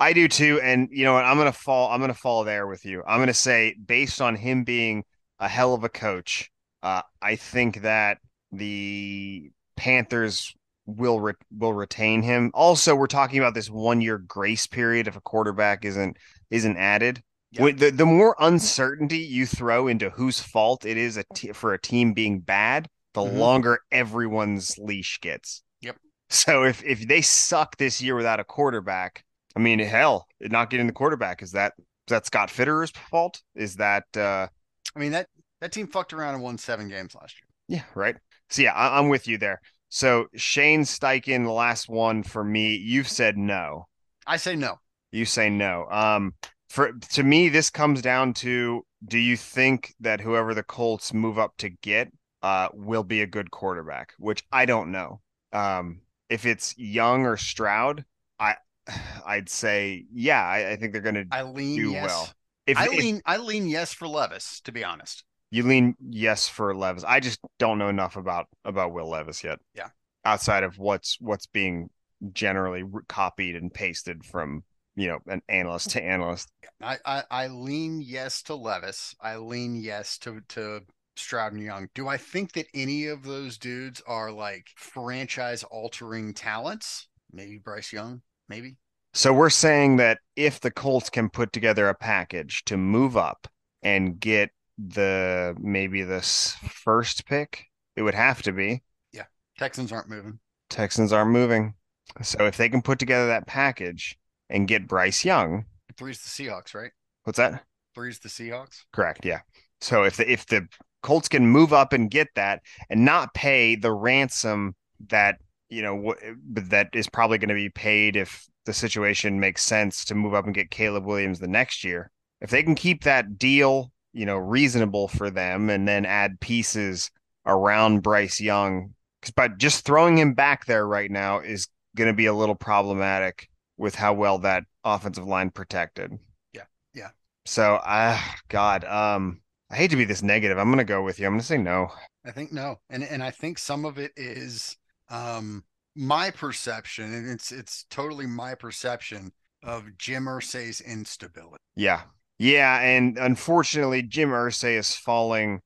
I 0.00 0.12
do 0.12 0.28
too. 0.28 0.60
And 0.62 0.88
you 0.90 1.04
know 1.04 1.14
what? 1.14 1.24
I'm 1.24 1.36
gonna 1.38 1.52
fall. 1.52 1.90
I'm 1.90 2.00
gonna 2.00 2.12
fall 2.14 2.44
there 2.44 2.66
with 2.66 2.84
you. 2.84 3.02
I'm 3.06 3.18
gonna 3.20 3.32
say, 3.32 3.74
based 3.82 4.20
on 4.20 4.34
him 4.36 4.64
being 4.64 5.04
a 5.38 5.48
hell 5.48 5.72
of 5.74 5.84
a 5.84 5.88
coach, 5.88 6.50
uh, 6.82 7.02
I 7.22 7.36
think 7.36 7.82
that 7.82 8.18
the 8.52 9.50
Panthers 9.76 10.52
will 10.86 11.20
re- 11.20 11.32
will 11.56 11.72
retain 11.72 12.22
him. 12.22 12.50
Also, 12.52 12.94
we're 12.94 13.06
talking 13.06 13.38
about 13.38 13.54
this 13.54 13.70
one 13.70 14.00
year 14.00 14.18
grace 14.18 14.66
period 14.66 15.08
if 15.08 15.16
a 15.16 15.20
quarterback 15.20 15.84
isn't 15.84 16.16
isn't 16.50 16.76
added. 16.76 17.22
The, 17.52 17.90
the 17.94 18.04
more 18.04 18.36
uncertainty 18.38 19.18
you 19.18 19.46
throw 19.46 19.88
into 19.88 20.10
whose 20.10 20.40
fault 20.40 20.84
it 20.84 20.98
is 20.98 21.16
a 21.16 21.24
t- 21.34 21.52
for 21.52 21.72
a 21.72 21.80
team 21.80 22.12
being 22.12 22.40
bad, 22.40 22.86
the 23.14 23.22
Mhm. 23.22 23.38
longer 23.38 23.78
everyone's 23.90 24.76
leash 24.78 25.20
gets. 25.22 25.62
Yep. 25.80 25.96
So 26.28 26.64
if 26.64 26.84
if 26.84 27.08
they 27.08 27.22
suck 27.22 27.76
this 27.78 28.02
year 28.02 28.14
without 28.14 28.40
a 28.40 28.44
quarterback, 28.44 29.24
I 29.54 29.60
mean, 29.60 29.78
hell, 29.78 30.26
not 30.40 30.68
getting 30.68 30.86
the 30.86 30.92
quarterback 30.92 31.40
is 31.42 31.52
that 31.52 31.72
is 31.78 31.84
that 32.10 32.26
Scott 32.26 32.50
Fitterer's 32.50 32.90
fault? 32.90 33.40
Is 33.54 33.76
that 33.76 34.04
uh 34.16 34.48
I 34.94 34.98
mean, 34.98 35.12
that, 35.12 35.28
that 35.60 35.72
team 35.72 35.86
fucked 35.86 36.12
around 36.12 36.34
and 36.34 36.42
won 36.42 36.58
seven 36.58 36.88
games 36.88 37.14
last 37.14 37.36
year. 37.40 37.78
yeah, 37.78 37.84
right? 37.94 38.16
So 38.50 38.62
yeah, 38.62 38.74
I, 38.74 38.98
I'm 38.98 39.08
with 39.08 39.26
you 39.28 39.38
there. 39.38 39.60
So 39.88 40.26
Shane 40.34 40.82
Steichen, 40.82 41.44
the 41.44 41.52
last 41.52 41.88
one 41.88 42.22
for 42.22 42.44
me. 42.44 42.74
You've 42.76 43.08
said 43.08 43.38
no. 43.38 43.86
I 44.26 44.36
say 44.36 44.56
no. 44.56 44.78
You 45.16 45.24
say 45.24 45.48
no. 45.48 45.86
Um, 45.90 46.34
for 46.68 46.92
to 46.92 47.22
me, 47.22 47.48
this 47.48 47.70
comes 47.70 48.02
down 48.02 48.34
to: 48.34 48.84
Do 49.06 49.18
you 49.18 49.36
think 49.36 49.94
that 50.00 50.20
whoever 50.20 50.52
the 50.52 50.62
Colts 50.62 51.14
move 51.14 51.38
up 51.38 51.56
to 51.58 51.70
get 51.70 52.12
uh 52.42 52.68
will 52.74 53.02
be 53.02 53.22
a 53.22 53.26
good 53.26 53.50
quarterback? 53.50 54.12
Which 54.18 54.44
I 54.52 54.66
don't 54.66 54.92
know. 54.92 55.20
Um, 55.52 56.02
if 56.28 56.44
it's 56.44 56.76
Young 56.76 57.24
or 57.24 57.38
Stroud, 57.38 58.04
I 58.38 58.56
I'd 59.26 59.48
say 59.48 60.04
yeah. 60.12 60.42
I, 60.42 60.72
I 60.72 60.76
think 60.76 60.92
they're 60.92 61.00
going 61.00 61.14
to 61.14 61.26
I 61.30 61.42
lean 61.42 61.76
do 61.76 61.90
yes. 61.92 62.06
well. 62.06 62.28
If, 62.66 62.76
I 62.76 62.84
if 62.84 62.90
lean 62.90 63.22
I 63.24 63.38
lean 63.38 63.68
yes 63.68 63.94
for 63.94 64.06
Levis, 64.06 64.60
to 64.62 64.72
be 64.72 64.84
honest. 64.84 65.24
you 65.50 65.62
lean 65.62 65.94
yes 66.00 66.46
for 66.46 66.74
Levis, 66.74 67.04
I 67.04 67.20
just 67.20 67.40
don't 67.58 67.78
know 67.78 67.88
enough 67.88 68.16
about 68.16 68.48
about 68.66 68.92
Will 68.92 69.08
Levis 69.08 69.42
yet. 69.42 69.60
Yeah. 69.74 69.88
outside 70.26 70.62
of 70.62 70.78
what's 70.78 71.16
what's 71.20 71.46
being 71.46 71.88
generally 72.32 72.84
copied 73.08 73.56
and 73.56 73.72
pasted 73.72 74.24
from 74.24 74.62
you 74.96 75.08
know 75.08 75.18
an 75.26 75.42
analyst 75.48 75.90
to 75.90 76.02
analyst. 76.02 76.50
I, 76.82 76.98
I, 77.04 77.22
I 77.30 77.46
lean 77.48 78.00
yes 78.00 78.42
to 78.44 78.54
Levis. 78.54 79.14
I 79.20 79.36
lean 79.36 79.76
yes 79.76 80.18
to 80.18 80.40
to 80.48 80.80
Stroud 81.16 81.52
and 81.52 81.62
Young. 81.62 81.88
Do 81.94 82.08
I 82.08 82.16
think 82.16 82.52
that 82.52 82.66
any 82.74 83.06
of 83.06 83.22
those 83.22 83.58
dudes 83.58 84.02
are 84.06 84.30
like 84.30 84.68
franchise 84.76 85.62
altering 85.64 86.34
talents? 86.34 87.08
Maybe 87.32 87.58
Bryce 87.58 87.92
Young, 87.92 88.22
maybe. 88.48 88.76
So 89.14 89.32
we're 89.32 89.50
saying 89.50 89.96
that 89.96 90.18
if 90.36 90.60
the 90.60 90.70
Colts 90.70 91.08
can 91.08 91.30
put 91.30 91.52
together 91.52 91.88
a 91.88 91.94
package 91.94 92.64
to 92.66 92.76
move 92.76 93.16
up 93.16 93.48
and 93.82 94.20
get 94.20 94.50
the 94.78 95.54
maybe 95.58 96.02
this 96.02 96.54
first 96.68 97.24
pick, 97.26 97.64
it 97.96 98.02
would 98.02 98.14
have 98.14 98.42
to 98.42 98.52
be 98.52 98.82
Yeah. 99.12 99.24
Texans 99.58 99.90
aren't 99.90 100.08
moving. 100.08 100.38
Texans 100.68 101.12
aren't 101.12 101.30
moving. 101.30 101.74
So 102.22 102.46
if 102.46 102.56
they 102.56 102.68
can 102.68 102.82
put 102.82 102.98
together 102.98 103.28
that 103.28 103.46
package 103.46 104.18
and 104.48 104.68
get 104.68 104.88
Bryce 104.88 105.24
Young, 105.24 105.64
Three's 105.96 106.22
the 106.22 106.28
Seahawks, 106.28 106.74
right? 106.74 106.90
what's 107.24 107.38
that? 107.38 107.64
Three's 107.94 108.18
the 108.18 108.28
Seahawks. 108.28 108.84
Correct. 108.92 109.24
Yeah. 109.24 109.40
So 109.80 110.04
if 110.04 110.16
the 110.16 110.30
if 110.30 110.46
the 110.46 110.68
Colts 111.02 111.28
can 111.28 111.46
move 111.46 111.72
up 111.72 111.92
and 111.92 112.10
get 112.10 112.28
that 112.34 112.62
and 112.90 113.04
not 113.04 113.34
pay 113.34 113.76
the 113.76 113.92
ransom 113.92 114.74
that 115.08 115.38
you 115.68 115.82
know 115.82 116.12
wh- 116.12 116.68
that 116.68 116.88
is 116.92 117.08
probably 117.08 117.38
going 117.38 117.48
to 117.48 117.54
be 117.54 117.70
paid 117.70 118.16
if 118.16 118.46
the 118.64 118.72
situation 118.72 119.40
makes 119.40 119.62
sense 119.62 120.04
to 120.04 120.14
move 120.14 120.34
up 120.34 120.44
and 120.44 120.54
get 120.54 120.70
Caleb 120.70 121.04
Williams 121.04 121.38
the 121.38 121.48
next 121.48 121.84
year. 121.84 122.10
If 122.40 122.50
they 122.50 122.62
can 122.62 122.74
keep 122.74 123.04
that 123.04 123.38
deal, 123.38 123.92
you 124.12 124.26
know, 124.26 124.36
reasonable 124.36 125.08
for 125.08 125.30
them 125.30 125.70
and 125.70 125.86
then 125.86 126.04
add 126.04 126.40
pieces 126.40 127.10
around 127.46 128.02
Bryce 128.02 128.40
Young, 128.40 128.92
because 129.20 129.32
but 129.32 129.58
just 129.58 129.84
throwing 129.84 130.18
him 130.18 130.34
back 130.34 130.66
there 130.66 130.86
right 130.86 131.10
now 131.10 131.38
is 131.38 131.68
going 131.96 132.08
to 132.08 132.14
be 132.14 132.26
a 132.26 132.34
little 132.34 132.54
problematic 132.54 133.48
with 133.76 133.94
how 133.94 134.14
well 134.14 134.38
that 134.38 134.64
offensive 134.84 135.26
line 135.26 135.50
protected. 135.50 136.18
Yeah. 136.52 136.64
Yeah. 136.94 137.10
So, 137.44 137.76
I, 137.76 138.14
uh, 138.14 138.18
God, 138.48 138.84
um, 138.84 139.40
I 139.70 139.76
hate 139.76 139.90
to 139.90 139.96
be 139.96 140.04
this 140.04 140.22
negative. 140.22 140.58
I'm 140.58 140.68
going 140.68 140.78
to 140.78 140.84
go 140.84 141.02
with 141.02 141.18
you. 141.18 141.26
I'm 141.26 141.32
going 141.32 141.40
to 141.40 141.46
say 141.46 141.58
no. 141.58 141.88
I 142.24 142.30
think 142.30 142.52
no. 142.52 142.76
And, 142.90 143.04
and 143.04 143.22
I 143.22 143.30
think 143.30 143.58
some 143.58 143.84
of 143.84 143.98
it 143.98 144.12
is, 144.16 144.76
um, 145.08 145.64
my 145.96 146.30
perception, 146.30 147.12
and 147.12 147.28
it's 147.30 147.50
it's 147.50 147.86
totally 147.90 148.26
my 148.26 148.54
perception 148.54 149.32
of 149.62 149.96
Jim 149.96 150.26
Irsay's 150.26 150.80
instability. 150.80 151.56
Yeah, 151.74 152.02
yeah, 152.38 152.80
and 152.80 153.18
unfortunately, 153.18 154.02
Jim 154.02 154.28
Irsay 154.30 154.76
is 154.78 154.94
falling 154.94 155.60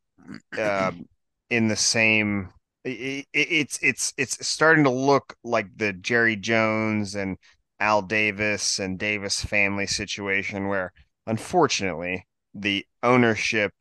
uh, 0.56 0.92
in 1.50 1.68
the 1.68 1.76
same. 1.76 2.50
It, 2.84 3.26
it, 3.32 3.48
it's 3.50 3.78
it's 3.82 4.14
it's 4.16 4.46
starting 4.46 4.84
to 4.84 4.90
look 4.90 5.34
like 5.42 5.66
the 5.76 5.92
Jerry 5.92 6.36
Jones 6.36 7.14
and 7.16 7.36
Al 7.81 8.03
Davis 8.03 8.78
and 8.78 8.99
Davis 8.99 9.43
family 9.43 9.87
situation, 9.87 10.68
where 10.68 10.93
unfortunately 11.26 12.26
the 12.55 12.87
ownership 13.03 13.72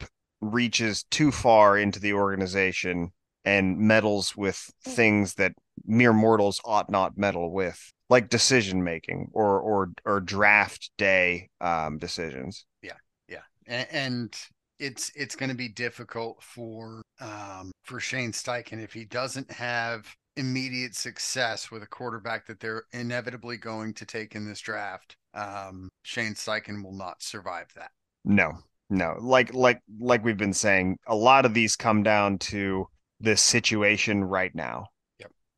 reaches 0.42 1.04
too 1.04 1.32
far 1.32 1.78
into 1.78 2.00
the 2.00 2.14
organization 2.14 3.12
and 3.46 3.78
meddles 3.78 4.36
with 4.36 4.72
things 4.84 5.36
that 5.36 5.54
mere 5.86 6.14
mortals 6.14 6.62
ought 6.66 6.90
not 6.90 7.18
meddle 7.18 7.52
with, 7.52 7.94
like 8.10 8.30
decision 8.30 8.84
making 8.84 9.30
or 9.34 9.60
or 9.60 9.92
or 10.06 10.20
draft 10.20 10.92
day 10.98 11.50
um, 11.62 11.98
decisions. 11.98 12.66
Yeah, 12.82 12.98
yeah, 13.28 13.42
and, 13.68 13.88
and 13.92 14.40
it's 14.80 15.12
it's 15.16 15.36
going 15.36 15.50
to 15.50 15.56
be 15.56 15.68
difficult 15.68 16.42
for 16.42 17.02
um, 17.20 17.72
for 17.84 18.00
Shane 18.00 18.32
Steichen 18.32 18.82
if 18.82 18.94
he 18.94 19.06
doesn't 19.06 19.52
have 19.52 20.16
immediate 20.40 20.96
success 20.96 21.70
with 21.70 21.84
a 21.84 21.88
quarterback 21.88 22.48
that 22.48 22.60
they're 22.60 22.86
inevitably 22.94 23.58
going 23.58 23.94
to 23.94 24.06
take 24.06 24.36
in 24.36 24.48
this 24.48 24.62
draft. 24.62 25.18
Um, 25.34 25.90
Shane 26.04 26.34
Steichen 26.34 26.84
will 26.84 26.96
not 26.96 27.22
survive 27.22 27.68
that. 27.76 27.92
No, 28.24 28.54
no, 28.90 29.18
like 29.20 29.54
like 29.54 29.82
like 30.00 30.24
we've 30.24 30.38
been 30.38 30.54
saying, 30.54 30.98
a 31.08 31.16
lot 31.16 31.46
of 31.46 31.54
these 31.54 31.76
come 31.76 32.04
down 32.04 32.38
to 32.40 32.88
this 33.20 33.42
situation 33.42 34.24
right 34.24 34.54
now. 34.56 34.88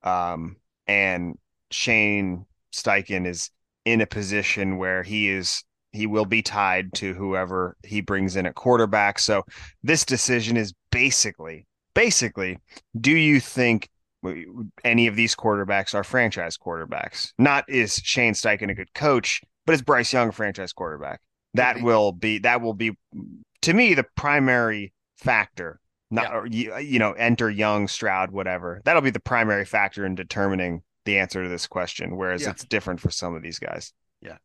Um, 0.04 0.56
and 0.88 1.38
Shane 1.70 2.46
Steichen 2.74 3.28
is 3.28 3.52
in 3.86 4.02
a 4.02 4.08
position 4.08 4.78
where 4.78 5.04
he 5.04 5.30
is 5.30 5.64
he 5.92 6.08
will 6.08 6.26
be 6.26 6.42
tied 6.42 6.94
to 6.94 7.14
whoever 7.14 7.76
he 7.84 8.02
brings 8.02 8.36
in 8.36 8.46
at 8.46 8.56
quarterback. 8.56 9.20
So 9.20 9.44
this 9.84 10.06
decision 10.06 10.58
is 10.58 10.74
basically 10.92 11.68
basically 11.94 12.58
do 13.00 13.12
you 13.12 13.40
think 13.40 13.90
any 14.84 15.08
of 15.08 15.16
these 15.16 15.36
quarterbacks 15.36 15.94
are 15.96 16.04
franchise 16.04 16.58
quarterbacks? 16.58 17.34
Not 17.38 17.66
is 17.68 17.96
Shane 18.04 18.34
Steichen 18.34 18.70
a 18.70 18.76
good 18.76 18.94
coach, 18.94 19.42
but 19.66 19.74
is 19.74 19.82
Bryce 19.82 20.14
Young 20.14 20.30
a 20.30 20.32
franchise 20.32 20.74
quarterback? 20.74 21.22
That 21.54 21.82
will 21.82 22.12
be 22.12 22.40
that 22.40 22.62
will 22.62 22.74
be 22.74 22.98
to 23.62 23.74
me 23.74 23.94
the 23.94 24.06
primary 24.16 24.94
factor 25.18 25.80
not 26.12 26.24
yeah. 26.24 26.34
or, 26.34 26.46
you, 26.46 26.78
you 26.78 27.00
know 27.00 27.14
enter 27.14 27.50
young 27.50 27.88
stroud 27.88 28.32
whatever 28.32 28.82
that'll 28.84 29.02
be 29.02 29.10
the 29.10 29.20
primary 29.20 29.66
factor 29.66 30.06
in 30.06 30.14
determining 30.14 30.84
the 31.06 31.18
answer 31.18 31.44
to 31.44 31.50
this 31.50 31.68
question 31.68 32.18
whereas 32.18 32.44
yeah. 32.44 32.50
it's 32.50 32.66
different 32.66 33.00
for 33.00 33.10
some 33.10 33.34
of 33.34 33.42
these 33.42 33.58
guys 33.58 33.94
yeah 34.22 34.38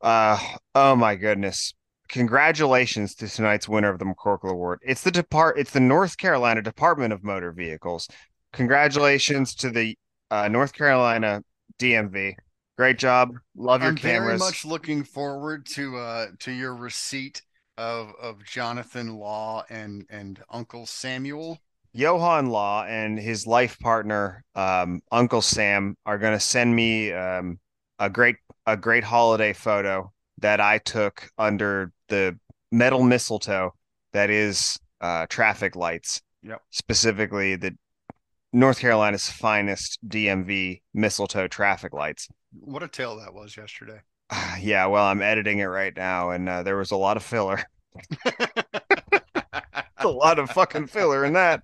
uh 0.00 0.38
oh 0.74 0.96
my 0.96 1.16
goodness 1.16 1.74
congratulations 2.08 3.14
to 3.14 3.28
tonight's 3.28 3.68
winner 3.68 3.88
of 3.88 3.98
the 3.98 4.04
mccorkle 4.04 4.50
award 4.50 4.78
it's 4.82 5.02
the 5.02 5.10
depart 5.10 5.58
it's 5.58 5.72
the 5.72 5.80
north 5.80 6.16
carolina 6.16 6.62
department 6.62 7.12
of 7.12 7.24
motor 7.24 7.52
vehicles 7.52 8.08
congratulations 8.52 9.54
to 9.54 9.70
the 9.70 9.96
uh, 10.30 10.48
north 10.48 10.72
carolina 10.72 11.42
dmv 11.78 12.34
great 12.76 12.98
job 12.98 13.34
love 13.56 13.82
your 13.82 13.90
I'm 13.90 13.96
cameras 13.96 14.40
very 14.40 14.50
much 14.50 14.64
looking 14.64 15.04
forward 15.04 15.66
to 15.66 15.96
uh 15.96 16.26
to 16.40 16.52
your 16.52 16.74
receipt 16.74 17.42
of 17.76 18.12
of 18.20 18.44
Jonathan 18.44 19.16
Law 19.16 19.64
and 19.70 20.06
and 20.10 20.40
Uncle 20.50 20.86
Samuel. 20.86 21.58
Johan 21.94 22.46
Law 22.46 22.84
and 22.84 23.18
his 23.18 23.46
life 23.46 23.78
partner, 23.78 24.44
um, 24.54 25.02
Uncle 25.10 25.42
Sam, 25.42 25.96
are 26.06 26.18
going 26.18 26.32
to 26.32 26.40
send 26.40 26.74
me 26.74 27.12
um, 27.12 27.58
a 27.98 28.08
great 28.08 28.36
a 28.66 28.76
great 28.76 29.04
holiday 29.04 29.52
photo 29.52 30.10
that 30.38 30.60
I 30.60 30.78
took 30.78 31.30
under 31.36 31.92
the 32.08 32.38
metal 32.70 33.02
mistletoe 33.02 33.74
that 34.12 34.30
is 34.30 34.78
uh, 35.00 35.26
traffic 35.28 35.76
lights. 35.76 36.22
Yep. 36.42 36.60
Specifically, 36.70 37.56
the 37.56 37.76
North 38.52 38.80
Carolina's 38.80 39.30
finest 39.30 39.98
DMV 40.06 40.82
mistletoe 40.92 41.48
traffic 41.48 41.92
lights. 41.92 42.28
What 42.52 42.82
a 42.82 42.88
tale 42.88 43.16
that 43.16 43.32
was 43.32 43.56
yesterday. 43.56 44.00
yeah, 44.60 44.86
well, 44.86 45.04
I'm 45.04 45.22
editing 45.22 45.58
it 45.58 45.66
right 45.66 45.96
now, 45.96 46.30
and 46.30 46.48
uh, 46.48 46.62
there 46.62 46.76
was 46.76 46.90
a 46.90 46.96
lot 46.96 47.16
of 47.16 47.22
filler. 47.22 47.62
a 49.98 50.08
lot 50.08 50.38
of 50.38 50.50
fucking 50.50 50.86
filler 50.86 51.24
in 51.24 51.32
that. 51.34 51.62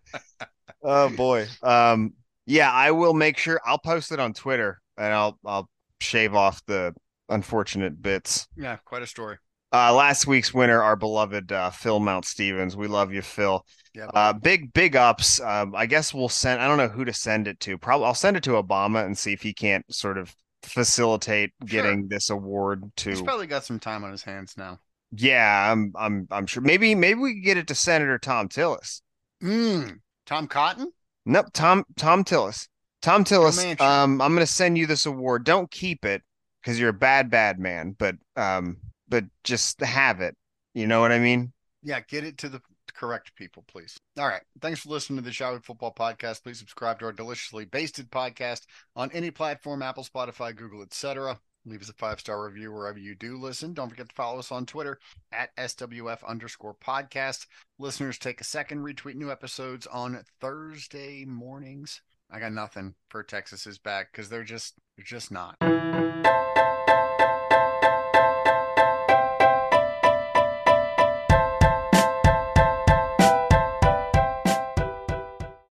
Oh 0.83 1.09
boy. 1.11 1.47
Um, 1.63 2.15
yeah, 2.47 2.73
I 2.73 2.91
will 2.93 3.15
make 3.15 3.37
sure 3.37 3.61
I'll 3.67 3.79
post 3.79 4.13
it 4.13 4.21
on 4.21 4.33
Twitter, 4.33 4.81
and 4.97 5.13
I'll 5.13 5.39
I'll 5.45 5.69
shave 6.01 6.35
off 6.35 6.65
the 6.67 6.95
unfortunate 7.29 8.01
bits. 8.01 8.49
Yeah, 8.57 8.77
quite 8.85 9.03
a 9.03 9.07
story. 9.07 9.37
Uh, 9.73 9.93
last 9.93 10.27
week's 10.27 10.55
winner, 10.55 10.83
our 10.83 10.97
beloved 10.97 11.53
uh, 11.53 11.71
Phil 11.71 12.01
Mount 12.01 12.25
Stevens. 12.25 12.77
We 12.77 12.89
love 12.89 13.13
you, 13.13 13.21
Phil. 13.21 13.65
Yeah. 13.95 14.07
Uh, 14.07 14.33
big 14.33 14.73
big 14.73 14.97
ups. 14.97 15.41
Um, 15.41 15.75
I 15.75 15.87
guess 15.87 16.15
we'll 16.15 16.29
send. 16.29 16.61
I 16.61 16.69
don't 16.69 16.79
know 16.79 16.89
who 16.89 17.05
to 17.05 17.13
send 17.13 17.49
it 17.49 17.61
to. 17.61 17.77
Probably 17.77 18.07
I'll 18.07 18.15
send 18.15 18.37
it 18.37 18.43
to 18.45 18.51
Obama 18.53 19.05
and 19.05 19.17
see 19.17 19.33
if 19.33 19.43
he 19.43 19.53
can't 19.53 19.85
sort 19.93 20.17
of 20.17 20.35
facilitate 20.63 21.53
getting 21.65 22.03
sure. 22.03 22.09
this 22.09 22.31
award 22.31 22.85
to. 22.97 23.11
He's 23.11 23.23
probably 23.23 23.47
got 23.47 23.65
some 23.65 23.79
time 23.79 24.05
on 24.05 24.11
his 24.11 24.23
hands 24.23 24.55
now. 24.57 24.79
Yeah, 25.13 25.71
I'm 25.71 25.93
I'm 25.97 26.29
I'm 26.31 26.47
sure. 26.47 26.63
Maybe 26.63 26.95
maybe 26.95 27.21
we 27.21 27.35
can 27.35 27.43
get 27.43 27.57
it 27.57 27.67
to 27.69 27.75
Senator 27.75 28.19
Tom 28.19 28.49
Tillis. 28.49 29.03
Mm, 29.43 29.99
Tom 30.27 30.47
Cotton? 30.47 30.93
Nope, 31.27 31.47
Tom 31.53 31.85
Thom 31.97 32.25
Tillis. 32.25 32.69
Tom 33.03 33.25
Tillis. 33.25 33.81
Um, 33.81 34.21
I'm 34.21 34.35
gonna 34.35 34.47
send 34.47 34.79
you 34.79 34.87
this 34.87 35.07
award. 35.07 35.45
Don't 35.45 35.71
keep 35.71 36.05
it 36.05 36.23
because 36.63 36.79
you're 36.79 36.91
a 36.91 36.95
bad 36.95 37.31
bad 37.31 37.59
man, 37.59 37.95
but 37.99 38.17
um, 38.37 38.79
but 39.09 39.25
just 39.45 39.81
have 39.81 40.21
it. 40.21 40.37
You 40.75 40.87
know 40.87 41.01
what 41.01 41.13
I 41.13 41.19
mean? 41.19 41.53
Yeah, 41.83 42.01
get 42.01 42.25
it 42.25 42.39
to 42.39 42.49
the 42.49 42.61
correct 42.95 43.35
people, 43.37 43.65
please. 43.69 43.99
All 44.19 44.27
right. 44.27 44.43
Thanks 44.61 44.81
for 44.81 44.91
listening 44.91 45.23
to 45.23 45.31
the 45.31 45.53
We 45.53 45.59
Football 45.61 45.95
Podcast. 45.95 46.43
Please 46.43 46.59
subscribe 46.59 46.99
to 46.99 47.07
our 47.07 47.13
deliciously 47.13 47.65
basted 47.65 48.11
podcast 48.11 48.63
on 48.97 49.11
any 49.13 49.31
platform, 49.31 49.83
Apple, 49.83 50.05
Spotify, 50.05 50.55
Google, 50.55 50.83
etc. 50.83 51.39
Leave 51.65 51.83
us 51.83 51.89
a 51.89 51.95
five 51.95 52.19
star 52.19 52.45
review 52.45 52.73
wherever 52.73 52.99
you 52.99 53.15
do 53.15 53.39
listen. 53.39 53.75
Don't 53.75 53.91
forget 53.91 54.09
to 54.09 54.15
follow 54.15 54.39
us 54.39 54.51
on 54.51 54.67
Twitter 54.67 54.99
at 55.33 55.55
SWF 55.57 56.25
underscore 56.27 56.75
podcast. 56.75 57.47
Listeners, 57.79 58.19
take 58.19 58.41
a 58.41 58.45
second, 58.45 58.81
retweet 58.81 59.17
new 59.17 59.31
episodes 59.31 59.87
on 59.87 60.23
Thursday 60.41 61.25
mornings. 61.25 62.01
I 62.31 62.41
got 62.41 62.53
nothing 62.53 62.95
for 63.09 63.23
Texas 63.23 63.67
is 63.67 63.79
back 63.79 64.13
because 64.13 64.29
they're 64.29 64.45
just 64.45 64.75
they're 64.97 65.05
just 65.05 65.31
not. 65.31 65.57